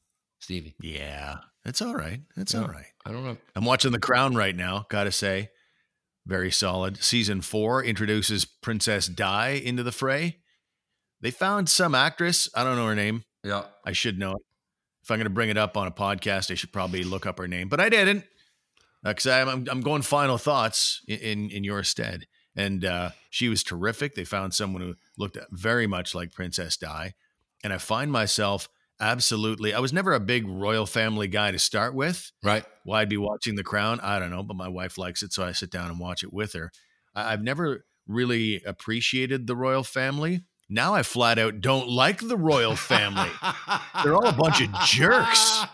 Stevie. 0.41 0.75
Yeah, 0.81 1.37
it's 1.65 1.83
all 1.83 1.95
right. 1.95 2.21
It's 2.37 2.55
Yeah. 2.55 2.63
all 2.63 2.69
right. 2.69 2.87
I 3.05 3.13
don't 3.13 3.25
know. 3.25 3.37
I'm 3.57 3.65
watching 3.65 3.93
The 3.93 3.99
Crown 3.99 4.35
right 4.35 4.55
now. 4.55 4.87
Got 4.89 5.05
to 5.05 5.13
say, 5.13 5.51
very 6.27 6.51
solid. 6.51 7.03
Season 7.03 7.41
four 7.41 7.83
introduces 7.83 8.45
Princess 8.45 9.07
Di 9.09 9.51
into 9.65 9.83
the 9.83 9.93
fray. 9.93 10.39
They 11.21 11.31
found 11.33 11.69
some 11.69 11.95
actress. 11.95 12.49
I 12.55 12.63
don't 12.65 12.77
know 12.77 12.87
her 12.87 12.95
name. 12.95 13.25
Yeah. 13.43 13.65
I 13.85 13.93
should 13.93 14.19
know 14.19 14.33
it. 14.33 14.43
If 15.03 15.11
I'm 15.11 15.17
going 15.19 15.25
to 15.25 15.31
bring 15.31 15.49
it 15.49 15.57
up 15.57 15.77
on 15.77 15.87
a 15.87 15.91
podcast, 15.91 16.51
I 16.51 16.55
should 16.55 16.73
probably 16.73 17.03
look 17.03 17.27
up 17.27 17.39
her 17.39 17.49
name, 17.49 17.69
but 17.69 17.81
I 17.81 17.89
didn't 17.89 18.25
because 19.03 19.27
I'm, 19.27 19.49
I'm 19.49 19.67
I'm 19.71 19.81
going 19.81 20.03
final 20.03 20.39
thoughts 20.39 21.01
in 21.09 21.19
in, 21.19 21.51
in 21.51 21.65
your 21.65 21.83
stead. 21.83 22.27
And 22.57 22.85
uh, 22.85 23.11
she 23.31 23.49
was 23.49 23.63
terrific. 23.63 24.15
They 24.15 24.25
found 24.25 24.53
someone 24.53 24.83
who 24.83 24.95
looked 25.17 25.39
very 25.53 25.87
much 25.87 26.15
like 26.15 26.33
Princess 26.33 26.77
Di, 26.77 27.15
and 27.63 27.73
I 27.73 27.79
find 27.79 28.11
myself 28.11 28.69
absolutely. 29.01 29.75
I 29.75 29.79
was 29.81 29.93
never 29.93 30.13
a 30.13 30.21
big 30.21 30.49
royal 30.49 30.87
family 30.87 31.29
guy 31.29 31.51
to 31.51 31.59
start 31.59 31.95
with. 31.95 32.33
Right. 32.43 32.65
Why 32.85 33.03
I'd 33.03 33.09
be 33.09 33.17
watching 33.17 33.55
The 33.55 33.65
Crown, 33.65 34.01
I 34.01 34.19
don't 34.19 34.31
know, 34.31 34.43
but 34.43 34.57
my 34.57 34.69
wife 34.69 34.99
likes 34.99 35.23
it, 35.23 35.33
so 35.33 35.45
I 35.45 35.53
sit 35.53 35.71
down 35.71 35.91
and 35.91 36.01
watch 36.01 36.23
it 36.23 36.33
with 36.33 36.53
her. 36.55 36.71
I, 37.15 37.33
I've 37.33 37.43
never 37.43 37.85
really 38.07 38.63
appreciated 38.65 39.47
the 39.47 39.57
royal 39.57 39.85
family. 39.85 40.43
Now 40.71 40.95
I 40.95 41.03
flat 41.03 41.39
out 41.39 41.61
don't 41.61 41.89
like 41.89 42.21
the 42.27 42.37
royal 42.37 42.77
family. 42.77 43.31
They're 44.05 44.15
all 44.15 44.27
a 44.27 44.33
bunch 44.33 44.61
of 44.61 44.73
jerks. 44.87 45.63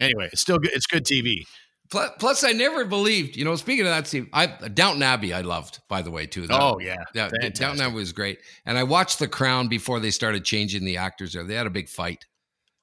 Anyway, 0.00 0.30
it's 0.32 0.40
still 0.40 0.58
good. 0.58 0.70
It's 0.72 0.86
good 0.86 1.04
TV. 1.04 1.44
Plus, 1.90 2.10
plus, 2.20 2.44
I 2.44 2.52
never 2.52 2.84
believed. 2.84 3.36
You 3.36 3.44
know, 3.44 3.56
speaking 3.56 3.84
of 3.84 3.90
that, 3.90 4.06
Steve, 4.06 4.28
I 4.32 4.46
Downton 4.46 5.02
Abbey, 5.02 5.32
I 5.32 5.40
loved. 5.40 5.80
By 5.88 6.02
the 6.02 6.10
way, 6.10 6.26
too. 6.26 6.46
That- 6.46 6.60
Oh 6.60 6.78
yeah, 6.78 6.96
Yeah, 7.14 7.28
Fantastic. 7.28 7.54
Downton 7.54 7.80
Abbey 7.86 7.94
was 7.96 8.12
great, 8.12 8.38
and 8.64 8.78
I 8.78 8.84
watched 8.84 9.18
The 9.18 9.26
Crown 9.28 9.66
before 9.68 9.98
they 9.98 10.10
started 10.12 10.44
changing 10.44 10.84
the 10.84 10.98
actors. 10.98 11.32
There, 11.32 11.42
they 11.44 11.54
had 11.54 11.66
a 11.66 11.70
big 11.70 11.88
fight. 11.88 12.26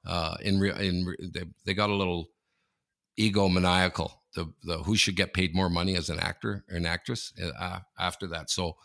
Uh, 0.06 0.36
in 0.42 0.58
re- 0.60 0.86
in 0.88 1.16
they, 1.32 1.44
they 1.64 1.74
got 1.74 1.90
a 1.90 1.94
little 1.94 2.28
egomaniacal. 3.18 4.10
The 4.34 4.52
the 4.62 4.78
who 4.78 4.94
should 4.96 5.16
get 5.16 5.32
paid 5.32 5.54
more 5.54 5.70
money 5.70 5.96
as 5.96 6.10
an 6.10 6.20
actor 6.20 6.64
or 6.70 6.76
an 6.76 6.86
actress 6.86 7.32
uh, 7.58 7.80
after 7.98 8.26
that. 8.28 8.50
So, 8.50 8.76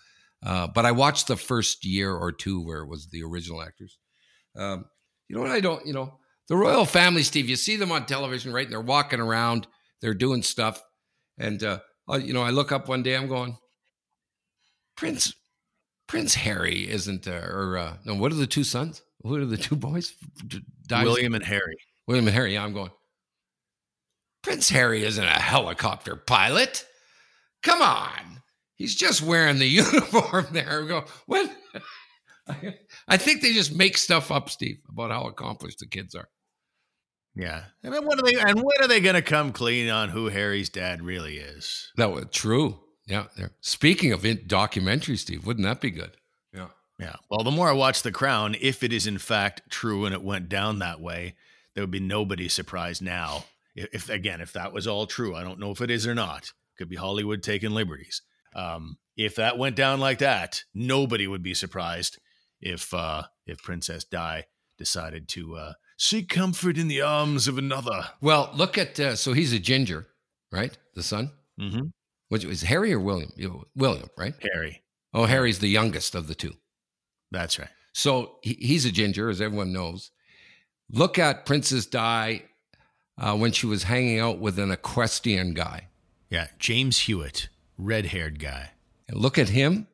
uh, 0.41 0.67
but 0.67 0.86
I 0.86 0.91
watched 0.91 1.28
the 1.28 1.36
first 1.36 1.86
year 1.86 2.13
or 2.13 2.32
two 2.32 2.61
where 2.65 2.80
it 2.82 2.88
was 2.88 3.07
the 3.07 3.24
original 3.24 3.61
actors. 3.61 3.97
Um, 4.55 4.86
you 5.28 5.36
know 5.36 5.41
what 5.41 5.51
I 5.51 5.59
don't. 5.59 5.86
You 5.86 5.93
know 5.93 6.17
the 6.47 6.55
royal 6.55 6.86
family, 6.86 7.24
Steve. 7.24 7.49
You 7.49 7.55
see 7.57 7.76
them 7.76 7.91
on 7.91 8.05
television, 8.05 8.53
right? 8.53 8.65
And 8.65 8.71
they're 8.71 8.82
walking 8.82 9.19
around, 9.19 9.67
they're 10.04 10.14
doing 10.14 10.43
stuff, 10.43 10.84
and 11.38 11.64
uh, 11.64 11.80
you 12.22 12.34
know 12.34 12.43
I 12.43 12.49
look 12.49 12.74
up 12.74 12.89
one 12.89 13.04
day, 13.04 13.16
I'm 13.16 13.30
going, 13.30 13.58
Prince 14.97 15.34
Prince 16.08 16.36
Harry 16.36 16.88
isn't, 16.89 17.26
uh, 17.26 17.32
or 17.32 17.78
uh, 17.78 17.93
no, 18.06 18.16
what 18.16 18.34
are 18.34 18.36
the 18.36 18.45
two 18.45 18.66
sons? 18.66 19.01
What 19.20 19.39
are 19.39 19.45
the 19.45 19.58
two 19.58 19.78
boys? 19.78 20.14
Dies- 20.88 21.06
William 21.06 21.34
and 21.34 21.43
Harry. 21.43 21.78
William 22.06 22.28
and 22.28 22.36
Harry. 22.36 22.54
Yeah, 22.54 22.66
I'm 22.66 22.74
going. 22.74 22.91
Prince 24.43 24.70
Harry 24.70 25.06
isn't 25.06 25.24
a 25.24 25.39
helicopter 25.39 26.18
pilot. 26.18 26.86
Come 27.64 27.82
on, 27.82 28.41
he's 28.76 28.95
just 28.95 29.22
wearing 29.22 29.58
the 29.58 29.66
uniform 29.70 30.47
there. 30.51 30.82
We 30.82 30.89
go 30.89 31.06
when. 31.28 31.49
I 33.08 33.16
think 33.16 33.41
they 33.41 33.54
just 33.54 33.74
make 33.74 33.97
stuff 33.97 34.30
up, 34.30 34.49
Steve, 34.49 34.80
about 34.89 35.12
how 35.12 35.28
accomplished 35.28 35.80
the 35.80 35.88
kids 35.88 36.14
are. 36.14 36.28
Yeah, 37.36 37.63
I 37.84 37.89
mean, 37.89 38.05
what 38.05 38.19
are 38.19 38.29
they? 38.29 38.39
And 38.39 38.57
when 38.57 38.81
are 38.81 38.88
they 38.88 38.99
going 38.99 39.15
to 39.15 39.21
come 39.21 39.51
clean 39.51 39.89
on 39.89 40.09
who 40.09 40.27
Harry's 40.27 40.69
dad 40.69 41.01
really 41.01 41.38
is? 41.38 41.91
That 41.97 42.11
was 42.11 42.25
true. 42.31 42.79
Yeah. 43.07 43.25
There. 43.36 43.51
Speaking 43.61 44.11
of 44.11 44.25
in- 44.25 44.43
documentary, 44.47 45.17
Steve, 45.17 45.45
wouldn't 45.45 45.65
that 45.65 45.81
be 45.81 45.91
good? 45.91 46.11
Yeah. 46.53 46.67
Yeah. 46.99 47.15
Well, 47.29 47.43
the 47.43 47.51
more 47.51 47.69
I 47.69 47.73
watch 47.73 48.03
The 48.03 48.11
Crown, 48.11 48.55
if 48.61 48.84
it 48.84 48.93
is 48.93 49.07
in 49.07 49.17
fact 49.17 49.63
true 49.69 50.05
and 50.05 50.13
it 50.13 50.23
went 50.23 50.47
down 50.47 50.79
that 50.79 51.01
way, 51.01 51.36
there 51.73 51.84
would 51.84 51.91
be 51.91 51.99
nobody 51.99 52.47
surprised 52.47 53.01
now. 53.01 53.45
If, 53.75 53.89
if 53.93 54.09
again, 54.09 54.39
if 54.39 54.53
that 54.53 54.71
was 54.71 54.88
all 54.88 55.07
true, 55.07 55.36
I 55.36 55.43
don't 55.43 55.59
know 55.59 55.71
if 55.71 55.81
it 55.81 55.89
is 55.89 56.05
or 56.05 56.15
not. 56.15 56.51
Could 56.77 56.89
be 56.89 56.95
Hollywood 56.95 57.43
taking 57.43 57.71
liberties. 57.71 58.21
Um, 58.55 58.97
if 59.17 59.36
that 59.36 59.57
went 59.57 59.75
down 59.75 59.99
like 59.99 60.19
that, 60.19 60.63
nobody 60.73 61.27
would 61.27 61.43
be 61.43 61.53
surprised 61.53 62.19
if 62.61 62.93
uh, 62.93 63.23
if 63.45 63.61
Princess 63.61 64.03
Di 64.03 64.45
decided 64.77 65.27
to 65.29 65.55
uh, 65.55 65.73
seek 66.04 66.30
comfort 66.30 66.78
in 66.78 66.88
the 66.88 67.01
arms 67.01 67.47
of 67.47 67.58
another. 67.58 68.10
Well, 68.22 68.51
look 68.54 68.78
at 68.78 68.99
uh, 68.99 69.16
so 69.16 69.34
he's 69.34 69.54
a 69.54 69.60
ginger, 69.60 70.08
right? 70.51 70.78
The 70.95 71.04
son. 71.04 71.32
Mm-hmm. 71.60 71.88
Which 72.30 72.45
was 72.45 72.64
Harry 72.64 72.93
or 72.93 72.99
William? 72.99 73.32
William, 73.76 74.10
right? 74.18 74.34
Harry. 74.54 74.84
Oh, 75.14 75.26
Harry's 75.26 75.60
the 75.60 75.68
youngest 75.68 76.16
of 76.16 76.28
the 76.28 76.36
two. 76.36 76.54
That's 77.32 77.60
right. 77.60 77.70
So 77.93 78.38
he, 78.41 78.56
he's 78.56 78.86
a 78.86 78.91
ginger, 78.91 79.30
as 79.30 79.39
everyone 79.39 79.72
knows. 79.72 80.12
Look 80.89 81.20
at 81.20 81.45
Princess 81.45 81.86
Di 81.86 82.43
uh, 83.18 83.38
when 83.38 83.51
she 83.51 83.68
was 83.68 83.84
hanging 83.84 84.20
out 84.20 84.39
with 84.39 84.58
an 84.60 84.72
equestrian 84.72 85.54
guy. 85.54 85.89
Yeah. 86.30 86.47
James 86.58 86.99
Hewitt, 86.99 87.49
red 87.78 88.08
haired 88.08 88.39
guy. 88.39 88.72
And 89.08 89.20
look 89.20 89.38
at 89.38 89.49
him 89.49 89.88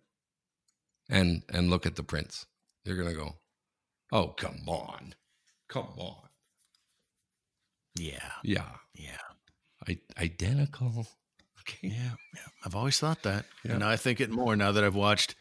and 1.09 1.43
and 1.49 1.69
look 1.69 1.85
at 1.85 1.95
the 1.95 2.03
prince. 2.03 2.45
You're 2.85 2.97
gonna 2.97 3.13
go, 3.13 3.35
oh 4.11 4.27
come 4.29 4.61
on. 4.67 5.13
Come 5.69 5.87
on. 5.97 6.15
Yeah. 7.95 8.31
Yeah. 8.43 8.69
Yeah. 8.95 9.17
I, 9.87 9.99
identical. 10.17 11.07
Okay. 11.61 11.89
Yeah, 11.89 12.11
yeah. 12.35 12.41
I've 12.65 12.75
always 12.75 12.99
thought 12.99 13.23
that, 13.23 13.45
Yeah. 13.63 13.73
and 13.73 13.83
I 13.83 13.95
think 13.95 14.19
it 14.19 14.29
more 14.31 14.55
now 14.55 14.71
that 14.71 14.83
I've 14.83 14.95
watched 14.95 15.35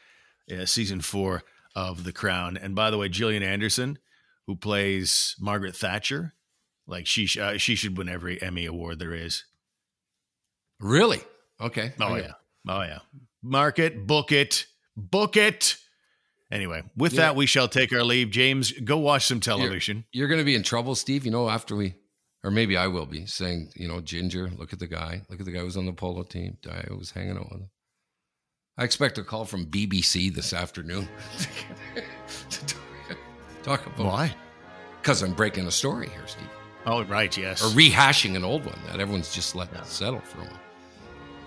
uh, 0.53 0.67
season 0.67 1.01
four 1.01 1.43
of 1.75 2.05
The 2.05 2.13
Crown. 2.13 2.57
And 2.57 2.75
by 2.75 2.91
the 2.91 2.99
way, 2.99 3.09
Gillian 3.09 3.43
Anderson, 3.43 3.99
who 4.47 4.57
plays 4.57 5.35
Margaret 5.41 5.75
Thatcher, 5.77 6.35
like 6.87 7.07
she 7.07 7.27
sh- 7.27 7.39
uh, 7.39 7.57
she 7.59 7.75
should 7.75 7.97
win 7.97 8.09
every 8.09 8.41
Emmy 8.43 8.67
award 8.67 8.99
there 8.99 9.13
is. 9.15 9.45
Really? 10.81 11.21
Okay. 11.61 11.93
Oh 12.01 12.13
Okay. 12.15 12.27
yeah, 12.27 12.33
oh 12.69 12.83
yeah. 12.83 12.99
Mark 13.43 13.79
it, 13.79 14.07
book 14.07 14.33
it, 14.33 14.67
book 14.97 15.37
it. 15.37 15.77
Anyway, 16.51 16.83
with 16.97 17.13
Yeah. 17.13 17.21
that, 17.21 17.37
we 17.37 17.47
shall 17.47 17.69
take 17.69 17.93
our 17.93 18.03
leave. 18.03 18.31
James, 18.31 18.73
go 18.73 18.97
watch 18.99 19.27
some 19.27 19.41
television. 19.41 20.05
You're 20.13 20.29
going 20.29 20.39
to 20.41 20.45
be 20.45 20.55
in 20.55 20.63
trouble, 20.63 20.95
Steve. 20.95 21.25
You 21.27 21.31
know, 21.31 21.49
after 21.51 21.77
we, 21.77 21.95
or 22.43 22.51
maybe 22.51 22.77
I 22.77 22.87
will 22.87 23.05
be 23.07 23.27
saying, 23.27 23.71
you 23.77 23.87
know, 23.87 24.01
Ginger, 24.01 24.51
look 24.57 24.73
at 24.73 24.79
the 24.79 24.87
guy. 24.87 25.23
Look 25.29 25.41
at 25.41 25.47
the 25.47 25.53
guy 25.53 25.59
who 25.59 25.65
was 25.67 25.77
on 25.77 25.85
the 25.87 25.93
polo 25.93 26.23
team. 26.23 26.57
I 26.71 26.85
was 26.95 27.11
hanging 27.11 27.37
out 27.37 27.51
with 27.51 27.61
him. 27.61 27.71
I 28.79 28.85
expect 28.85 29.19
a 29.19 29.25
call 29.25 29.45
from 29.45 29.67
BBC 29.67 30.33
this 30.33 30.53
afternoon 30.53 31.09
to 32.51 32.75
talk, 33.65 33.85
about 33.87 34.07
Why? 34.07 34.35
because 35.03 35.23
I'm 35.23 35.35
breaking 35.35 35.67
a 35.67 35.71
story 35.71 36.09
here, 36.09 36.27
Steve, 36.27 36.47
Oh, 36.87 37.03
right. 37.05 37.37
Yes. 37.37 37.61
or 37.61 37.67
rehashing 37.77 38.37
an 38.37 38.45
old 38.45 38.65
one 38.65 38.79
that 38.87 39.01
everyone's 39.01 39.35
just 39.35 39.55
let 39.57 39.69
Yeah. 39.75 39.83
settle 39.83 40.21
for 40.21 40.39
a 40.39 40.45
while. 40.45 40.61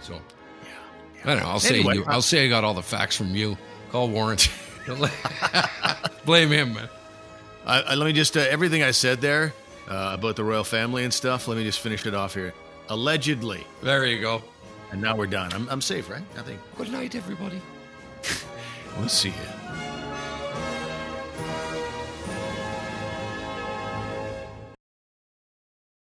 So 0.02 0.14
yeah. 0.14 0.70
I 1.24 1.28
don't 1.36 1.40
know. 1.44 1.50
I'll 1.50 1.60
say 1.60 1.80
you, 1.80 2.04
uh, 2.04 2.12
I'll 2.12 2.22
say 2.22 2.46
I 2.46 2.50
got 2.50 2.64
all 2.66 2.74
the 2.74 2.82
facts 2.84 3.16
from 3.16 3.34
you. 3.34 3.58
Call 3.92 4.10
Warren. 4.10 4.38
Don't 4.92 5.00
let- 5.94 6.26
Blame 6.26 6.50
him, 6.52 6.74
man. 6.74 6.90
I, 7.66 7.82
I, 7.82 7.96
let 7.96 8.06
me 8.06 8.14
just 8.14 8.36
uh, 8.36 8.42
everything 8.42 8.84
I 8.84 8.92
said 8.92 9.22
there 9.22 9.54
uh, 9.90 10.12
about 10.14 10.36
the 10.36 10.44
royal 10.44 10.64
family 10.64 11.04
and 11.06 11.14
stuff. 11.14 11.48
Let 11.48 11.58
me 11.58 11.64
just 11.64 11.80
finish 11.80 12.06
it 12.06 12.14
off 12.14 12.34
here. 12.34 12.54
Allegedly, 12.90 13.66
There 13.82 14.06
you 14.06 14.20
go. 14.20 14.44
and 14.92 15.02
now 15.02 15.16
we're 15.16 15.28
done. 15.28 15.54
I'm, 15.54 15.70
I'm 15.70 15.82
safe, 15.82 16.10
right? 16.10 16.24
I 16.38 16.42
think 16.42 16.60
Good 16.78 16.92
night, 16.92 17.16
everybody. 17.16 17.62
we'll 19.00 19.08
see 19.08 19.30
you. 19.30 19.91